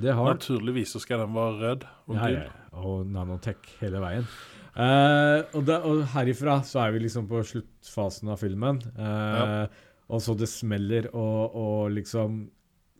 Det 0.00 0.14
har 0.14 0.34
Naturligvis 0.34 0.92
så 0.96 1.00
skal 1.02 1.22
den 1.22 1.34
være 1.36 1.54
rød 1.60 1.84
og 2.08 2.16
ja, 2.18 2.26
gul. 2.26 2.36
ja. 2.40 2.50
Og 2.84 3.06
nanotech 3.06 3.68
hele 3.80 4.00
veien. 4.02 4.26
Uh, 4.74 5.46
og, 5.54 5.60
da, 5.68 5.76
og 5.86 6.00
herifra 6.16 6.56
så 6.66 6.80
er 6.82 6.94
vi 6.96 7.04
liksom 7.04 7.28
på 7.30 7.42
sluttfasen 7.46 8.32
av 8.34 8.40
filmen. 8.42 8.80
Uh, 8.98 9.04
Ja. 9.06 9.66
Og 10.12 10.20
så 10.20 10.34
det 10.36 10.50
smeller, 10.52 11.06
og, 11.16 11.54
og 11.56 11.92
liksom 11.96 12.34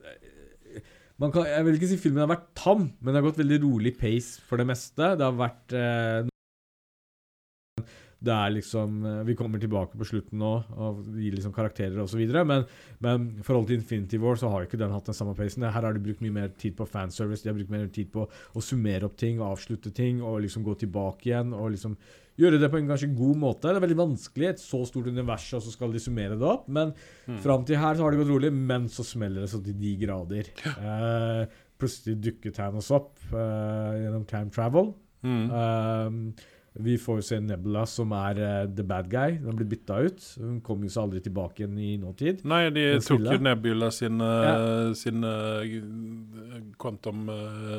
eh, 0.00 0.78
man 1.20 1.34
kan, 1.34 1.44
Jeg 1.44 1.66
vil 1.66 1.74
ikke 1.76 1.90
si 1.90 1.98
filmen 2.00 2.22
har 2.24 2.30
vært 2.30 2.46
tam, 2.56 2.86
men 2.96 3.12
det 3.12 3.20
har 3.20 3.26
gått 3.26 3.42
veldig 3.42 3.58
rolig 3.66 3.92
pace 4.00 4.40
for 4.48 4.56
det 4.56 4.64
meste. 4.70 5.10
Det 5.20 5.26
har 5.26 5.36
vært 5.36 5.74
eh, 5.76 6.30
det 8.24 8.32
er 8.34 8.54
liksom 8.56 9.04
eh, 9.06 9.20
Vi 9.28 9.36
kommer 9.38 9.60
tilbake 9.62 9.98
på 10.00 10.06
slutten 10.08 10.40
nå 10.40 10.52
og 10.80 11.04
gir 11.20 11.36
liksom 11.36 11.52
karakterer 11.54 12.00
osv. 12.02 12.22
Men, 12.48 12.64
men 13.04 13.28
i 13.40 13.44
forhold 13.46 13.68
til 13.68 13.78
Infinity 13.78 14.18
War 14.22 14.38
så 14.40 14.50
har 14.52 14.66
ikke 14.66 14.80
den 14.80 14.94
hatt 14.94 15.10
den 15.10 15.16
samme 15.16 15.36
pacen. 15.38 15.66
Her 15.68 15.84
har 15.84 15.94
de 15.96 16.02
brukt 16.04 16.24
mye 16.24 16.34
mer 16.34 16.52
tid 16.60 16.76
på 16.78 16.88
fanservice. 16.88 17.44
De 17.44 17.52
har 17.52 17.58
brukt 17.58 17.72
mer 17.74 17.86
tid 17.94 18.10
på 18.14 18.26
å 18.28 18.64
summere 18.64 19.08
opp 19.08 19.16
ting, 19.20 19.40
avslutte 19.44 19.92
ting 19.94 20.22
og 20.24 20.40
liksom 20.46 20.64
gå 20.66 20.76
tilbake 20.84 21.28
igjen. 21.30 21.52
Og 21.56 21.74
liksom 21.76 21.96
gjøre 22.40 22.58
det 22.58 22.70
på 22.72 22.80
en 22.80 22.88
ganske 22.90 23.10
god 23.14 23.36
måte. 23.38 23.68
Det 23.70 23.78
er 23.78 23.84
veldig 23.84 24.00
vanskelig, 24.00 24.48
et 24.50 24.62
så 24.62 24.80
stort 24.88 25.06
univers, 25.06 25.44
og 25.54 25.62
så 25.62 25.70
skal 25.70 25.92
de 25.94 26.00
summere 26.02 26.34
det 26.40 26.48
opp. 26.48 26.64
Men 26.66 26.90
Mm. 27.28 27.38
fram 27.40 27.62
til 27.64 27.78
her 27.80 27.94
så 27.94 28.02
har 28.02 28.10
det 28.10 28.18
gått 28.20 28.32
rolig, 28.34 28.50
men 28.52 28.88
så 28.88 29.04
smeller 29.06 29.44
det 29.44 29.50
så 29.52 29.62
til 29.64 29.78
de 29.80 29.92
grader. 30.00 30.50
Uh, 30.76 31.46
plutselig 31.80 32.18
dukker 32.20 32.52
Thanos 32.52 32.90
opp 32.90 33.14
uh, 33.32 33.94
gjennom 33.96 34.26
time 34.28 34.50
travel. 34.50 34.90
Mm. 35.24 35.46
Um, 35.50 36.34
vi 36.74 36.96
får 36.98 37.20
se 37.20 37.36
Nebula, 37.38 37.84
som 37.86 38.10
er 38.18 38.38
uh, 38.42 38.74
the 38.74 38.82
bad 38.82 39.06
guy. 39.10 39.36
Den 39.38 39.54
blitt 39.54 39.70
bytta 39.70 39.98
ut. 40.08 40.24
Hun 40.40 40.56
kom 40.64 40.82
jo 40.82 40.90
så 40.90 41.04
aldri 41.04 41.20
tilbake 41.22 41.62
igjen 41.62 41.76
i 41.78 41.92
nåtid. 42.02 42.42
Nei, 42.50 42.64
de 42.74 42.86
tok 43.04 43.22
jo 43.28 43.36
Nebula 43.46 43.92
sin, 43.94 44.18
eh, 44.18 44.90
sin 44.98 45.22
uh, 45.22 45.62
quantum 46.82 47.30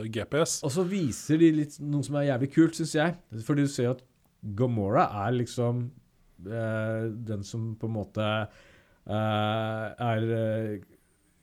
GPS. 0.08 0.62
Og 0.64 0.72
så 0.78 0.88
viser 0.88 1.44
de 1.44 1.52
litt 1.60 1.76
noe 1.84 2.08
som 2.08 2.16
er 2.22 2.30
jævlig 2.30 2.52
kult, 2.56 2.80
syns 2.80 2.96
jeg. 2.96 3.18
Fordi 3.44 3.68
du 3.68 3.74
ser 3.74 3.92
at 3.98 4.06
Gomora 4.56 5.10
er 5.26 5.36
liksom 5.42 5.90
den 6.46 7.46
som 7.48 7.72
på 7.80 7.88
en 7.88 7.96
måte 7.96 8.26
er 9.08 10.26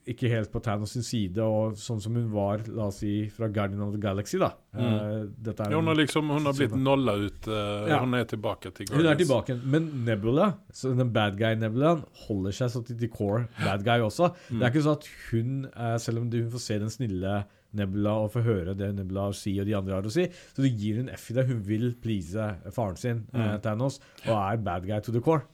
ikke 0.09 0.29
helt 0.29 0.51
på 0.51 0.61
Thanos 0.63 0.91
sin 0.97 1.03
side, 1.07 1.39
og 1.39 1.77
sånn 1.79 2.01
som 2.03 2.15
hun 2.19 2.29
var 2.33 2.59
la 2.67 2.89
oss 2.89 2.97
si, 3.05 3.29
fra 3.31 3.47
Guardian 3.49 3.81
of 3.85 3.93
the 3.93 4.01
Galaxy. 4.03 4.37
da. 4.39 4.49
Eh, 4.75 5.27
dette 5.39 5.61
er 5.63 5.71
Ja, 5.71 5.77
hun 5.79 5.87
har 5.87 5.95
liksom 5.95 6.29
hun 6.29 6.45
har 6.45 6.53
blitt 6.53 6.71
Sånn. 6.73 6.83
nolla 6.83 7.15
ut. 7.23 7.47
Uh, 7.47 7.87
Ja. 7.89 8.01
Hun 8.01 8.15
er 8.15 8.25
tilbake 8.25 8.73
til 8.75 8.87
Hun 8.91 9.07
er 9.07 9.15
tilbake. 9.15 9.61
Men 9.65 10.05
Nebula, 10.05 10.55
så 10.73 10.97
den 10.97 11.13
bad 11.13 11.37
guy-Nebulaen, 11.39 12.05
holder 12.27 12.51
seg 12.53 12.71
så 12.71 12.85
til 12.85 12.97
the 12.99 13.09
core 13.09 13.47
bad 13.63 13.85
guy 13.85 14.01
også. 14.01 14.33
Mm. 14.51 14.59
Det 14.59 14.63
er 14.63 14.71
ikke 14.73 14.83
sånn 14.89 14.99
at 14.99 15.09
hun, 15.31 15.65
eh, 15.77 15.97
selv 15.99 16.19
om 16.19 16.31
hun 16.31 16.51
får 16.51 16.61
se 16.61 16.79
den 16.79 16.89
snille 16.91 17.45
Nebula 17.75 18.11
og 18.25 18.33
får 18.33 18.43
høre 18.45 18.77
det 18.77 18.95
Nebula 18.97 19.21
har 19.23 19.31
å 19.31 19.35
si 19.35 19.59
og 19.61 19.65
de 19.67 19.73
andre 19.75 19.95
har 19.95 20.03
å 20.03 20.11
si, 20.13 20.27
så 20.27 20.61
det 20.63 20.77
gir 20.77 20.97
hun 20.97 21.09
F 21.09 21.31
i 21.31 21.35
det. 21.35 21.47
Hun 21.47 21.63
vil 21.63 21.95
please 21.95 22.35
faren 22.73 22.97
sin, 22.99 23.27
eh, 23.33 23.39
Mm. 23.57 23.63
Thanos, 23.63 24.01
og 24.27 24.35
er 24.53 24.57
bad 24.59 24.85
guy 24.87 25.01
to 25.01 25.13
the 25.13 25.21
core. 25.21 25.45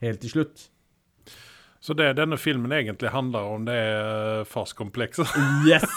Helt 0.00 0.20
til 0.20 0.30
slutt. 0.30 0.68
Så 1.80 1.94
det 1.94 2.12
denne 2.18 2.38
filmen 2.40 2.72
egentlig 2.72 3.12
handler 3.14 3.50
om, 3.56 3.66
det 3.68 3.74
er 3.76 4.40
uh, 4.40 4.46
farskomplekset. 4.48 5.34
Yes! 5.68 5.90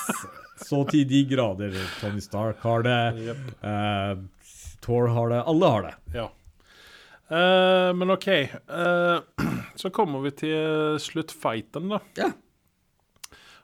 Så 0.59 0.83
til 0.89 1.05
de 1.07 1.23
grader. 1.29 1.77
Tony 2.01 2.19
Stark 2.19 2.59
har 2.65 2.83
det, 2.83 2.99
Yep. 3.29 3.45
Uh, 3.63 4.25
Thor 4.83 5.07
har 5.15 5.31
det, 5.31 5.39
alle 5.47 5.71
har 5.71 5.87
det. 5.87 5.95
Ja. 6.17 6.27
Uh, 7.29 7.95
men 7.95 8.11
OK. 8.11 8.27
Uh, 8.67 9.19
så 9.79 9.89
kommer 9.89 10.23
vi 10.25 10.35
til 10.43 10.99
sluttfighten, 10.99 11.89
da. 11.95 12.03
Ja. 12.19 12.31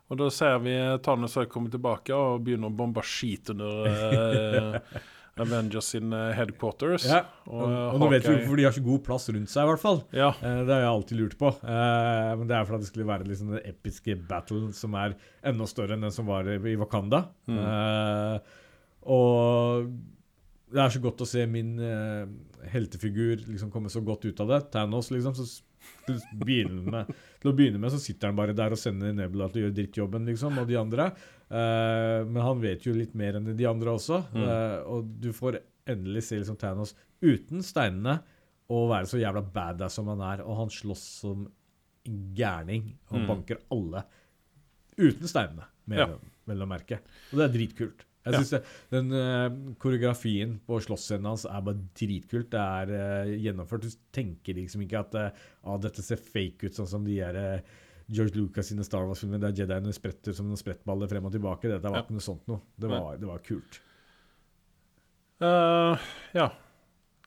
Og 0.08 0.20
da 0.20 0.30
ser 0.30 0.60
vi 0.62 0.76
Thanos 1.02 1.36
har 1.40 1.48
kommet 1.50 1.74
tilbake 1.74 2.14
og 2.14 2.44
begynner 2.46 2.70
å 2.70 2.78
bombe 2.78 3.02
skit 3.06 3.50
under 3.54 3.88
eh, 3.90 5.00
Avengers 5.44 5.90
sin 5.92 6.14
eh, 6.16 6.30
headquarters. 6.38 7.06
Ja. 7.10 7.24
Og, 7.48 7.60
Og, 7.60 7.72
eh, 7.72 7.94
og 7.94 8.00
nå 8.00 8.08
vet 8.14 8.24
vi 8.28 8.36
hvorfor 8.38 8.60
de 8.62 8.64
har 8.68 8.76
så 8.78 8.84
god 8.86 9.02
plass 9.04 9.28
rundt 9.30 9.52
seg, 9.52 9.66
i 9.66 9.70
hvert 9.72 9.82
fall. 9.84 10.00
Ja. 10.16 10.30
Eh, 10.40 10.62
Det 10.64 10.72
har 10.76 10.84
jeg 10.86 10.92
alltid 10.94 11.20
lurt 11.20 11.38
på. 11.42 11.52
Eh, 11.60 12.32
men 12.40 12.48
det 12.48 12.56
er 12.56 12.66
for 12.70 12.78
at 12.78 12.86
det 12.86 12.90
skulle 12.92 13.08
være 13.10 13.28
liksom 13.28 13.52
den 13.56 13.66
episke 13.68 14.16
battle 14.30 14.70
som 14.74 14.96
er 14.96 15.18
enda 15.44 15.68
større 15.68 15.98
enn 15.98 16.06
den 16.08 16.16
som 16.16 16.26
var 16.30 16.48
i 16.48 16.56
i 16.72 16.78
Wakanda. 16.80 17.26
Mm. 17.52 17.60
Eh, 17.60 18.40
og 19.12 19.92
det 20.74 20.82
er 20.82 20.90
så 20.96 21.02
godt 21.04 21.22
å 21.22 21.28
se 21.30 21.44
min 21.48 21.76
eh, 21.80 22.26
heltefigur 22.74 23.44
liksom 23.46 23.70
komme 23.72 23.92
så 23.94 24.02
godt 24.04 24.26
ut 24.26 24.40
av 24.42 24.48
det. 24.56 24.62
Thanos, 24.74 25.12
liksom. 25.14 25.36
Så 25.38 25.62
med, 26.08 27.10
til 27.42 27.52
å 27.52 27.56
begynne 27.56 27.80
med 27.82 27.92
så 27.94 28.00
sitter 28.02 28.30
han 28.32 28.38
bare 28.38 28.54
der 28.58 28.76
og 28.76 28.80
sender 28.82 29.14
Nebula 29.16 29.48
til 29.52 29.62
å 29.62 29.66
gjøre 29.66 29.78
drittjobben, 29.80 30.26
liksom, 30.30 30.60
og 30.62 30.68
de 30.70 30.78
andre. 30.80 31.10
Uh, 31.50 32.26
men 32.30 32.42
han 32.42 32.62
vet 32.62 32.86
jo 32.88 32.94
litt 32.96 33.14
mer 33.18 33.38
enn 33.40 33.52
de 33.58 33.68
andre 33.70 33.94
også. 33.98 34.22
Mm. 34.34 34.44
Uh, 34.46 34.78
og 34.96 35.12
du 35.22 35.30
får 35.36 35.60
endelig 35.88 36.24
se 36.30 36.40
liksom 36.42 36.58
Thanos 36.62 36.96
uten 37.22 37.62
steinene 37.66 38.20
og 38.74 38.88
være 38.90 39.06
så 39.10 39.20
jævla 39.22 39.44
badass 39.54 39.94
som 40.00 40.08
han 40.14 40.22
er. 40.26 40.42
Og 40.46 40.58
han 40.64 40.74
slåss 40.74 41.06
som 41.22 41.46
gærning 42.38 42.92
og 43.12 43.20
Mm. 43.22 43.28
banker 43.30 43.58
alle 43.74 44.04
uten 44.98 45.28
steinene, 45.28 45.66
mellom, 45.90 46.20
Ja. 46.22 46.34
mellom 46.48 46.70
merket. 46.70 47.02
Og 47.32 47.40
det 47.40 47.46
er 47.50 47.54
dritkult. 47.58 48.06
Jeg 48.26 48.34
Ja. 48.34 48.40
synes 48.42 48.50
det, 48.56 48.62
Den 48.92 49.12
uh, 49.14 49.74
koreografien 49.78 50.60
på 50.66 50.80
slåssscenen 50.82 51.26
hans 51.30 51.46
er 51.46 51.62
bare 51.62 51.78
dritkult. 51.94 52.50
Det 52.52 52.60
er 52.60 52.94
uh, 53.26 53.34
gjennomført. 53.38 53.86
Du 53.86 53.90
tenker 54.12 54.58
liksom 54.58 54.82
ikke 54.82 55.00
at 55.04 55.16
uh, 55.16 55.44
ah, 55.64 55.78
dette 55.78 56.02
ser 56.02 56.18
fake 56.18 56.66
ut, 56.66 56.74
sånn 56.76 56.90
som 56.90 57.06
de 57.06 57.20
er 57.22 57.38
George 58.10 58.36
Lucas 58.38 58.68
sine 58.70 58.84
Star 58.86 59.06
Wars-filmer 59.06 59.40
der 59.42 59.54
Jediene 59.54 59.94
spretter 59.94 60.34
som 60.34 60.50
noen 60.50 60.60
sprettballer 60.62 61.10
frem 61.10 61.26
og 61.26 61.34
tilbake. 61.34 61.70
Dette 61.70 61.86
var 61.90 62.02
Ja. 62.02 62.04
ikke 62.06 62.18
noe 62.18 62.26
sånt 62.26 62.48
noe. 62.50 62.62
Det 62.78 62.90
var, 62.90 63.18
det 63.18 63.30
var 63.30 63.40
kult. 63.46 63.80
Ja. 66.34 66.50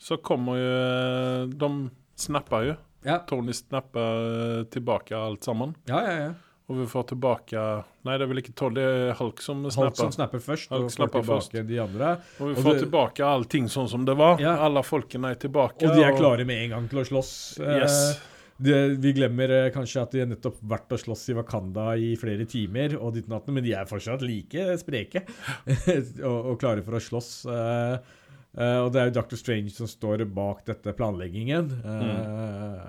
Så 0.00 0.16
kommer 0.22 0.56
jo 0.56 1.46
De 1.52 1.90
snapper 2.18 2.68
jo. 2.70 2.76
Ja, 3.06 3.18
Tony 3.26 3.52
snapper 3.54 4.64
tilbake 4.70 5.14
alt 5.16 5.44
sammen. 5.46 5.74
ja, 5.86 6.02
ja. 6.02 6.18
ja. 6.26 6.34
Og 6.68 6.76
vi 6.82 6.84
får 6.90 7.06
tilbake 7.14 7.60
Nei, 8.04 8.14
det 8.18 8.24
er 8.26 8.28
vel 8.28 8.40
ikke 8.42 8.52
Todd, 8.56 8.74
det 8.76 8.82
er 8.84 9.14
Hulk 9.16 9.40
som 9.40 9.62
Hulk 9.64 9.72
snapper. 9.72 9.96
som 10.02 10.12
snapper 10.12 10.40
først, 10.44 10.68
Hulk 10.72 10.84
og 10.84 10.92
får 10.92 11.12
tilbake 11.14 11.66
de 11.68 11.78
andre. 11.80 12.10
Og 12.40 12.46
vi 12.50 12.54
Og 12.54 12.64
får 12.64 12.72
det- 12.74 12.82
tilbake 12.86 13.24
allting 13.24 13.68
sånn 13.72 13.88
som 13.88 14.04
det 14.04 14.16
var. 14.16 14.38
Ja. 14.40 14.56
Alle 14.66 14.82
folkene 14.84 15.30
er 15.30 15.34
tilbake. 15.36 15.82
Og 15.88 15.94
de 15.96 16.04
er 16.04 16.12
klare 16.16 16.44
med 16.46 16.56
en 16.64 16.70
gang 16.76 16.88
til 16.88 16.98
å 17.00 17.04
slåss. 17.08 17.60
Eh, 17.60 17.78
Yes. 17.80 18.20
det, 18.60 18.98
vi 19.00 19.12
glemmer 19.14 19.48
eh, 19.50 19.70
kanskje 19.70 20.02
at 20.02 20.10
de 20.10 20.18
har 20.20 20.26
nettopp 20.26 20.56
vært 20.66 20.92
og 20.92 20.98
slåss 20.98 21.28
i 21.30 21.34
Wakanda 21.40 21.96
i 21.96 22.14
flere 22.16 22.44
timer, 22.46 22.96
og 23.00 23.14
ditt 23.14 23.28
natten, 23.28 23.54
men 23.54 23.62
de 23.64 23.72
er 23.72 23.84
fortsatt 23.86 24.20
like 24.20 24.76
spreke 24.80 25.24
og, 26.24 26.52
og 26.52 26.58
klare 26.60 26.82
for 26.84 26.92
å 26.92 27.00
slåss. 27.00 27.46
eh, 27.48 27.98
og 28.58 28.92
det 28.92 29.00
er 29.00 29.10
jo 29.10 29.20
Dr. 29.22 29.36
Strange 29.36 29.70
som 29.70 29.86
står 29.86 30.24
bak 30.34 30.64
dette 30.66 30.92
planleggingen. 30.96 31.70
Eh, 31.84 32.80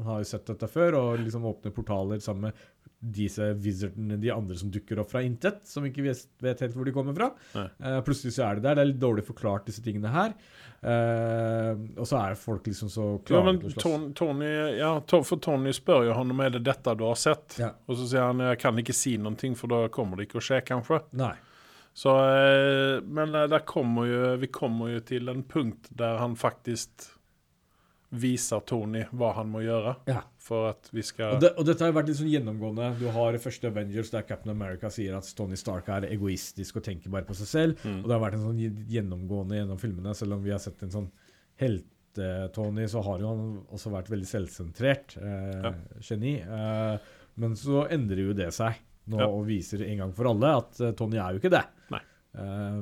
Han 0.00 0.04
har 0.06 0.18
jo 0.22 0.24
sett 0.24 0.46
dette 0.46 0.66
før, 0.70 0.94
og 0.96 1.18
liksom 1.20 1.42
åpner 1.44 1.72
portaler 1.76 2.20
sammen 2.24 2.48
med 2.48 2.54
disse 3.00 3.46
wizardene, 3.56 4.18
de 4.20 4.28
andre 4.32 4.56
som 4.60 4.70
dukker 4.72 5.00
opp 5.00 5.12
fra 5.14 5.22
intet, 5.24 5.62
som 5.64 5.84
ikke 5.88 6.04
vet, 6.04 6.26
vet 6.44 6.60
helt 6.66 6.74
hvor 6.76 6.84
de 6.84 6.92
kommer 6.92 7.16
fra. 7.16 7.30
Eh, 7.56 8.00
plutselig 8.04 8.34
så 8.36 8.44
er 8.46 8.58
det 8.58 8.66
der. 8.66 8.76
Det 8.76 8.82
er 8.82 8.90
litt 8.90 9.00
dårlig 9.00 9.24
forklart, 9.24 9.64
disse 9.70 9.84
tingene 9.84 10.12
her. 10.12 10.34
Uh, 10.80 11.76
og 12.00 12.06
så 12.08 12.16
er 12.22 12.38
folk 12.40 12.64
liksom 12.64 12.88
så 12.88 13.06
klare 13.28 13.52
ja, 13.52 13.56
til 13.60 13.66
å 13.68 13.72
slåss. 13.74 13.82
Tony, 13.84 14.06
Tony, 14.16 14.46
ja, 14.78 14.92
for 15.12 15.40
Tony 15.44 15.74
spør 15.76 16.06
jo 16.08 16.14
honom 16.16 16.40
er 16.40 16.54
det 16.54 16.62
dette 16.64 16.94
du 16.96 17.04
har 17.04 17.18
sett. 17.20 17.58
Ja. 17.60 17.74
Og 17.84 17.98
så 18.00 18.08
sier 18.08 18.30
han 18.30 18.40
jeg 18.44 18.60
kan 18.62 18.80
ikke 18.80 18.96
si 18.96 19.16
noe, 19.20 19.52
for 19.60 19.72
da 19.72 19.82
kommer 19.92 20.16
det 20.16 20.28
ikke 20.28 20.40
å 20.40 20.44
skje, 20.44 20.62
kanskje. 20.72 21.02
Nei. 21.20 21.34
Så, 21.96 22.14
uh, 22.16 23.00
men 23.04 23.36
der 23.36 23.64
kommer 23.68 24.08
jo, 24.08 24.34
vi 24.40 24.48
kommer 24.52 24.94
jo 24.94 25.04
til 25.04 25.28
en 25.32 25.44
punkt 25.44 25.92
der 26.00 26.20
han 26.20 26.36
faktisk 26.40 27.10
viser 28.10 28.60
Tony 28.66 29.04
hva 29.14 29.28
han 29.36 29.50
må 29.52 29.60
gjøre 29.62 29.92
Ja. 30.10 30.22
for 30.42 30.70
at 30.72 30.88
vi 30.92 31.02
skal 31.06 31.36
Og, 31.36 31.40
det, 31.44 31.52
og 31.56 31.64
dette 31.68 31.84
har 31.84 31.92
vært 31.94 32.08
litt 32.10 32.16
sånn 32.18 32.30
gjennomgående. 32.32 32.98
Du 32.98 33.06
har 33.14 33.38
første 33.38 33.68
Avengers 33.70 34.10
der 34.10 34.22
Captain 34.26 34.50
America 34.50 34.90
sier 34.90 35.14
at 35.16 35.28
Tony 35.38 35.54
Stark 35.54 35.88
er 35.88 36.08
egoistisk 36.10 36.76
og 36.80 36.82
tenker 36.88 37.08
bare 37.10 37.22
på 37.28 37.36
seg 37.38 37.46
selv. 37.46 37.84
Mm. 37.86 38.00
Og 38.02 38.08
det 38.08 38.16
har 38.16 38.24
vært 38.24 38.34
en 38.40 38.46
sånn 38.48 38.86
gjennomgående 38.90 39.60
gjennom 39.60 39.78
filmene, 39.78 40.14
selv 40.18 40.32
om 40.34 40.42
vi 40.42 40.50
har 40.50 40.58
sett 40.58 40.82
en 40.82 40.90
sånn 40.90 41.10
helt-Tony, 41.62 42.88
så 42.90 43.02
har 43.04 43.20
jo 43.22 43.28
han 43.30 43.46
også 43.70 43.92
vært 43.94 44.10
veldig 44.10 44.26
selvsentrert. 44.28 45.16
Eh, 45.20 45.62
Ja. 45.62 45.72
Geni. 46.00 46.34
Eh, 46.42 46.98
men 47.36 47.54
så 47.54 47.86
endrer 47.90 48.26
jo 48.26 48.32
det 48.34 48.52
seg 48.52 48.74
nå 49.08 49.18
Ja. 49.18 49.26
og 49.28 49.46
viser 49.46 49.82
en 49.86 49.98
gang 49.98 50.12
for 50.12 50.26
alle 50.26 50.56
at 50.58 50.80
eh, 50.80 50.92
Tony 50.92 51.16
er 51.16 51.32
jo 51.34 51.38
ikke 51.38 51.50
det. 51.54 51.64
Eh, 52.32 52.80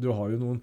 du 0.00 0.10
har 0.12 0.28
jo 0.30 0.36
noen 0.38 0.62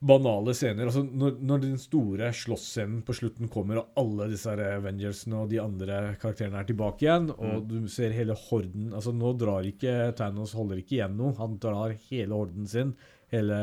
banale 0.00 0.52
scener. 0.54 0.86
altså 0.88 1.02
Når, 1.06 1.36
når 1.40 1.62
den 1.62 1.78
store 1.80 2.30
slåssscenen 2.36 3.02
på 3.06 3.14
slutten 3.16 3.48
kommer, 3.52 3.80
og 3.80 3.96
alle 4.02 4.28
disse 4.32 4.52
Avengersene 4.52 5.42
og 5.42 5.50
de 5.50 5.60
andre 5.62 6.00
karakterene 6.20 6.60
er 6.60 6.68
tilbake 6.68 7.06
igjen, 7.06 7.30
og 7.32 7.66
du 7.70 7.88
ser 7.92 8.12
hele 8.16 8.36
horden 8.46 8.92
altså 8.92 9.14
Nå 9.16 9.32
drar 9.40 9.66
ikke 9.68 10.12
Thanos 10.18 10.52
holder 10.56 10.82
ikke 10.82 10.98
igjen 10.98 11.16
noe. 11.18 11.34
Han 11.40 11.56
drar 11.62 11.94
hele 12.10 12.34
horden 12.36 12.66
sin, 12.70 12.94
hele 13.32 13.56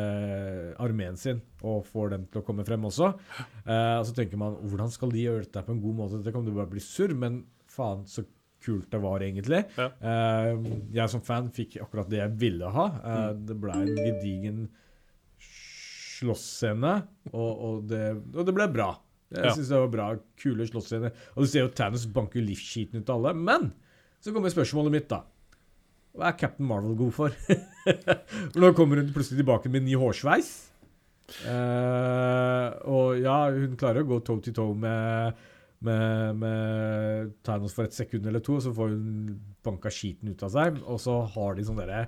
armeen 0.84 1.16
sin, 1.20 1.42
og 1.64 1.86
får 1.88 2.14
dem 2.16 2.26
til 2.32 2.42
å 2.42 2.46
komme 2.48 2.66
frem 2.68 2.86
også. 2.90 3.14
Eh, 3.64 3.98
og 4.00 4.06
så 4.10 4.16
tenker 4.18 4.40
man 4.42 4.58
hvordan 4.68 4.92
skal 4.94 5.14
de 5.14 5.24
gjøre 5.28 5.46
dette 5.46 5.64
på 5.68 5.76
en 5.76 5.84
god 5.84 6.00
måte? 6.02 6.22
Det 6.26 6.34
kommer 6.34 6.50
til 6.52 6.58
å 6.58 6.62
bare 6.64 6.74
bli 6.74 6.84
surr, 6.84 7.14
men 7.20 7.44
faen 7.74 8.04
så 8.10 8.26
kult 8.64 8.88
det 8.94 9.00
var, 9.04 9.20
egentlig. 9.26 9.64
Ja. 9.76 9.90
Eh, 10.00 10.68
jeg 10.96 11.12
som 11.12 11.24
fan 11.26 11.50
fikk 11.52 11.78
akkurat 11.84 12.08
det 12.12 12.22
jeg 12.22 12.36
ville 12.40 12.70
ha. 12.72 12.86
Eh, 13.04 13.34
Det 13.50 13.58
ble 13.60 13.74
en 13.76 13.96
gedigen 13.98 14.62
slåssscene, 16.24 16.96
og, 17.34 17.52
og, 17.68 17.84
det, 17.92 18.02
og 18.34 18.48
det 18.48 18.56
ble 18.58 18.68
bra. 18.74 18.90
Jeg 19.34 19.46
Ja. 19.50 19.54
synes 19.58 19.70
det 19.72 19.80
var 19.82 19.94
bra, 19.94 20.08
kule 20.38 20.66
slåssscener. 20.70 21.14
Og 21.36 21.44
du 21.46 21.50
ser 21.50 21.64
jo 21.68 21.72
Thanos 21.74 22.04
banker 22.14 22.42
livsskiten 22.46 23.02
ut 23.02 23.10
av 23.10 23.18
alle. 23.22 23.32
Men 23.38 23.72
så 24.22 24.34
kommer 24.34 24.54
spørsmålet 24.54 24.94
mitt, 24.94 25.08
da. 25.10 25.24
Hva 26.14 26.28
er 26.30 26.36
Captain 26.38 26.68
Marvel 26.70 26.94
god 27.00 27.14
for? 27.16 27.34
for 28.54 28.60
nå 28.62 28.70
kommer 28.78 29.02
hun 29.02 29.10
plutselig 29.16 29.40
tilbake 29.42 29.72
med 29.74 29.88
ny 29.88 29.96
hårsveis. 29.98 30.52
Eh, 31.50 32.68
og 32.94 33.18
ja, 33.24 33.38
hun 33.56 33.74
klarer 33.80 34.04
å 34.04 34.10
gå 34.12 34.20
toe 34.28 34.44
to 34.46 34.54
toe 34.54 34.76
med, 34.78 35.40
med, 35.88 36.38
med 36.44 37.32
Thanos 37.48 37.74
for 37.74 37.88
et 37.88 37.96
sekund 37.98 38.28
eller 38.30 38.44
to, 38.46 38.60
og 38.60 38.66
så 38.68 38.74
får 38.76 38.94
hun 38.94 39.40
banka 39.66 39.90
skiten 39.94 40.30
ut 40.34 40.46
av 40.46 40.54
seg. 40.54 40.78
Og 40.86 41.02
så 41.02 41.18
har 41.36 41.58
de 41.58 41.66
sånn 41.70 41.82
derre 41.82 42.06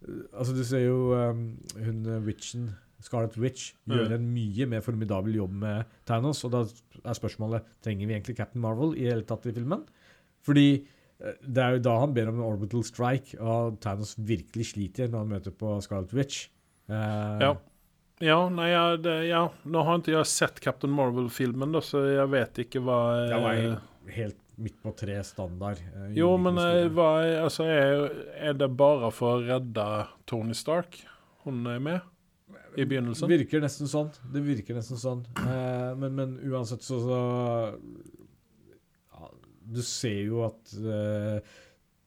Altså, 0.00 0.54
du 0.56 0.62
ser 0.64 0.86
jo 0.86 1.10
um, 1.12 1.40
hun 1.76 1.98
uh, 2.08 2.14
Witchen 2.24 2.70
Scarlet 3.00 3.36
Witch 3.40 3.72
gjør 3.88 4.06
Mm. 4.08 4.12
en 4.18 4.26
mye 4.34 4.66
mer 4.68 4.80
formidabel 4.84 5.34
jobb 5.34 5.52
med 5.52 5.84
Thanos, 6.06 6.44
og 6.44 6.50
da 6.52 6.60
er 7.04 7.14
spørsmålet 7.16 7.62
trenger 7.82 8.06
vi 8.06 8.14
egentlig 8.18 8.36
Captain 8.36 8.60
Marvel 8.62 8.94
i 8.96 9.06
hele 9.08 9.22
tatt 9.24 9.46
i 9.46 9.52
filmen. 9.56 9.84
Fordi 10.44 10.66
eh, 11.20 11.34
det 11.46 11.58
er 11.64 11.72
jo 11.76 11.82
da 11.84 11.98
han 12.00 12.14
ber 12.14 12.28
om 12.28 12.38
en 12.40 12.46
orbital 12.52 12.82
strike, 12.84 13.38
og 13.40 13.80
Thanos 13.80 14.14
virkelig 14.16 14.72
sliter 14.74 15.08
når 15.10 15.18
han 15.24 15.28
møter 15.34 15.50
på 15.52 15.80
Scarlet 15.82 16.12
Witch. 16.12 16.48
Eh, 16.88 17.38
Ja. 17.40 17.56
Ja, 18.22 18.48
nei, 18.52 18.66
ja, 18.68 18.96
det, 19.00 19.28
ja. 19.30 19.46
Nå 19.64 19.82
har 19.82 19.98
ikke 20.02 20.12
jeg 20.12 20.26
sett 20.28 20.60
Captain 20.60 20.92
Marvel-filmen, 20.92 21.72
så 21.80 22.02
jeg 22.04 22.28
vet 22.28 22.58
ikke 22.66 22.82
hva 22.84 22.98
Det 23.30 23.38
var 23.40 23.54
eh, 23.54 23.60
helt- 23.62 24.12
helt 24.12 24.36
midt 24.58 24.82
på 24.82 24.92
tre 24.94 25.22
standard. 25.24 25.78
eh, 25.96 26.10
Jo, 26.18 26.36
men 26.36 26.58
eh, 26.58 26.88
hva 26.92 27.06
altså, 27.46 27.64
er, 27.64 28.10
er 28.36 28.52
det 28.52 28.68
bare 28.76 29.10
for 29.10 29.38
å 29.38 29.46
redde 29.46 29.86
Tony 30.26 30.52
Stark 30.52 30.98
hun 31.46 31.66
er 31.66 31.78
med 31.80 32.02
i 32.80 32.88
begynnelsen? 32.90 33.28
Virker 33.30 33.60
nesten 33.64 33.88
sånn. 33.90 34.10
Det 34.32 34.42
virker 34.44 34.74
nesten 34.78 34.98
sånn. 35.00 35.24
Eh, 35.44 35.94
men, 36.00 36.14
men 36.18 36.36
uansett 36.50 36.82
så, 36.86 36.98
så 37.04 37.18
ja, 39.14 39.30
Du 39.72 39.82
ser 39.86 40.22
jo 40.26 40.44
at 40.48 40.72
eh, 40.80 41.40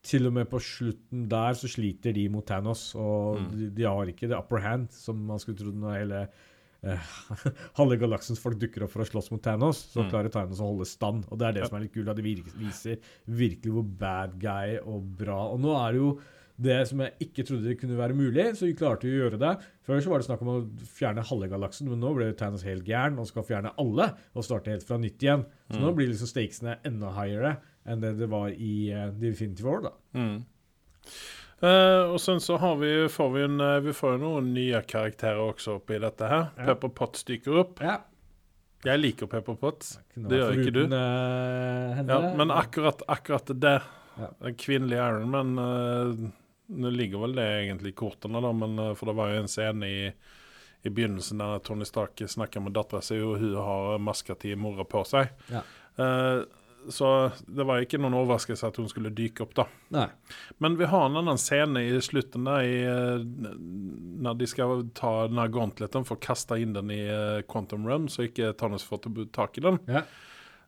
til 0.03 0.27
og 0.27 0.33
med 0.35 0.49
på 0.51 0.59
slutten 0.59 1.27
der 1.31 1.55
så 1.55 1.69
sliter 1.71 2.11
de 2.15 2.25
mot 2.31 2.45
Thanos, 2.45 2.89
og 2.99 3.37
Mm. 3.39 3.51
de, 3.55 3.69
de 3.77 3.83
har 3.87 4.09
ikke 4.11 4.27
the 4.27 4.35
upper 4.37 4.59
hand, 4.59 4.89
som 4.91 5.21
man 5.29 5.39
skulle 5.39 5.57
trodd 5.61 5.77
når 5.79 5.95
hele 6.01 6.23
eh, 6.83 6.99
halve 7.79 7.95
galaksens 8.01 8.41
folk 8.43 8.57
dukker 8.59 8.83
opp 8.83 8.91
for 8.91 9.05
å 9.05 9.07
slåss 9.07 9.31
mot 9.31 9.41
Thanos, 9.41 9.79
så 9.93 10.03
Mm. 10.03 10.09
klarer 10.11 10.29
Thanos 10.33 10.59
å 10.59 10.67
holde 10.73 10.85
stand. 10.89 11.23
Og 11.31 11.39
det 11.39 11.47
er 11.47 11.51
det 11.53 11.61
Ja. 11.63 11.67
som 11.71 11.77
er 11.79 11.85
litt 11.85 11.93
kult, 11.95 12.09
at 12.11 12.17
det 12.19 12.25
virker, 12.27 12.51
viser 12.59 12.99
virkelig 13.31 13.71
hvor 13.71 13.87
bad 14.03 14.35
guy 14.41 14.77
og 14.83 15.07
bra 15.17 15.39
Og 15.53 15.61
nå 15.63 15.71
er 15.87 15.91
det 15.93 16.01
jo 16.03 16.19
det 16.61 16.77
som 16.89 17.01
jeg 17.01 17.15
ikke 17.25 17.45
trodde 17.47 17.65
det 17.65 17.79
kunne 17.81 17.97
være 17.97 18.15
mulig, 18.17 18.45
så 18.57 18.67
vi 18.67 18.75
klarte 18.77 19.07
å 19.09 19.13
gjøre 19.13 19.39
det. 19.41 19.53
Før 19.87 20.01
så 20.03 20.11
var 20.11 20.21
det 20.21 20.27
snakk 20.27 20.43
om 20.45 20.51
å 20.53 20.57
fjerne 20.85 21.25
halve 21.25 21.49
galaksen, 21.49 21.89
men 21.89 22.01
nå 22.03 22.13
ble 22.13 22.29
Thanos 22.37 22.65
helt 22.67 22.85
gæren 22.87 23.17
og 23.21 23.29
skal 23.29 23.45
fjerne 23.47 23.73
alle 23.81 24.11
og 24.37 24.45
starte 24.45 24.73
helt 24.73 24.85
fra 24.85 24.99
nytt 25.01 25.23
igjen. 25.25 25.47
Så 25.73 25.81
nå 25.81 25.93
blir 25.97 26.11
liksom 26.11 26.29
stakesene 26.29 26.77
enda 26.85 27.13
høyere 27.17 27.55
enn 27.89 28.03
det 28.03 28.13
det 28.21 28.29
var 28.31 28.53
i 28.53 28.75
uh, 28.93 29.09
Definitive 29.19 29.67
War, 29.67 29.81
da. 29.89 29.95
Mm. 30.15 30.37
Uh, 31.63 32.13
og 32.13 32.19
sen 32.21 32.39
så 32.43 32.57
har 32.59 32.77
vi, 32.79 32.91
får 33.11 33.29
vi, 33.33 33.43
en, 33.47 33.59
eh, 33.63 33.81
vi 33.83 33.93
får 33.95 34.17
noen 34.19 34.49
nye 34.55 34.81
karakterer 34.87 35.39
også 35.41 35.77
oppi 35.79 35.97
dette 36.03 36.27
her. 36.27 36.49
Ja. 36.59 36.69
Pepper 36.69 36.91
Potts 36.95 37.25
dykker 37.27 37.59
opp. 37.63 37.81
Ja. 37.83 37.97
Jeg 38.83 38.99
liker 38.99 39.29
Pepper 39.31 39.55
Potts. 39.59 39.97
Det 40.13 40.41
gjør 40.41 40.59
ikke 40.59 40.75
du. 40.75 40.81
eh. 40.91 42.01
Ja, 42.03 42.19
men 42.35 42.51
akkurat, 42.51 43.03
akkurat 43.07 43.51
det 43.55 43.77
den 44.43 44.57
kvinnelige 44.59 45.05
Iron 45.07 45.31
Man 45.31 45.53
eh, 45.57 46.25
Nå 46.73 46.89
ligger 46.93 47.21
vel 47.23 47.35
det 47.37 47.45
egentlig 47.63 47.93
i 47.93 47.97
kortene, 48.03 48.41
da, 48.43 48.51
men, 48.55 48.77
eh, 48.79 48.93
for 48.99 49.11
det 49.11 49.15
var 49.19 49.29
jo 49.33 49.43
en 49.43 49.51
scene 49.51 49.89
i, 49.89 50.07
i 50.83 50.89
begynnelsen 50.89 51.39
der 51.43 51.61
Tony 51.63 51.85
Stark 51.87 52.19
snakker 52.27 52.63
med 52.65 52.73
dattera 52.75 53.01
si, 53.05 53.19
og 53.21 53.37
hun 53.39 53.55
har 53.55 54.01
maska 54.03 54.35
til 54.41 54.57
mora 54.59 54.83
på 54.89 55.05
seg. 55.07 55.31
Ja. 55.53 55.61
Uh, 55.99 56.43
så 56.91 57.31
det 57.47 57.63
var 57.63 57.79
ikke 57.79 57.95
noen 58.01 58.17
overraskelse 58.19 58.67
at 58.67 58.75
hun 58.81 58.89
skulle 58.91 59.13
dyke 59.15 59.45
opp, 59.45 59.53
da. 59.55 59.63
Nei. 59.95 60.07
Men 60.59 60.73
vi 60.75 60.89
har 60.91 61.05
en 61.07 61.15
annen 61.21 61.39
scene 61.39 61.79
i 61.87 61.93
slutten 62.03 62.43
der 62.49 62.65
i, 62.67 62.73
eh, 62.83 63.23
når 64.25 64.35
de 64.41 64.49
skal 64.51 64.83
ta 64.97 65.13
den 65.29 65.39
her 65.39 65.47
gauntleten 65.53 66.03
for 66.03 66.17
å 66.17 66.23
kaste 66.25 66.57
inn 66.59 66.73
den 66.75 66.91
i 66.91 66.99
Quantum 67.47 67.87
Realm, 67.87 68.09
så 68.11 68.25
ikke 68.27 68.51
Thanos 68.59 68.83
får 68.83 69.05
ta- 69.05 69.27
tak 69.39 69.61
i 69.61 69.63
den. 69.63 69.79
Ja. 69.87 70.01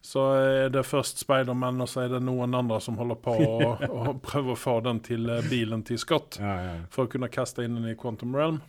Så 0.06 0.24
er 0.38 0.70
det 0.74 0.84
først 0.86 1.24
Spiderman, 1.24 1.82
og 1.82 1.90
så 1.90 2.04
er 2.06 2.14
det 2.14 2.22
noen 2.26 2.54
andre 2.58 2.78
som 2.84 3.00
holder 3.00 3.18
på 3.26 3.34
å 3.42 3.72
å 4.12 4.14
prøve 4.22 4.54
å 4.54 4.60
få 4.60 4.78
den 4.86 5.02
til 5.06 5.26
eh, 5.34 5.42
bilen 5.50 5.82
til 5.88 5.98
Scott. 6.02 6.38
Ja, 6.42 6.56
ja. 6.68 6.76
For 6.94 7.08
å 7.08 7.12
kunne 7.16 7.32
kaste 7.34 7.66
inn 7.66 7.80
den 7.80 7.90
i 7.90 7.98
Quantum 8.00 8.36
Realm. 8.38 8.62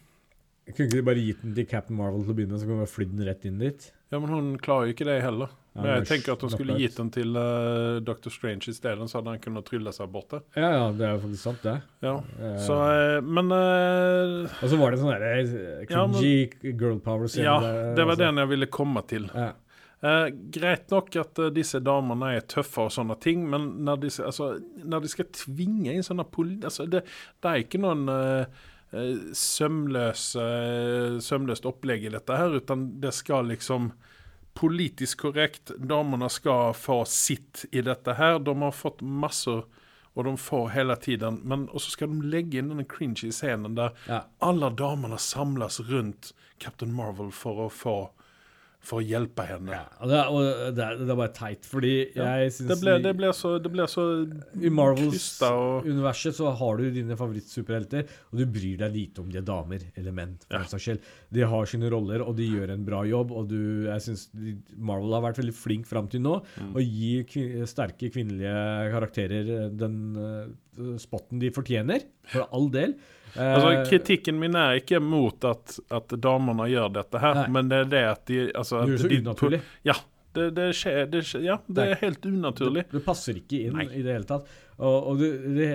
Kunne 0.66 0.88
ikke 0.88 0.98
de 0.98 1.04
bare 1.06 1.22
gitt 1.22 1.44
den 1.44 1.52
til 1.54 1.68
Captain 1.70 1.98
Marvel 1.98 2.24
til 2.24 2.32
å 2.32 2.38
begynne 2.40 2.56
med, 2.56 2.62
så 2.64 2.66
kunne 2.70 2.86
vi 2.86 2.90
flydd 2.94 3.12
den 3.14 3.28
rett 3.28 3.44
inn 3.46 3.60
dit? 3.62 3.84
Ja, 4.10 4.18
men 4.22 4.30
hun 4.32 4.48
klarer 4.62 4.88
jo 4.88 4.94
ikke 4.96 5.06
det 5.06 5.20
heller. 5.22 5.52
Men 5.76 5.90
jeg 5.90 6.00
er 6.00 6.06
tenker 6.08 6.32
at 6.32 6.42
hun 6.42 6.50
skulle 6.54 6.76
gitt 6.80 6.96
den 6.96 7.08
til 7.12 7.36
uh, 7.36 7.98
Dr. 8.06 8.32
Strange 8.32 8.72
stedet, 8.72 9.06
så 9.10 9.18
hadde 9.18 9.34
han 9.34 9.42
kunnet 9.44 9.66
trylle 9.68 9.92
seg 9.92 10.08
bort 10.14 10.30
det. 10.32 10.40
Ja, 10.56 10.70
ja, 10.72 10.84
det 10.96 11.04
er 11.04 11.12
jo 11.18 11.20
faktisk 11.26 11.42
sant, 11.44 11.60
det. 11.66 11.74
Ja. 12.06 12.14
Eh, 12.40 12.54
Så, 12.64 12.78
uh, 12.80 13.18
men 13.26 13.52
eh, 13.52 14.56
og 14.62 14.72
så 14.72 14.78
var 14.80 14.94
det 14.94 15.00
sånn 15.02 15.12
derre 15.12 15.32
eh, 15.42 15.84
Ja, 15.92 16.06
men- 16.08 16.72
girl 16.80 16.98
power-scene. 17.04 17.44
Ja, 17.44 17.58
det 17.60 18.06
var 18.06 18.14
altså. 18.16 18.22
den 18.24 18.42
jeg 18.42 18.52
ville 18.54 18.70
komme 18.72 19.04
til. 19.10 19.28
Ja. 19.36 19.50
Eh, 20.06 20.28
greit 20.54 20.90
nok 20.92 21.08
at 21.18 21.38
eh, 21.42 21.50
disse 21.56 21.80
damene 21.82 22.34
er 22.36 22.44
tøffe 22.52 22.84
og 22.86 22.92
sånne 22.94 23.16
ting, 23.24 23.46
men 23.50 23.68
når 23.88 24.02
de, 24.04 24.10
altså, 24.28 24.48
når 24.84 25.04
de 25.06 25.12
skal 25.12 25.30
tvinge 25.34 25.94
inn 25.96 26.04
sånne 26.06 26.26
poli... 26.30 26.58
Altså, 26.62 26.86
det, 26.92 27.02
det 27.42 27.52
er 27.52 27.64
ikke 27.64 27.80
noen 27.82 28.04
eh, 28.12 28.60
eh, 28.92 29.24
sømløs, 29.36 30.28
sømløst 31.26 31.66
opplegg 31.68 32.06
i 32.06 32.12
dette 32.14 32.36
her, 32.38 32.54
utan 32.60 32.90
det 33.02 33.14
skal 33.16 33.50
liksom 33.54 33.92
Politisk 34.56 35.20
korrekt. 35.26 35.68
Damene 35.76 36.30
skal 36.32 36.70
få 36.72 37.02
sitt 37.04 37.66
i 37.76 37.82
dette 37.84 38.14
her. 38.16 38.38
De 38.40 38.54
har 38.56 38.72
fått 38.72 39.02
masse, 39.04 39.52
og 40.16 40.24
de 40.24 40.32
får 40.40 40.70
hele 40.72 40.96
tiden. 40.96 41.42
Men 41.44 41.66
og 41.68 41.82
så 41.84 41.92
skal 41.92 42.08
de 42.08 42.30
legge 42.32 42.62
inn 42.62 42.70
denne 42.72 42.86
cringy 42.88 43.28
scenen 43.36 43.76
der 43.76 43.92
Ja. 44.08 44.22
alle 44.40 44.70
damene 44.72 45.18
samles 45.20 45.76
rundt 45.90 46.32
Captain 46.56 46.94
Marvel 46.96 47.28
for 47.36 47.66
å 47.66 47.68
få 47.68 47.96
for 48.86 49.02
å 49.02 49.04
hjelpe 49.04 49.42
henne. 49.48 49.74
Ja, 49.74 49.84
og 49.98 50.10
det, 50.12 50.20
og 50.30 50.76
det, 50.76 50.84
det 51.02 51.10
er 51.10 51.18
bare 51.18 51.32
teit, 51.34 51.66
fordi 51.66 51.92
jeg 52.14 52.52
syns 52.54 52.68
Det 52.70 52.76
ble, 52.84 52.92
det 53.02 53.12
ble 53.18 53.32
så, 53.34 53.56
det 53.58 53.72
ble 53.74 53.86
så 53.90 54.04
I 54.62 54.70
Marvels-universet 54.70 56.30
og 56.32 56.36
så 56.38 56.52
har 56.60 56.78
du 56.80 56.84
dine 56.94 57.16
favorittsuperhelter, 57.18 58.06
og 58.30 58.38
du 58.40 58.44
bryr 58.46 58.78
deg 58.84 58.94
lite 58.94 59.22
om 59.24 59.30
de 59.32 59.40
er 59.40 59.46
damer 59.46 59.82
eller 59.96 60.14
menn. 60.14 60.36
for 60.44 60.54
Ja. 60.54 60.62
den 60.62 60.70
saks 60.72 60.86
skyld. 60.86 61.00
De 61.34 61.40
har 61.50 61.66
sine 61.66 61.90
roller, 61.92 62.22
og 62.22 62.36
de 62.38 62.46
gjør 62.48 62.70
en 62.74 62.84
bra 62.86 63.02
jobb. 63.06 63.32
Og 63.32 63.48
du, 63.50 63.58
jeg 63.88 64.00
synes 64.06 64.28
Marvel 64.76 65.12
har 65.16 65.22
vært 65.26 65.40
veldig 65.42 65.54
flink 65.56 65.86
fram 65.86 66.08
til 66.08 66.20
nå 66.22 66.36
Mm. 66.56 66.74
og 66.76 66.80
gir 66.82 67.24
kvin 67.28 67.66
sterke 67.66 68.08
kvinnelige 68.12 68.90
karakterer 68.92 69.70
den 69.76 69.96
uh, 70.16 70.96
spotten 71.00 71.38
de 71.40 71.50
fortjener, 71.50 72.04
for 72.30 72.46
all 72.52 72.68
del. 72.70 72.94
Eh, 73.36 73.54
Altså, 73.56 73.70
kritikken 73.90 74.38
min 74.40 74.54
er 74.56 74.78
ikke 74.80 75.00
mot 75.02 75.44
at, 75.44 75.78
at 75.92 76.08
damene 76.22 76.66
gjør 76.72 76.92
dette 76.96 77.20
her, 77.22 77.34
Nei. 77.42 77.46
men 77.52 77.68
det 77.72 77.78
er 77.84 77.90
det 77.92 78.04
at 78.10 78.26
de 78.30 78.40
altså, 78.52 78.82
det 78.86 78.94
er 78.98 79.02
så 79.04 79.08
de, 79.12 79.20
unaturlig. 79.22 79.60
Ja, 79.84 79.94
det, 80.36 80.50
det 80.56 80.66
skjer, 80.76 81.06
det 81.12 81.22
skjer 81.24 81.44
Ja, 81.46 81.58
det 81.68 81.84
er 81.92 82.00
helt 82.02 82.26
unaturlig. 82.28 82.86
Det, 82.90 82.98
det 82.98 83.04
passer 83.06 83.38
ikke 83.40 83.62
inn 83.68 83.76
Nei. 83.80 83.86
i 83.92 84.02
det 84.04 84.12
hele 84.18 84.28
tatt. 84.28 84.48
Og, 84.76 84.96
og 85.12 85.22
det, 85.22 85.70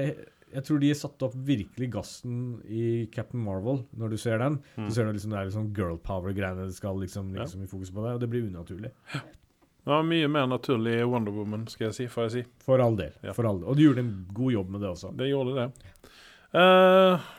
jeg 0.51 0.63
tror 0.67 0.81
de 0.83 0.89
har 0.91 0.97
satt 0.99 1.23
opp 1.25 1.35
virkelig 1.47 1.87
gassen 1.93 2.39
i 2.67 3.05
Captain 3.13 3.41
Marvel, 3.41 3.85
når 3.97 4.13
du 4.13 4.17
ser 4.21 4.37
den. 4.43 4.57
Mm. 4.75 4.87
Du 4.89 4.93
ser 4.93 5.07
det, 5.07 5.13
liksom 5.17 5.31
det 5.31 5.39
er 5.39 5.47
liksom 5.49 5.69
girl 5.77 5.95
power-greiene 6.03 6.65
det 6.67 6.75
skal 6.75 6.99
liksom 7.01 7.29
Ja. 7.37 7.45
liksom 7.45 7.63
i 7.63 7.69
fokus 7.71 7.89
på 7.95 8.03
det, 8.05 8.17
og 8.17 8.19
det 8.25 8.29
blir 8.33 8.49
unaturlig. 8.51 8.91
Var 9.87 10.03
mye 10.05 10.27
mer 10.29 10.45
naturlig 10.51 10.99
i 10.99 11.05
Wonder 11.09 11.33
Woman, 11.33 11.63
skal 11.71 11.87
jeg 11.87 11.95
si. 11.97 12.05
Får 12.11 12.27
jeg 12.27 12.31
si. 12.35 12.41
For 12.61 12.83
all 12.83 12.93
del. 12.99 13.15
Ja. 13.25 13.33
For 13.33 13.47
all 13.49 13.57
del. 13.63 13.69
Og 13.71 13.79
du 13.79 13.81
gjorde 13.87 14.03
en 14.03 14.11
god 14.37 14.51
jobb 14.53 14.69
med 14.75 14.83
det 14.85 14.89
også. 14.91 15.09
Det 15.17 15.29
gjorde 15.31 15.55
det. 15.57 15.95
Eh, 16.53 17.29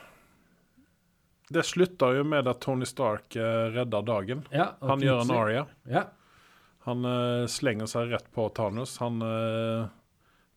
det 1.55 1.65
slutter 1.69 2.19
jo 2.19 2.25
med 2.29 2.49
at 2.51 2.61
Tony 2.65 2.87
Stark 2.89 3.37
uh, 3.37 3.71
redder 3.75 4.05
dagen. 4.09 4.45
Ja, 4.55 4.73
Han 4.83 5.03
gjør 5.05 5.23
en 5.25 5.35
aria. 5.37 5.65
Ja. 5.91 6.07
Han 6.87 7.05
uh, 7.07 7.47
slenger 7.51 7.87
seg 7.91 8.11
rett 8.11 8.31
på 8.35 8.49
Thanos. 8.57 8.97
Han 9.03 9.23
uh, 9.23 9.87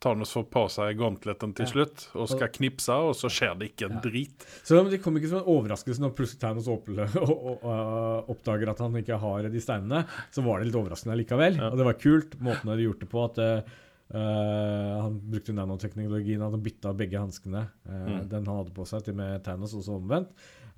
Thanos 0.04 0.34
får 0.36 0.44
på 0.54 0.64
seg 0.70 0.98
gauntleten 1.00 1.54
til 1.58 1.66
Ja. 1.66 1.72
slutt 1.72 2.08
og 2.14 2.28
skal 2.30 2.50
knipse, 2.54 2.94
og 2.94 3.16
så 3.18 3.30
skjer 3.32 3.56
det 3.58 3.72
ikke 3.72 3.88
en 3.90 4.02
drit. 4.04 4.44
Så 4.68 4.82
det 4.92 5.00
kom 5.02 5.16
ikke 5.18 5.32
som 5.32 5.40
en 5.40 5.50
overraskelse 5.56 6.04
når 6.04 6.14
plutselig 6.18 6.42
Thanos 6.44 6.68
oppdager 8.34 8.70
at 8.74 8.84
han 8.84 9.00
ikke 9.00 9.18
har 9.22 9.48
de 9.50 9.62
steinene. 9.64 10.04
Så 10.36 10.44
var 10.46 10.60
det 10.62 10.70
litt 10.70 10.78
overraskende 10.82 11.18
likevel. 11.22 11.58
Og 11.72 11.80
det 11.80 11.88
var 11.88 11.98
kult, 12.02 12.38
måten 12.44 12.74
de 12.76 12.86
gjorde 12.88 13.06
det 13.06 13.12
på. 13.16 13.26
at 13.32 13.74
Uh, 14.06 15.02
Han 15.02 15.16
brukte 15.32 15.54
nanoteknologien, 15.58 16.42
han 16.42 16.62
bytta 16.62 16.92
begge 16.94 17.18
hanskene. 17.18 17.64
Uh, 17.90 18.04
Mm. 18.06 18.28
Den 18.30 18.46
han 18.46 18.60
hadde 18.60 18.74
på 18.76 18.86
seg, 18.86 19.02
til 19.04 19.16
med 19.18 19.42
Thanos, 19.44 19.74
og 19.74 19.82
så 19.82 19.96
omvendt. 19.98 20.30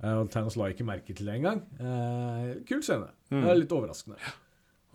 Eh, 0.02 0.14
og 0.14 0.28
Thanos 0.32 0.58
la 0.58 0.68
ikke 0.72 0.86
merke 0.86 1.16
til 1.16 1.26
det 1.28 1.40
engang. 1.40 1.64
Uh, 1.80 2.60
kul 2.68 2.84
scene. 2.86 3.10
Mm. 3.32 3.42
Det 3.42 3.50
er 3.50 3.58
litt 3.62 3.74
overraskende. 3.74 4.20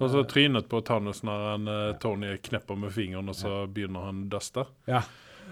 Og 0.01 0.09
så 0.09 0.23
trynet 0.25 0.69
på 0.71 0.79
Thanos 0.85 1.21
når 1.27 1.43
han, 1.51 1.69
uh, 1.69 1.91
Tony 2.01 2.33
knepper 2.43 2.79
med 2.79 2.93
fingeren, 2.95 3.29
og 3.29 3.37
så 3.37 3.63
begynner 3.69 4.07
han 4.07 4.25
å 4.25 4.31
duste. 4.31 4.65
Ja. 4.89 5.03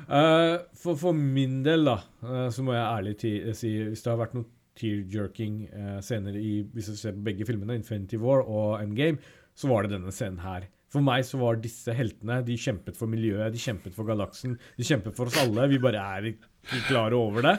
Uh, 0.08 0.64
for, 0.78 0.97
for 0.97 1.14
min 1.14 1.62
del, 1.66 1.86
da, 1.86 1.99
eh, 2.26 2.47
så 2.54 2.64
må 2.66 2.74
jeg 2.74 2.82
ærlig 2.82 3.12
si 3.20 3.72
Hvis 3.91 4.02
det 4.02 4.10
har 4.10 4.20
vært 4.22 4.36
noen 4.38 4.47
tear-jerking 4.80 5.58
uh, 5.68 5.97
scener 6.02 6.38
i 6.39 6.62
Hvis 6.74 6.89
du 6.89 6.95
ser 6.97 7.18
på 7.18 7.26
begge 7.28 7.45
filmene, 7.45 7.76
Infinity 7.78 8.18
War 8.22 8.41
og 8.41 8.80
Endgame, 8.80 9.20
så 9.54 9.70
var 9.70 9.86
det 9.86 9.97
denne 9.97 10.14
scenen 10.16 10.41
her. 10.41 10.70
For 10.91 11.04
meg 11.06 11.24
så 11.28 11.39
var 11.39 11.60
disse 11.62 11.93
heltene 11.95 12.41
De 12.47 12.58
kjempet 12.60 12.97
for 12.99 13.12
miljøet, 13.12 13.52
de 13.54 13.62
kjempet 13.62 13.95
for 13.95 14.08
galaksen. 14.08 14.58
De 14.80 14.88
kjempet 14.88 15.16
for 15.16 15.32
oss 15.32 15.39
alle. 15.43 15.70
Vi 15.72 15.80
bare 15.84 16.02
er 16.18 16.32
klare 16.88 17.18
over 17.18 17.45
det. 17.45 17.53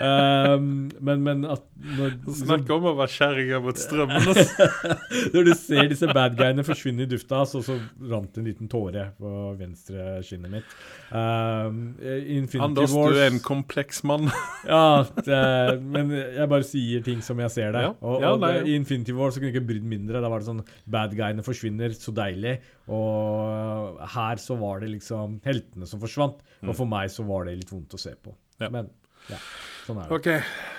Um, 0.00 0.88
men, 1.04 1.22
men 1.22 1.44
at 1.48 1.64
når, 1.76 2.14
Snakk 2.40 2.70
om 2.74 2.88
å 2.90 2.94
være 2.98 3.12
kjerringa 3.12 3.60
mot 3.62 3.78
strømmen. 3.78 4.28
altså. 4.32 4.96
når 5.34 5.48
du 5.48 5.52
ser 5.58 5.90
disse 5.92 6.08
bad 6.16 6.38
guyene 6.38 6.64
forsvinne 6.66 7.04
i 7.04 7.10
dufta, 7.10 7.42
så, 7.48 7.62
så 7.64 7.76
rant 8.10 8.40
en 8.40 8.48
liten 8.48 8.70
tåre 8.72 9.10
på 9.20 9.32
venstre 9.60 10.20
skinnet 10.26 10.54
mitt. 10.56 10.76
Um, 11.10 11.94
Infinity 12.00 12.64
Anders, 12.64 12.94
Wars 12.96 13.14
du 13.14 13.22
er 13.22 13.30
en 13.34 13.42
kompleks 13.44 14.02
mann. 14.08 14.30
Ja, 14.66 15.04
det, 15.22 15.36
men 15.84 16.08
jeg 16.10 16.48
bare 16.50 16.64
sier 16.66 17.02
ting 17.06 17.20
som 17.22 17.38
jeg 17.38 17.52
ser 17.54 17.76
det. 17.76 17.84
Ja, 17.84 17.92
Og, 18.00 18.16
ja, 18.24 18.32
og 18.34 18.40
nei, 18.42 18.50
det, 18.56 18.64
ja. 18.64 18.70
I 18.72 18.80
Infinity 18.80 19.14
War 19.14 19.30
så 19.30 19.38
kunne 19.38 19.52
jeg 19.52 19.60
ikke 19.60 19.68
brydd 19.68 19.86
mindre. 19.86 20.22
Da 20.24 20.30
var 20.32 20.42
det 20.42 20.48
sånn 20.48 20.64
Bad 20.90 21.14
guyene 21.14 21.44
forsvinner, 21.46 21.94
så 21.94 22.14
deilig. 22.16 22.56
Og 22.92 23.98
her 24.14 24.38
så 24.38 24.54
var 24.60 24.80
det 24.82 24.92
liksom 24.92 25.40
heltene 25.46 25.88
som 25.90 26.02
forsvant. 26.02 26.38
Og 26.62 26.72
for 26.76 26.88
meg 26.90 27.10
så 27.12 27.26
var 27.26 27.48
det 27.48 27.58
litt 27.58 27.72
vondt 27.72 27.96
å 27.96 28.00
se 28.00 28.14
på. 28.14 28.32
Mm. 28.32 28.62
Ja. 28.62 28.72
Men 28.72 28.90
ja, 29.30 29.38
sånn 29.86 30.02
er 30.02 30.10
det. 30.10 30.18
OK. 30.18 30.74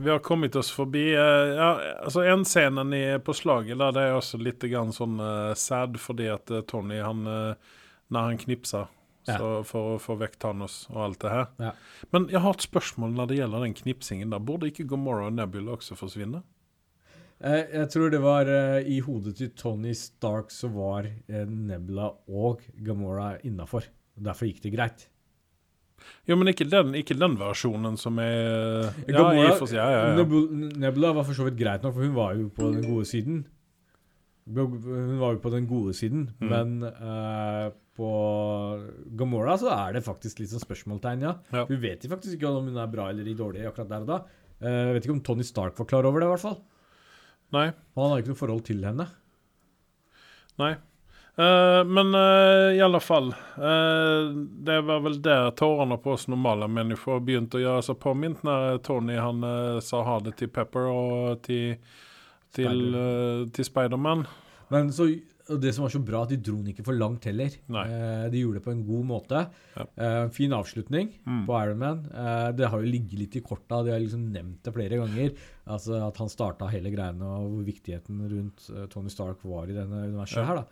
Vi 0.00 0.10
har 0.10 0.22
kommet 0.24 0.56
oss 0.56 0.70
forbi 0.72 1.10
eh, 1.12 1.50
ja, 1.58 1.70
altså 2.04 2.22
En 2.24 2.44
scenen 2.46 2.94
i, 2.94 3.02
på 3.18 3.34
slaget 3.36 3.78
der, 3.80 3.92
det 3.92 4.04
er 4.06 4.14
også 4.16 4.38
litt 4.40 4.62
grann 4.70 4.94
sånn 4.94 5.18
uh, 5.20 5.50
sad, 5.58 5.98
fordi 6.00 6.30
at 6.30 6.52
uh, 6.54 6.62
Tony, 6.62 7.00
han 7.02 7.26
uh, 7.26 7.74
Når 8.08 8.28
han 8.28 8.40
knipser 8.46 8.88
så 9.28 9.50
for 9.68 9.94
å 9.94 9.98
få 10.00 10.16
vekk 10.18 10.38
Thanos 10.42 10.86
og 10.90 11.02
alt 11.04 11.18
det 11.22 11.30
her. 11.30 11.44
Ja. 11.60 11.72
Men 12.10 12.24
jeg 12.32 12.40
har 12.42 12.56
et 12.56 12.64
spørsmål 12.64 13.12
når 13.14 13.28
det 13.30 13.36
gjelder 13.36 13.66
den 13.66 13.76
knipsingen 13.76 14.32
der. 14.32 14.42
Burde 14.42 14.70
ikke 14.70 14.86
Gomorra 14.90 15.28
og 15.28 15.36
Nebula 15.36 15.76
også 15.76 15.94
forsvinne? 15.98 16.40
Eh, 17.40 17.62
Jeg 17.72 17.88
tror 17.94 18.10
det 18.12 18.20
var 18.20 18.48
eh, 18.52 18.82
i 18.92 18.98
hodet 19.00 19.36
til 19.38 19.50
Tony 19.56 19.94
Stark 19.96 20.50
så 20.52 20.68
var 20.72 21.06
Nebla 21.28 21.46
Nebula 21.70 22.10
og 22.28 22.60
Gamora 22.84 23.30
innafor. 23.48 23.86
Derfor 24.20 24.46
gikk 24.50 24.60
det 24.66 24.74
greit. 24.74 25.06
Jo, 26.28 26.36
men 26.36 26.48
ikke 26.52 26.64
den, 26.68 26.94
ikke 26.96 27.16
den 27.18 27.34
versjonen 27.40 27.96
som 28.00 28.18
er 28.18 28.90
Gamora- 29.08 29.56
for, 29.58 29.68
ja, 29.72 29.84
ja, 29.92 30.02
ja. 30.10 30.14
Nebula, 30.16 30.68
Nebula 30.80 31.12
var 31.16 31.24
for 31.28 31.36
så 31.36 31.44
vidt 31.48 31.58
greit 31.60 31.82
nok, 31.84 31.94
for 31.96 32.04
hun 32.06 32.14
var 32.16 32.34
jo 32.38 32.48
på 32.56 32.70
den 32.74 32.84
gode 32.88 33.04
siden. 33.08 33.42
Hun 34.50 35.18
var 35.20 35.36
jo 35.36 35.40
på 35.44 35.50
den 35.52 35.66
gode 35.68 35.92
siden, 35.94 36.30
Mm. 36.40 36.48
men 36.48 36.82
uh, 36.88 37.70
på 37.96 38.10
Gamora 39.16 39.56
så 39.60 39.68
er 39.76 39.92
det 39.98 40.04
faktisk 40.06 40.40
litt 40.40 40.50
sånn 40.50 40.64
spørsmålstegn, 40.64 41.22
ja. 41.22 41.64
Vi 41.68 41.76
vet 41.76 42.02
faktisk 42.08 42.36
ikke 42.38 42.48
om 42.48 42.68
hun 42.72 42.76
er 42.80 42.86
bra 42.90 43.10
eller 43.12 43.24
dårlig 43.36 43.66
akkurat 43.68 43.88
der 43.92 44.00
og 44.00 44.06
da. 44.08 44.18
Uh, 44.60 44.68
Jeg 44.88 44.94
vet 44.96 45.04
ikke 45.06 45.16
om 45.18 45.24
Tony 45.24 45.42
Stark 45.46 45.78
var 45.78 45.86
klar 45.86 46.04
over 46.08 46.20
det, 46.20 46.26
i 46.28 46.32
hvert 46.34 46.44
fall. 46.48 46.60
Nei. 47.54 47.70
Han 47.98 48.12
har 48.12 48.22
ikke 48.22 48.34
noe 48.34 48.40
forhold 48.40 48.62
til 48.68 48.84
henne. 48.86 49.08
Nei. 50.60 50.74
Uh, 51.40 51.86
men 51.86 52.14
uh, 52.14 52.74
i 52.74 52.80
alle 52.82 52.98
fall 53.00 53.30
uh, 53.30 54.32
Det 54.60 54.80
var 54.82 54.98
vel 55.00 55.14
der 55.22 55.52
tårene 55.56 55.96
på 56.02 56.16
oss 56.16 56.26
normale 56.28 56.66
mennesker 56.68 57.22
begynte 57.24 57.56
å 57.56 57.62
gjøre 57.62 57.84
seg 57.86 58.00
påminnet, 58.02 58.42
når 58.44 58.80
Tony 58.84 59.16
han 59.16 59.46
sa 59.80 60.02
ha 60.04 60.18
det 60.20 60.34
til 60.40 60.50
Pepper 60.52 60.90
og 60.90 61.42
til 61.46 61.78
til 62.50 63.62
Spiderman. 63.62 64.24
Men 64.74 64.88
så, 64.90 65.04
og 65.50 65.60
det 65.60 65.72
som 65.74 65.82
var 65.84 65.90
så 65.94 66.00
bra, 66.04 66.22
at 66.22 66.30
de 66.32 66.36
dro 66.38 66.56
den 66.62 66.70
ikke 66.72 66.84
for 66.86 66.96
langt 66.96 67.24
heller. 67.28 67.50
Eh, 67.68 68.28
de 68.32 68.40
gjorde 68.42 68.60
det 68.60 68.64
på 68.64 68.72
en 68.72 68.84
god 68.86 69.04
måte. 69.10 69.42
Ja. 69.76 69.84
Eh, 69.96 70.28
fin 70.36 70.50
avslutning 70.56 71.10
Mm. 71.26 71.44
på 71.46 71.56
Iron 71.64 71.78
Man. 71.78 72.04
Eh, 72.12 72.52
det 72.52 72.68
har 72.70 72.80
jo 72.80 72.86
ligget 72.90 73.18
litt 73.18 73.36
i 73.36 73.40
korta, 73.42 73.82
de 73.84 73.90
har 73.92 74.00
liksom 74.00 74.30
nevnt 74.32 74.62
det 74.62 74.72
flere 74.74 74.96
ganger. 75.02 75.34
Altså 75.66 76.00
At 76.08 76.16
han 76.22 76.28
starta 76.28 76.68
hele 76.70 76.90
greiene, 76.94 77.22
og 77.22 77.50
hvor 77.50 77.64
viktigheten 77.66 78.22
rundt 78.30 78.70
eh, 78.70 78.86
Tony 78.86 79.08
Stark 79.10 79.42
var 79.44 79.64
i 79.68 79.72
denne 79.76 80.06
universet 80.08 80.36
Ja. 80.42 80.44
her, 80.46 80.54
da. 80.62 80.64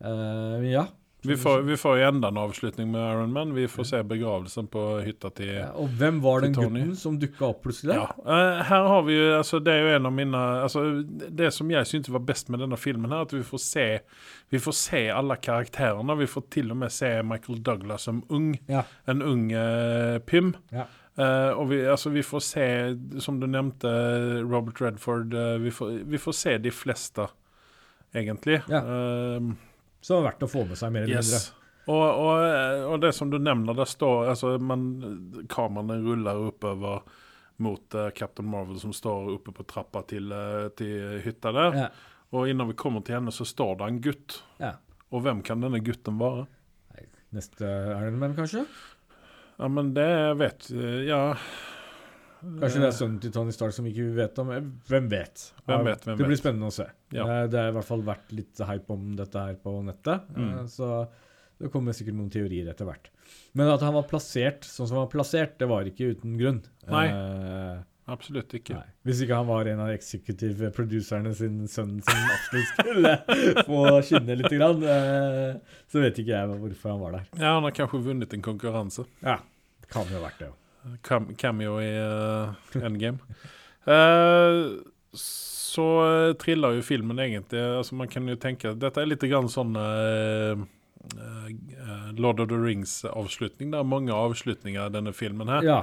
Eh, 0.00 0.60
men 0.60 0.70
ja. 0.70 0.86
Vi 1.22 1.36
får, 1.36 1.60
vi 1.60 1.76
får 1.76 1.98
enda 1.98 2.28
en 2.28 2.36
avslutning 2.36 2.90
med 2.90 3.12
Iron 3.12 3.32
Man. 3.32 3.54
Vi 3.54 3.68
får 3.68 3.84
se 3.84 4.02
begravelsen 4.02 4.66
på 4.66 4.82
hytta 5.02 5.30
til 5.34 5.50
Ja, 5.50 5.72
og 5.74 5.90
hvem 5.98 6.20
var 6.22 6.44
den 6.44 6.54
gutten 6.54 6.92
som 6.96 7.16
dukka 7.18 7.48
opp 7.50 7.64
plutselig? 7.66 7.96
Ja. 7.98 8.06
eh, 8.22 8.60
her 8.68 8.86
har 8.92 9.02
vi 9.02 9.16
jo 9.16 9.24
altså, 9.38 9.58
Det 9.58 9.74
er 9.74 9.82
jo 9.82 9.96
en 9.96 10.06
av 10.06 10.14
mine 10.14 10.42
altså, 10.62 10.84
Det 11.10 11.50
som 11.54 11.70
jeg 11.74 11.90
syntes 11.90 12.14
var 12.14 12.22
best 12.22 12.52
med 12.54 12.62
denne 12.62 12.78
filmen, 12.78 13.10
her, 13.10 13.26
at 13.26 13.34
vi 13.34 13.42
får 13.42 13.64
se 13.64 13.86
Vi 14.54 14.62
får 14.62 14.78
se 14.78 15.02
alle 15.10 15.36
karakterene. 15.42 16.18
Vi 16.22 16.30
får 16.30 16.46
til 16.54 16.70
og 16.70 16.78
med 16.84 16.94
se 16.94 17.10
Michael 17.26 17.62
Douglas 17.66 18.06
som 18.06 18.22
ung. 18.28 18.54
Ja. 18.70 18.86
En 19.10 19.22
ung 19.22 19.50
uh, 19.52 20.18
Pym. 20.24 20.54
Ja. 20.70 20.86
Uh, 21.18 21.50
og 21.58 21.68
vi, 21.72 21.82
altså, 21.82 22.14
vi 22.14 22.22
får 22.22 22.44
se, 22.46 22.66
som 23.20 23.40
du 23.42 23.46
nevnte, 23.50 23.90
Robert 24.46 24.80
Redford 24.80 25.34
uh, 25.34 25.58
vi, 25.60 25.74
får, 25.74 25.98
vi 26.06 26.20
får 26.22 26.36
se 26.38 26.58
de 26.62 26.70
fleste, 26.72 27.26
egentlig. 28.14 28.62
Ja. 28.70 28.80
Eh, 29.98 30.04
Som 30.06 30.20
er 30.20 30.28
verdt 30.30 30.44
å 30.46 30.50
få 30.50 30.64
med 30.68 30.78
seg, 30.78 30.92
mer 30.94 31.06
eller 31.06 31.22
mindre. 31.22 31.40
Yes. 31.40 31.54
Og, 31.88 32.04
og, 32.04 32.42
og 32.92 32.98
det 33.00 33.14
som 33.16 33.30
du 33.32 33.38
nevner, 33.40 33.76
det 33.76 33.86
står 33.88 34.34
altså 34.34 34.50
men, 34.60 34.82
Kameraene 35.48 35.96
ruller 36.04 36.42
oppover 36.50 37.00
mot 37.64 37.94
uh, 37.96 38.10
Captain 38.14 38.46
Marvel, 38.46 38.76
som 38.78 38.92
står 38.94 39.32
oppe 39.38 39.54
på 39.56 39.64
trappa 39.66 40.04
til, 40.06 40.28
uh, 40.30 40.68
til 40.78 41.16
hytta 41.24 41.52
der. 41.56 41.78
Ja. 41.80 41.88
Og 42.36 42.50
innan 42.52 42.68
vi 42.68 42.76
kommer 42.78 43.00
til 43.02 43.16
henne, 43.16 43.32
så 43.32 43.46
står 43.48 43.80
det 43.80 43.88
en 43.88 44.02
gutt. 44.04 44.36
Ja. 44.60 44.74
Og 45.08 45.24
hvem 45.24 45.40
kan 45.42 45.64
denne 45.64 45.80
gutten 45.82 46.20
være? 46.20 46.44
Neste 47.34 47.64
Iron 47.64 48.20
Man, 48.20 48.36
kanskje? 48.36 48.62
Ja, 49.58 49.68
men 49.68 49.90
det 49.96 50.08
vet 50.40 50.70
Ja. 51.08 51.36
Kanskje 52.42 52.80
det 52.82 52.88
er 52.88 52.96
sønnen 52.96 53.20
til 53.20 53.32
Tony 53.34 53.50
Stark 53.54 53.72
som 53.74 53.86
ikke 53.90 54.04
vi 54.08 54.14
vet 54.18 54.38
om? 54.38 54.48
Hvem 54.88 55.08
vet? 55.10 55.46
Hvem 55.66 55.84
vet, 55.88 56.04
hvem 56.06 56.18
det 56.20 56.26
blir 56.28 56.38
spennende 56.38 56.68
å 56.70 56.74
se. 56.74 56.86
Ja. 57.12 57.24
Eh, 57.26 57.46
Det 57.50 57.58
har 57.58 57.68
i 57.72 57.76
hvert 57.78 57.88
fall 57.88 58.02
vært 58.06 58.30
litt 58.32 58.62
hype 58.68 58.90
om 58.94 59.16
dette 59.16 59.34
her 59.48 59.54
på 59.54 59.72
nettet, 59.84 60.22
eh, 60.36 60.40
Mm. 60.40 60.68
så 60.68 61.08
det 61.60 61.72
kommer 61.72 61.92
sikkert 61.92 62.14
noen 62.14 62.30
teorier 62.30 62.68
etter 62.70 62.86
hvert. 62.86 63.08
Men 63.54 63.68
at 63.68 63.80
han 63.82 63.92
var 63.94 64.04
plassert 64.04 64.60
sånn 64.62 64.86
som 64.86 64.96
han 64.96 65.06
var 65.08 65.12
plassert, 65.16 65.58
det 65.58 65.66
var 65.68 65.82
ikke 65.84 66.14
uten 66.14 66.38
grunn. 66.38 66.62
Nei. 66.88 67.06
Eh, 67.08 67.78
Absolutt 68.08 68.48
ikke. 68.54 68.72
nei. 68.72 68.86
Hvis 69.04 69.20
ikke 69.20 69.34
han 69.36 69.46
var 69.46 69.66
en 69.68 69.80
av 69.80 69.88
executive 69.92 70.70
producerne 70.72 71.34
sin 71.34 71.66
sønn 71.68 72.00
som 72.02 72.14
absolutt 72.36 72.70
skulle 72.78 73.64
få 73.66 73.82
skinne 74.00 74.36
litt, 74.38 74.48
grann, 74.54 74.82
eh, 74.82 75.58
så 75.90 76.00
vet 76.00 76.16
ikke 76.22 76.32
jeg 76.32 76.48
hvorfor 76.48 76.90
han 76.94 77.00
var 77.00 77.12
der. 77.18 77.26
Ja, 77.36 77.54
han 77.58 77.64
har 77.64 77.70
kanskje 77.72 78.00
vunnet 78.06 78.32
en 78.32 78.40
konkurranse. 78.40 79.04
Ja, 79.20 79.36
det 79.82 79.90
kan 79.90 80.06
jo 80.08 80.20
ha 80.22 80.28
vært 80.30 80.38
det 80.38 80.48
òg. 80.48 80.54
Cam 81.02 81.30
cameo 81.38 81.78
i 81.82 81.92
uh, 81.96 82.82
Endgame. 82.82 83.18
Eh, 83.88 84.56
så 85.16 85.84
uh, 86.04 86.34
triller 86.36 86.74
jo 86.76 86.82
filmen 86.84 87.16
egentlig 87.22 87.62
altså 87.78 87.96
Man 87.96 88.10
kan 88.12 88.26
jo 88.28 88.34
tenke 88.36 88.74
Dette 88.76 89.00
er 89.00 89.08
litt 89.08 89.22
grann 89.30 89.48
sånn 89.48 89.78
eh, 89.80 90.60
eh, 91.14 92.10
Lord 92.20 92.42
of 92.42 92.50
the 92.50 92.58
Rings-avslutning. 92.60 93.70
Det 93.72 93.80
er 93.80 93.88
mange 93.88 94.12
avslutninger 94.12 94.90
i 94.90 94.92
denne 94.92 95.14
filmen 95.16 95.48
her. 95.48 95.64
Ja. 95.64 95.78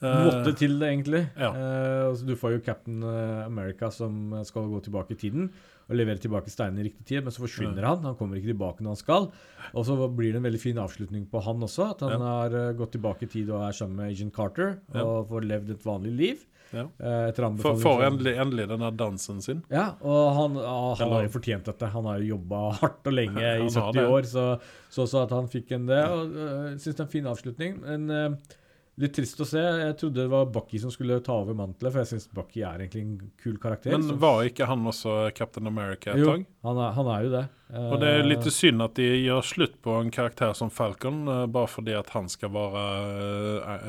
Eh, 0.00 0.24
Måtte 0.26 0.54
til 0.56 0.78
det, 0.80 0.88
egentlig. 0.88 1.22
ja. 1.36 1.50
Eh, 1.52 2.08
altså, 2.08 2.26
du 2.26 2.36
får 2.36 2.54
jo 2.54 2.62
Captain 2.64 3.02
eh, 3.04 3.44
America 3.46 3.90
som 3.92 4.32
skal 4.48 4.68
gå 4.72 4.80
tilbake 4.86 5.12
i 5.16 5.20
tiden 5.20 5.50
og 5.90 5.98
leverer 5.98 6.20
tilbake 6.22 6.52
steinene 6.52 6.84
i 6.84 6.88
riktig 6.88 7.04
tid, 7.10 7.24
men 7.26 7.34
så 7.34 7.42
forsvinner 7.42 7.82
han. 7.82 8.04
Han 8.06 8.14
kommer 8.18 8.38
ikke 8.38 8.52
tilbake 8.52 8.84
når 8.86 8.94
han 8.94 9.00
skal. 9.00 9.26
Og 9.74 9.84
så 9.88 9.96
blir 10.14 10.32
det 10.32 10.38
en 10.40 10.46
veldig 10.46 10.60
fin 10.62 10.78
avslutning 10.78 11.26
på 11.30 11.42
han 11.42 11.66
også, 11.66 11.90
at 11.96 12.04
han 12.06 12.14
Ja. 12.14 12.18
har 12.38 12.54
eh, 12.54 12.72
gått 12.78 12.92
tilbake 12.94 13.26
i 13.26 13.32
tid 13.34 13.50
og 13.50 13.66
er 13.68 13.74
sammen 13.76 13.96
med 14.00 14.12
Agent 14.14 14.32
Carter 14.36 14.78
Ja. 14.94 15.02
og 15.04 15.28
får 15.28 15.46
levd 15.50 15.70
et 15.76 15.84
vanlig 15.84 16.14
liv. 16.16 16.46
Ja. 16.72 16.84
eh, 17.02 17.32
får, 17.34 17.80
får 17.82 18.04
endelig, 18.06 18.36
endelig 18.38 18.68
denne 18.70 18.90
dansen 18.94 19.40
sin. 19.42 19.64
Ja, 19.72 19.96
og 20.06 20.34
han, 20.36 20.54
han 21.00 21.10
har 21.16 21.24
jo 21.26 21.32
fortjent 21.34 21.66
dette. 21.66 21.88
Han 21.90 22.06
har 22.06 22.20
jo 22.22 22.36
jobba 22.36 22.60
hardt 22.78 23.10
og 23.10 23.12
lenge 23.16 23.42
i 23.64 23.68
70 23.68 24.06
år, 24.06 24.22
så, 24.30 24.44
så 24.88 25.02
også 25.02 25.24
at 25.24 25.34
han 25.34 25.48
fikk 25.50 25.72
en 25.74 25.88
det. 25.90 26.04
og 26.06 26.30
uh, 26.30 26.70
Syns 26.78 26.94
det 26.94 27.00
er 27.00 27.06
en 27.08 27.14
fin 27.16 27.26
avslutning. 27.26 27.80
Men 27.82 28.10
eh, 28.14 28.56
litt 29.00 29.14
trist 29.16 29.40
å 29.40 29.46
se. 29.48 29.60
Jeg 29.60 29.96
trodde 30.00 30.20
det 30.22 30.30
var 30.32 30.50
Bucky 30.52 30.80
som 30.82 30.92
skulle 30.92 31.20
ta 31.24 31.38
over 31.40 31.56
mantelet, 31.56 31.92
for 31.92 32.02
jeg 32.02 32.10
syns 32.12 32.28
Bucky 32.36 32.62
er 32.66 32.84
egentlig 32.84 33.04
en 33.06 33.14
kul 33.40 33.56
karakter. 33.62 33.96
Men 33.96 34.20
var 34.20 34.44
ikke 34.48 34.68
han 34.70 34.84
også 34.90 35.16
Captain 35.36 35.70
America 35.70 36.14
et 36.14 36.22
jo, 36.22 36.36
han 36.66 36.82
er, 36.84 36.92
han 36.98 37.10
er 37.14 37.26
jo 37.26 37.32
det. 37.34 37.44
Og 37.80 37.96
det 38.02 38.12
er 38.12 38.24
litt 38.26 38.46
Eh, 38.46 38.54
synd 38.54 38.82
at 38.82 38.96
de 38.98 39.06
gjør 39.06 39.44
slutt 39.46 39.76
på 39.84 39.96
en 40.00 40.10
karakter 40.10 40.54
som 40.58 40.72
Falcon, 40.74 41.22
eh, 41.28 41.44
bare 41.46 41.70
fordi 41.70 41.94
at 41.96 42.10
han 42.16 42.28
skal 42.28 42.50
være 42.54 42.84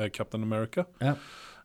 eh, 0.04 0.08
Captain 0.14 0.42
America. 0.42 0.86
Ja. 1.02 1.16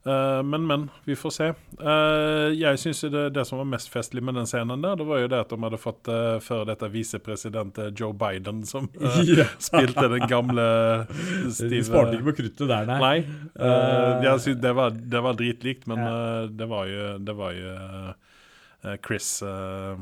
Eh, 0.06 0.44
men, 0.44 0.68
men. 0.68 0.90
Vi 1.04 1.16
får 1.20 1.32
se. 1.36 1.48
Eh, 1.82 2.54
jeg 2.56 2.80
syns 2.80 3.02
det, 3.12 3.24
det 3.36 3.44
som 3.50 3.58
var 3.60 3.66
mest 3.68 3.90
festlig 3.92 4.22
med 4.24 4.38
den 4.40 4.46
scenen 4.48 4.82
der, 4.86 4.96
det 5.00 5.08
var 5.10 5.20
jo 5.24 5.28
det 5.34 5.40
at 5.42 5.50
de 5.52 5.58
hadde 5.66 5.80
fått 5.82 6.08
uh, 6.08 6.38
før 6.44 6.64
dette 6.70 6.88
visepresident 6.94 7.78
eh, 7.82 7.90
Joe 7.98 8.14
Biden, 8.16 8.62
som 8.70 8.88
eh, 9.02 9.18
ja. 9.42 9.48
spilte 9.60 10.08
den 10.14 10.28
gamle 10.32 10.68
De 11.08 11.82
sparte 11.84 12.16
ikke 12.16 12.30
på 12.30 12.36
kruttet 12.44 12.68
der, 12.72 12.88
nei. 12.88 13.00
Nei. 13.04 13.18
Uh, 13.58 13.66
Eh, 13.68 14.24
jeg 14.24 14.40
synes 14.46 14.62
det, 14.64 14.72
var, 14.78 14.92
det 14.96 15.22
var 15.26 15.36
dritlikt, 15.40 15.88
men 15.92 16.00
Ja. 16.06 16.14
eh, 16.44 16.48
det 16.62 16.68
var 16.72 16.86
jo, 16.88 17.08
det 17.28 17.36
var 17.36 17.52
jo 17.58 17.74
eh, 18.86 18.96
Chris 19.06 19.42
eh, 19.44 19.98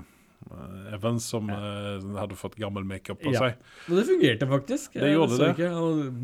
Evans 0.93 1.25
som 1.33 1.49
eh, 1.49 2.03
hadde 2.19 2.37
fått 2.37 2.55
gammel 2.61 2.85
makeup 2.85 3.17
på 3.23 3.33
Ja. 3.33 3.41
seg. 3.47 3.57
Og 3.89 3.97
det 3.97 4.05
fungerte 4.11 4.47
faktisk. 4.51 4.93
Det 4.93 5.11
gjorde 5.15 5.39
det. 5.41 5.49
Ikke. 5.55 5.71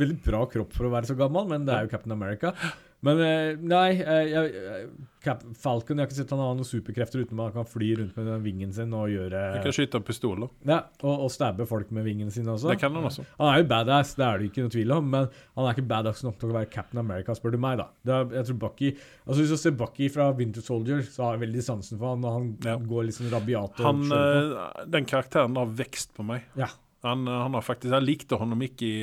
Veldig 0.04 0.18
bra 0.28 0.44
kropp 0.52 0.76
for 0.78 0.86
å 0.90 0.94
være 0.94 1.10
så 1.10 1.18
gammel, 1.18 1.48
men 1.50 1.66
det 1.66 1.74
er 1.74 1.88
jo 1.88 1.94
Captain 1.96 2.14
America. 2.14 2.54
Men 3.02 3.20
eh, 3.26 3.56
nei, 3.66 3.88
eh, 3.98 4.28
jeg, 4.30 4.50
eh, 4.62 5.32
Falcon 5.58 5.98
Jeg 5.98 6.04
har 6.04 6.10
ikke 6.10 6.18
sett 6.20 6.32
han 6.34 6.42
har 6.42 6.52
noen 6.58 6.68
superkrefter 6.68 7.24
uten 7.24 7.40
at 7.42 7.48
han 7.52 7.56
kan 7.64 7.70
fly 7.70 7.88
rundt 7.98 8.18
med 8.18 8.44
vingen 8.46 8.72
sin 8.74 8.94
og 8.98 9.08
gjøre 9.10 9.40
Han 9.56 9.64
kan 9.66 9.74
skyte 9.74 10.02
pistoler. 10.06 10.50
ja, 10.70 10.78
og, 11.02 11.24
og 11.26 11.32
stabbe 11.34 11.66
folk 11.70 11.90
med 11.94 12.06
vingene 12.06 12.34
sine 12.34 12.54
også. 12.54 12.70
Det 12.70 12.78
kan 12.82 12.94
han 12.98 13.08
også. 13.10 13.26
Han 13.40 13.50
er 13.52 13.62
jo 13.64 13.68
badass, 13.72 14.14
det 14.18 14.26
er 14.28 14.38
det 14.42 14.50
ikke 14.52 14.66
noe 14.68 14.74
tvil 14.76 14.94
om, 14.98 15.10
men 15.16 15.28
han 15.58 15.66
er 15.70 15.74
ikke 15.78 15.88
badass 15.94 16.22
nok 16.26 16.38
til 16.42 16.54
å 16.54 16.58
være 16.60 16.70
Captain 16.74 17.02
America, 17.02 17.34
spør 17.38 17.56
du 17.56 17.60
meg, 17.62 17.82
da. 17.82 17.88
Det 18.06 18.16
er, 18.20 18.30
jeg 18.40 18.50
tror 18.52 18.60
Bucky 18.68 18.92
Altså 18.94 19.40
Hvis 19.42 19.54
du 19.56 19.58
ser 19.64 19.76
Bucky 19.82 20.12
fra 20.14 20.30
Winter 20.38 20.66
Soldier, 20.66 21.02
så 21.06 21.26
har 21.28 21.36
jeg 21.38 21.44
veldig 21.48 21.66
sansen 21.72 21.98
for 22.02 22.14
han, 22.16 22.26
og 22.26 22.38
han 22.38 22.48
Ja. 22.66 22.78
går 22.94 23.10
litt 23.10 23.18
sånn 23.18 23.34
rabiat 23.34 23.82
Han, 23.86 24.06
den 24.94 25.10
karakteren 25.10 25.58
har 25.58 25.74
vekst 25.82 26.14
på 26.18 26.26
meg. 26.26 26.46
Ja. 26.58 26.70
Han, 27.02 27.26
han 27.26 27.56
har 27.58 27.64
faktisk, 27.66 27.90
Jeg 27.96 28.06
likte 28.06 28.38
honom 28.38 28.62
ikke 28.62 28.86
i, 28.86 28.98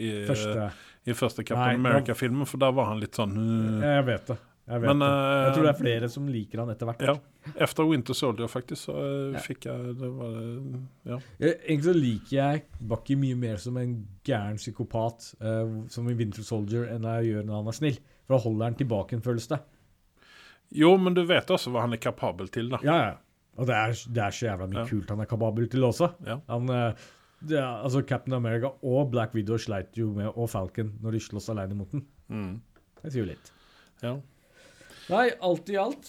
i, 0.00 0.10
Første 0.28 0.70
i 1.06 1.12
første 1.16 1.44
Captain 1.44 1.80
America-filmen, 1.80 2.46
for 2.48 2.58
da 2.62 2.70
var 2.72 2.86
han 2.92 3.00
litt 3.02 3.14
sånn 3.18 3.34
uh, 3.36 3.82
Jeg 3.84 4.04
vet 4.08 4.26
det. 4.32 4.36
Jeg, 4.64 4.80
vet 4.80 4.88
Men 4.88 5.02
eh, 5.04 5.32
jeg 5.44 5.50
tror 5.58 5.66
det 5.66 5.70
er 5.74 5.76
flere 5.82 6.08
som 6.08 6.28
liker 6.32 6.60
han 6.62 6.70
etter 6.72 6.88
hvert. 6.88 7.02
Ja. 7.04 7.50
Efter 7.66 7.84
Winter 7.90 8.16
Soldier, 8.16 8.48
faktisk, 8.48 8.86
så 8.86 8.94
eh, 8.96 9.34
Ja. 9.34 9.42
fikk 9.44 9.66
jeg 9.68 9.90
det 10.00 10.08
var, 10.08 10.30
eh, 10.40 10.78
ja. 11.10 11.18
Eh, 11.36 11.58
Egentlig 11.68 11.84
så 11.90 11.94
liker 11.98 12.32
jeg 12.38 12.62
Bucky 12.80 13.16
mye 13.20 13.36
mer 13.36 13.60
som 13.60 13.76
en 13.76 13.92
gæren 14.24 14.56
psykopat 14.56 15.26
uh, 15.44 15.82
som 15.92 16.08
i 16.08 16.14
Winter 16.16 16.42
Soldier 16.48 16.88
enn 16.94 17.04
jeg 17.04 17.34
gjør 17.34 17.44
når 17.50 17.60
han 17.60 17.68
er 17.74 17.76
snill. 17.76 17.98
For 18.24 18.38
da 18.38 18.40
holder 18.46 18.70
han 18.70 18.78
tilbake 18.80 19.18
en 19.18 19.26
følelse. 19.26 19.60
Jo, 20.80 20.94
men 20.96 21.12
du 21.14 21.20
vet 21.28 21.52
også 21.52 21.70
hva 21.74 21.84
han 21.84 21.92
er 21.92 22.00
kapabel 22.02 22.48
til, 22.48 22.72
da. 22.72 22.80
Ja, 22.86 22.96
ja. 23.10 23.12
Og 23.60 23.68
det 23.68 23.74
er, 23.76 23.92
det 24.16 24.22
er 24.24 24.32
så 24.34 24.46
jævla 24.48 24.66
mye 24.72 24.80
Ja. 24.80 24.86
kult 24.88 25.12
han 25.12 25.20
er 25.22 25.28
kapabel 25.30 25.68
til 25.70 25.84
også. 25.86 26.08
Ja. 26.26 26.40
Han, 26.48 26.72
eh, 26.72 27.04
er, 27.42 27.64
altså 27.64 28.02
Captain 28.06 28.36
America 28.36 28.72
og 28.82 29.10
Black 29.12 29.34
Widow 29.34 29.58
sleit 29.60 29.96
jo 29.98 30.12
med, 30.16 30.30
og 30.34 30.50
Falcon, 30.50 30.94
når 31.02 31.16
de 31.16 31.24
slåss 31.26 31.50
alene 31.52 31.76
mot 31.78 31.90
den. 31.92 32.06
Mm. 32.28 32.54
Det 33.02 33.12
sier 33.12 33.24
jo 33.24 33.30
litt. 33.32 33.52
Ja. 34.02 34.14
Nei, 35.12 35.26
alt 35.44 35.68
i 35.68 35.76
alt. 35.80 36.08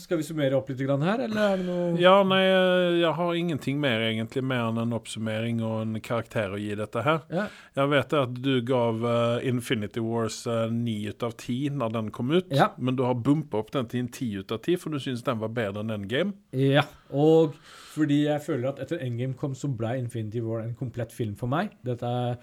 Skal 0.00 0.18
vi 0.20 0.24
summere 0.26 0.56
opp 0.56 0.68
litt 0.72 0.80
grann 0.86 1.02
her, 1.04 1.20
eller 1.26 1.42
er 1.54 1.60
det 1.60 1.66
noe 1.66 2.00
ja, 2.00 2.14
nei, 2.26 2.40
eh, 2.46 2.98
jeg 3.02 3.12
har 3.18 3.34
ingenting 3.38 3.80
mer 3.82 4.00
egentlig, 4.06 4.42
mer 4.46 4.68
enn 4.70 4.80
en 4.82 4.94
oppsummering 4.96 5.60
og 5.66 5.76
en 5.84 5.98
karakter 6.04 6.54
å 6.54 6.60
gi 6.60 6.72
dette 6.78 7.02
her. 7.06 7.20
Ja. 7.32 7.46
Jeg 7.78 7.92
vet 7.92 8.16
at 8.20 8.34
du 8.44 8.52
gav 8.68 9.02
uh, 9.04 9.38
Infinity 9.48 10.00
Wars 10.04 10.40
eh, 10.46 10.64
ni 10.72 10.96
ut 11.08 11.22
av 11.26 11.36
ti 11.40 11.58
når 11.72 11.94
den 11.98 12.10
kom 12.14 12.32
ut, 12.34 12.48
Ja. 12.54 12.70
men 12.78 12.96
du 12.98 13.04
har 13.06 13.14
bumpa 13.18 13.60
opp 13.60 13.72
den 13.74 13.90
til 13.92 14.04
en 14.04 14.08
ti 14.12 14.30
ut 14.38 14.52
av 14.52 14.62
ti, 14.64 14.76
for 14.80 14.94
du 14.94 15.00
syns 15.02 15.24
den 15.26 15.40
var 15.42 15.52
bedre 15.52 15.84
enn 15.84 15.92
Endgame. 15.98 16.34
Ja, 16.56 16.86
og 17.12 17.54
fordi 17.92 18.22
jeg 18.24 18.40
føler 18.46 18.70
at 18.72 18.80
etter 18.86 19.02
Endgame 19.04 19.36
kom, 19.36 19.54
så 19.58 19.68
ble 19.68 19.96
Infinity 20.00 20.40
War 20.44 20.64
en 20.64 20.74
komplett 20.78 21.12
film 21.12 21.36
for 21.36 21.50
meg. 21.52 21.74
Dette 21.84 22.08
er 22.08 22.36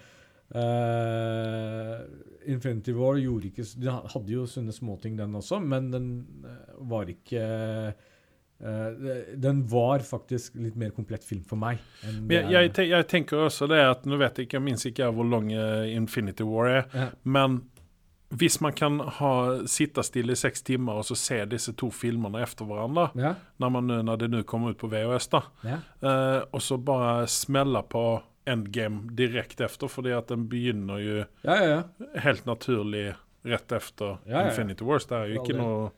eh, 0.54 1.96
Infinity 2.50 2.92
War 2.96 3.18
gjorde 3.20 3.50
ikke 3.50 3.66
De 3.80 3.90
hadde 4.14 4.32
jo 4.32 4.46
sånne 4.48 4.72
småting, 4.74 5.18
den 5.18 5.36
også, 5.38 5.60
men 5.62 5.90
den 5.92 6.06
eh, 6.46 6.70
var 6.90 7.10
ikke 7.12 7.42
uh, 7.94 9.10
Den 9.40 9.62
var 9.70 10.02
faktisk 10.04 10.56
litt 10.60 10.76
mer 10.80 10.90
komplett 10.96 11.24
film 11.24 11.44
for 11.48 11.60
meg. 11.60 11.80
jeg, 12.04 12.48
jeg, 12.52 12.72
te- 12.76 12.88
jeg 12.90 13.06
tenker 13.08 13.46
også 13.46 13.68
det 13.70 13.80
at 13.86 14.06
Nå 14.08 14.18
vet 14.20 14.38
jeg 14.40 14.48
ikke, 14.48 14.58
jeg 14.58 14.66
minns 14.66 14.86
ikke 14.88 15.10
hvor 15.16 15.28
lang 15.28 15.52
Infinity 15.94 16.44
War 16.48 16.68
er, 16.70 16.88
ja. 16.96 17.10
men 17.24 17.62
hvis 18.30 18.60
man 18.62 18.70
kan 18.78 19.00
ha, 19.18 19.30
sitte 19.66 20.04
stille 20.06 20.36
i 20.36 20.38
seks 20.38 20.62
timer 20.62 21.00
og 21.00 21.06
så 21.08 21.16
se 21.18 21.40
disse 21.50 21.72
to 21.74 21.88
filmene 21.90 22.38
etter 22.44 22.62
hverandre, 22.68 23.08
Ja, 23.18 23.32
når, 23.58 23.72
man, 23.74 23.88
når 24.06 24.20
det 24.20 24.28
nå 24.30 24.42
kommer 24.46 24.70
ut 24.70 24.78
på 24.78 24.86
VHS, 24.92 25.26
da, 25.32 25.40
ja. 25.66 25.78
uh, 26.04 26.44
og 26.54 26.62
så 26.62 26.78
bare 26.78 27.24
smelle 27.26 27.82
på 27.90 28.04
Endgame 28.48 29.10
direkte 29.16 29.64
efter, 29.66 29.88
fordi 29.92 30.14
at 30.16 30.30
den 30.32 30.46
begynner 30.48 31.00
jo 31.02 31.16
ja, 31.20 31.54
ja, 31.54 31.64
ja. 31.68 31.82
helt 32.24 32.46
naturlig 32.48 33.10
rett 33.44 33.72
ja. 34.26 34.46
Infinity 34.48 34.84
Wars. 34.84 35.06
Det 35.06 35.16
er 35.16 35.32
jo 35.34 35.42
ikke 35.42 35.56
noe 35.58 35.90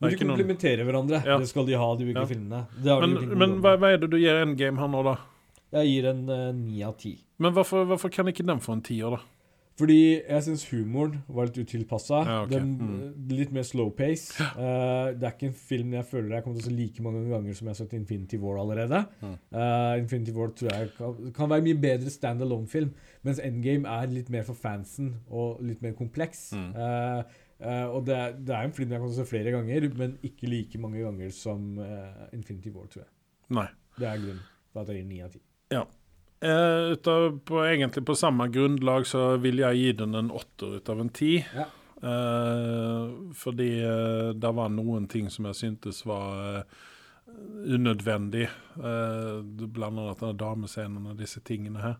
Men 0.00 0.10
de 0.12 0.18
komplementerer 0.20 0.84
noen- 0.84 0.88
hverandre. 1.08 1.38
Det 1.42 1.48
skal 1.50 1.66
de 1.66 1.74
ha, 1.74 1.88
de 1.96 2.04
ulike 2.06 2.26
filmene. 2.30 2.66
Det 2.76 2.92
har 2.92 3.06
Men, 3.06 3.38
men 3.38 3.56
hva, 3.64 3.76
hva 3.76 3.92
er 3.92 3.98
det 3.98 4.10
du 4.12 4.18
gir 4.20 4.40
Endgame 4.42 4.78
her 4.78 4.88
nå, 4.92 5.02
da? 5.04 5.16
Jeg 5.72 5.90
gir 5.90 6.06
en 6.08 6.28
eh, 6.32 6.52
ni 6.56 6.82
av 6.86 6.94
ti. 6.96 7.18
Men 7.38 7.52
hvorfor, 7.52 7.84
hvorfor 7.84 8.12
kan 8.12 8.28
ikke 8.30 8.46
den 8.46 8.60
få 8.64 8.78
en 8.78 8.82
tier, 8.82 9.10
da? 9.10 9.20
Fordi 9.78 9.98
jeg 10.16 10.42
syns 10.42 10.64
humoren 10.72 11.20
var 11.30 11.48
litt 11.48 11.60
utilpassa. 11.62 12.20
Ja, 12.26 12.38
okay. 12.42 12.58
Mm. 12.58 13.12
Litt 13.30 13.52
mer 13.54 13.66
slow 13.66 13.92
pace. 13.94 14.34
Uh, 14.58 15.14
det 15.14 15.22
er 15.22 15.34
ikke 15.36 15.50
en 15.52 15.58
film 15.58 15.94
jeg 15.94 16.06
føler 16.08 16.34
jeg 16.34 16.44
kommer 16.44 16.58
til 16.58 16.66
å 16.66 16.68
se 16.68 16.74
like 16.74 17.04
mange 17.04 17.22
ganger 17.30 17.54
som 17.54 17.68
jeg 17.68 17.76
har 17.76 17.78
sett 17.78 17.94
Infinity 17.98 18.40
War 18.42 18.58
allerede. 18.62 19.04
Mm. 19.22 19.36
Uh, 19.54 19.92
Infinity 20.00 20.34
War 20.34 20.50
tror 20.58 20.74
jeg 20.74 20.90
kan, 20.96 21.28
kan 21.36 21.52
være 21.52 21.66
mye 21.68 21.78
bedre 21.82 22.10
stand 22.12 22.42
alone-film, 22.42 22.90
mens 23.26 23.42
Endgame 23.44 23.98
er 23.98 24.10
litt 24.10 24.32
mer 24.34 24.46
for 24.48 24.58
fansen 24.58 25.12
og 25.28 25.62
litt 25.64 25.84
mer 25.84 25.94
kompleks. 25.98 26.48
Mm. 26.58 26.72
Uh, 26.74 27.38
eh, 27.62 27.86
og 27.86 28.04
det 28.06 28.18
det 28.48 28.54
er 28.56 28.66
en 28.66 28.74
film 28.74 28.94
jeg 28.94 29.04
kan 29.04 29.14
se 29.14 29.28
flere 29.28 29.54
ganger, 29.54 29.88
men 29.98 30.18
ikke 30.26 30.50
like 30.50 30.82
mange 30.82 31.02
ganger 31.04 31.30
som 31.34 31.78
eh, 31.82 32.26
Infinity 32.36 32.74
War, 32.74 32.90
tror 32.90 33.04
jeg. 33.04 33.12
Nei. 33.58 33.68
Det 33.98 34.10
er 34.10 34.22
grunnen 34.26 34.44
for 34.72 34.82
at 34.82 34.92
jeg 34.92 35.02
gir 35.02 35.08
ni 35.08 35.22
av 35.24 35.32
ti. 35.34 35.42
Eh, 35.74 35.86
utav, 36.40 37.40
på, 37.44 37.64
egentlig 37.66 38.04
på 38.06 38.14
samme 38.14 38.46
grunnlag 38.54 39.06
så 39.06 39.36
vil 39.42 39.58
jeg 39.58 39.80
gi 39.80 39.92
den 40.02 40.14
en 40.14 40.30
åtter 40.30 40.76
ut 40.78 40.88
av 40.88 41.00
en 41.02 41.10
ti. 41.10 41.32
Ja. 41.54 41.66
Eh, 42.02 43.32
fordi 43.34 43.70
eh, 43.82 44.28
det 44.34 44.52
var 44.54 44.68
noen 44.70 45.08
ting 45.10 45.30
som 45.30 45.48
jeg 45.50 45.58
syntes 45.58 46.04
var 46.06 46.62
unødvendig. 47.66 48.48
Eh, 48.76 49.38
blant 49.42 49.98
annet 49.98 50.38
damescenen 50.38 51.10
og 51.10 51.18
disse 51.18 51.42
tingene 51.44 51.82
her. 51.82 51.96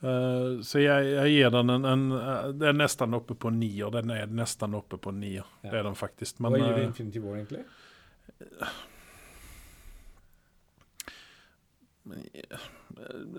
Eh, 0.00 0.62
så 0.64 0.80
jeg, 0.80 1.12
jeg 1.12 1.34
gir 1.34 1.52
den 1.54 1.72
en, 1.72 1.84
en 1.88 2.06
Det 2.60 2.68
er 2.68 2.76
nesten 2.76 3.16
oppe 3.16 3.36
på 3.36 3.52
nier. 3.52 3.92
Den 3.94 4.12
er 4.14 4.32
nesten 4.32 4.76
oppe 4.78 5.00
på 5.00 5.12
nier. 5.12 5.44
Ja. 5.62 5.70
Det 5.70 5.82
er 5.82 5.90
den 5.90 5.98
faktisk. 5.98 6.40
Hva 6.40 6.56
gir 6.56 6.72
du 6.72 6.82
Infinity 6.86 7.22
War, 7.24 7.36
egentlig? 7.40 7.64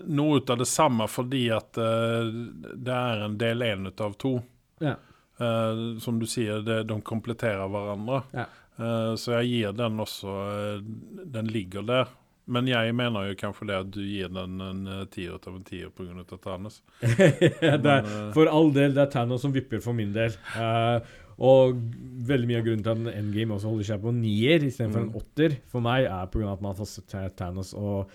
Noe 0.06 0.40
av 0.48 0.58
det 0.60 0.68
samme 0.70 1.08
fordi 1.10 1.48
at 1.54 1.78
uh, 1.80 2.28
det 2.74 2.94
er 2.94 3.24
en 3.26 3.36
del 3.40 3.64
én 3.66 3.88
ut 3.90 4.00
av 4.04 4.14
to. 4.20 4.36
Ja. 4.84 4.94
Uh, 5.38 5.98
som 6.02 6.18
du 6.18 6.26
sier, 6.26 6.62
det, 6.66 6.84
de 6.90 7.00
kompletterer 7.06 7.68
hverandre. 7.70 8.22
Ja. 8.34 8.46
Uh, 8.78 9.12
så 9.18 9.40
jeg 9.40 9.50
gir 9.50 9.72
den 9.74 9.98
også 10.02 10.30
Den 11.26 11.48
ligger 11.50 11.82
der. 11.86 12.10
Men 12.48 12.64
jeg 12.70 12.94
mener 12.96 13.26
jo 13.28 13.34
kanskje 13.36 13.66
det 13.68 13.76
at 13.76 13.88
du 13.92 14.00
gir 14.00 14.30
den 14.32 14.60
en 14.64 14.86
tier 15.12 15.34
ut 15.36 15.48
av 15.50 15.56
en 15.58 15.64
tier 15.66 15.90
pga. 15.92 16.24
Eh, 17.04 18.32
for 18.32 18.48
all 18.48 18.70
del, 18.72 18.94
det 18.96 19.02
er 19.02 19.10
Thanos 19.12 19.42
som 19.44 19.52
vipper 19.52 19.82
for 19.84 19.92
min 19.92 20.14
del. 20.14 20.32
Og 21.38 21.76
veldig 22.30 22.48
mye 22.48 22.62
av 22.62 22.64
grunnen 22.66 22.86
til 22.86 22.94
at 22.94 23.02
en 23.02 23.10
Endgame 23.12 23.54
også 23.58 23.68
holder 23.68 23.90
seg 23.90 24.00
på 24.02 24.14
nier 24.16 24.64
istedenfor 24.64 25.04
Mm. 25.04 25.10
en 25.10 25.20
åtter, 25.20 25.58
for 25.68 25.84
meg 25.84 26.08
er 26.08 26.26
pga. 26.32 26.52
at 26.54 26.64
man 26.64 26.74
får 26.74 26.88
sett 26.94 27.36
Thanos 27.36 27.74
og 27.74 28.08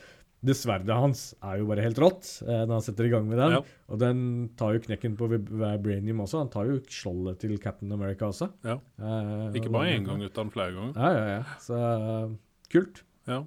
det 0.43 0.55
sverdet 0.59 0.91
hans 0.99 1.21
er 1.39 1.61
jo 1.61 1.67
bare 1.69 1.85
helt 1.85 1.99
rått 2.03 2.27
eh, 2.43 2.63
når 2.67 2.73
han 2.75 2.83
setter 2.83 3.07
i 3.07 3.11
gang 3.13 3.25
med 3.29 3.39
den. 3.39 3.53
Ja. 3.55 3.61
Og 3.93 3.99
den 4.01 4.19
tar 4.59 4.73
jo 4.75 4.81
knekken 4.83 5.15
på 5.19 5.29
Vib- 5.31 5.49
Vibranium 5.55 6.19
også. 6.25 6.41
Han 6.43 6.51
tar 6.51 6.67
jo 6.67 6.81
skjoldet 6.91 7.39
til 7.45 7.55
Captain 7.63 7.91
America 7.95 8.27
også. 8.27 8.49
Ja. 8.67 8.75
Eh, 8.99 9.49
Ikke 9.59 9.71
bare 9.71 9.93
én 9.95 10.03
gang, 10.07 10.19
utan 10.27 10.51
flere 10.51 10.75
ganger. 10.75 10.95
Ja, 10.99 11.11
ja, 11.15 11.25
ja. 11.37 11.59
Så 11.63 11.79
uh, 11.79 12.33
kult. 12.73 13.05
Ja. 13.31 13.39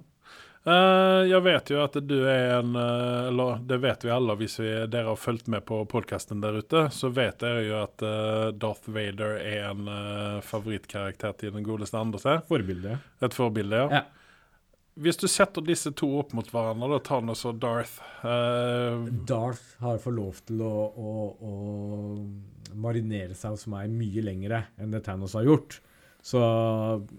Uh, 0.67 1.21
jeg 1.29 1.39
vet 1.45 1.69
jo 1.71 1.77
at 1.79 1.93
du 2.03 2.15
er 2.27 2.57
en 2.57 2.73
uh, 2.75 3.29
Eller 3.29 3.61
det 3.69 3.77
vet 3.85 4.01
vi 4.03 4.09
alle 4.11 4.33
hvis 4.35 4.57
vi, 4.59 4.67
dere 4.91 5.13
har 5.13 5.21
fulgt 5.21 5.47
med 5.53 5.63
på 5.69 5.77
podkasten 5.87 6.41
der 6.43 6.57
ute. 6.59 6.87
Så 6.91 7.13
vet 7.15 7.37
dere 7.45 7.61
jo 7.69 7.77
at 7.85 8.03
uh, 8.03 8.49
Darth 8.51 8.89
Vader 8.91 9.37
er 9.39 9.69
en 9.69 9.87
favorittkarakter 10.43 11.37
til 11.39 11.53
den 11.55 11.63
godeste 11.63 12.01
Anders 12.01 12.25
her. 12.27 12.41
Forbilde. 12.49 12.97
Et 13.23 13.37
forbilde, 13.37 13.85
ja. 13.85 14.01
Ja. 14.01 14.05
Hvis 14.97 15.19
du 15.21 15.27
setter 15.29 15.61
disse 15.61 15.91
to 15.93 16.07
opp 16.17 16.31
mot 16.33 16.47
hverandre, 16.49 16.95
da 16.95 17.01
Thanos 17.05 17.43
og 17.45 17.59
Darth 17.61 17.99
uh... 18.25 19.05
Darth 19.29 19.75
har 19.83 19.99
fått 20.01 20.17
lov 20.17 20.39
til 20.47 20.63
å, 20.65 20.71
å, 20.89 21.11
å 21.37 22.73
marinere 22.81 23.37
seg 23.37 23.53
hos 23.53 23.67
meg 23.69 23.93
mye 23.93 24.23
lengre 24.25 24.63
enn 24.81 24.95
det 24.95 25.03
Thanos 25.05 25.37
har 25.37 25.45
gjort. 25.45 25.77
Så 26.25 26.41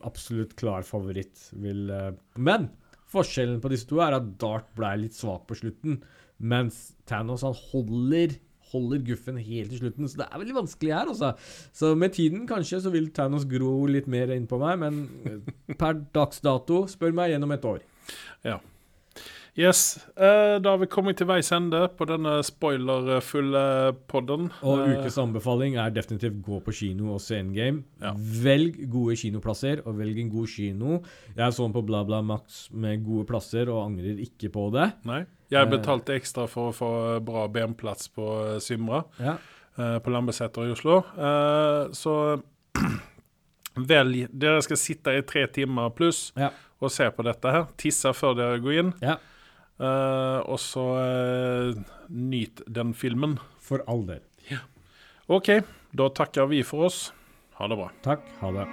absolutt 0.04 0.56
klar 0.58 0.86
favoritt 0.86 1.46
vil 1.62 1.86
uh... 1.94 2.10
Men 2.34 2.70
forskjellen 3.08 3.62
på 3.62 3.70
disse 3.72 3.88
to 3.88 4.02
er 4.04 4.18
at 4.18 4.34
Darth 4.42 4.74
ble 4.76 4.90
litt 5.04 5.16
svak 5.16 5.46
på 5.46 5.60
slutten, 5.62 6.00
mens 6.38 6.96
Thanos 7.08 7.46
han 7.46 7.56
holder 7.70 8.34
holder 8.72 9.04
guffen 9.06 9.38
helt 9.42 9.72
til 9.72 9.82
slutten, 9.82 10.08
så 10.08 10.22
det 10.22 10.28
er 10.28 10.42
veldig 10.42 10.56
vanskelig 10.60 10.94
her, 10.94 11.12
altså. 11.12 11.32
Så 11.74 11.92
med 11.98 12.14
tiden 12.16 12.46
kanskje 12.48 12.82
så 12.84 12.92
vil 12.94 13.10
Thanos 13.14 13.46
gro 13.48 13.86
litt 13.90 14.08
mer 14.10 14.32
inn 14.34 14.48
på 14.50 14.60
meg, 14.62 14.78
men 14.82 15.04
per 15.80 16.00
dags 16.14 16.42
dato, 16.44 16.84
spør 16.90 17.16
meg 17.16 17.34
gjennom 17.34 17.54
et 17.56 17.68
år. 17.68 17.84
Yes. 19.58 19.98
eh, 20.16 20.58
da 20.62 20.70
har 20.70 20.78
vi 20.78 20.86
kommet 20.86 21.16
til 21.18 21.26
veis 21.26 21.48
ende 21.52 21.80
på 21.98 22.06
denne 22.06 22.36
spoilerfulle 22.46 23.62
podden. 24.06 24.52
Og 24.62 24.84
Eh, 24.84 24.92
ukes 25.00 25.16
anbefaling 25.18 25.74
er 25.82 25.90
definitivt 25.90 26.36
gå 26.46 26.60
på 26.62 26.70
kino 26.72 27.14
og 27.16 27.20
se 27.20 27.40
Endgame. 27.40 27.82
Ja. 28.00 28.12
Velg 28.16 28.78
gode 28.92 29.16
kinoplasser, 29.18 29.82
og 29.84 29.96
velg 29.98 30.20
en 30.22 30.30
god 30.30 30.46
kino. 30.46 31.00
Jeg 31.36 31.52
så 31.56 31.64
den 31.66 31.72
på 31.74 31.82
BlaBla 31.88 32.22
Max 32.22 32.68
med 32.70 33.02
gode 33.04 33.26
plasser, 33.26 33.68
og 33.68 33.82
angrer 33.90 34.20
ikke 34.22 34.48
på 34.54 34.68
det. 34.72 34.92
Nei. 35.04 35.24
Jeg 35.50 35.66
Eh. 35.66 35.70
betalte 35.70 36.14
ekstra 36.14 36.46
for 36.48 36.70
å 36.70 36.74
få 36.74 37.24
bra 37.24 37.48
benplass 37.48 38.08
på 38.08 38.60
Symra. 38.60 39.04
Ja. 39.18 39.36
på 39.78 40.10
Lambeseter 40.10 40.66
i 40.66 40.72
Oslo. 40.72 41.02
Så 41.94 42.42
velg 43.76 44.28
Dere 44.36 44.60
skal 44.62 44.76
sitte 44.76 45.06
i 45.16 45.22
tre 45.22 45.46
timer 45.46 45.90
pluss 45.94 46.32
Ja. 46.36 46.50
og 46.80 46.90
se 46.90 47.08
på 47.10 47.22
dette 47.22 47.44
her. 47.50 47.66
Tisse 47.76 48.12
før 48.12 48.34
dere 48.36 48.58
går 48.60 48.78
inn. 48.78 48.92
Ja. 49.00 49.16
Eh, 49.78 50.38
og 50.42 50.58
så 50.58 50.82
uh, 50.98 51.70
nyt 52.10 52.62
den 52.66 52.94
filmen. 52.94 53.38
For 53.62 53.84
all 53.86 54.02
del. 54.08 54.24
OK, 55.28 55.60
da 55.92 56.08
takker 56.08 56.48
vi 56.48 56.62
for 56.64 56.88
oss. 56.88 57.12
Ha 57.60 57.68
det 57.68 57.76
bra. 57.76 57.92
Takk. 58.06 58.24
Ha 58.40 58.48
det. 58.56 58.64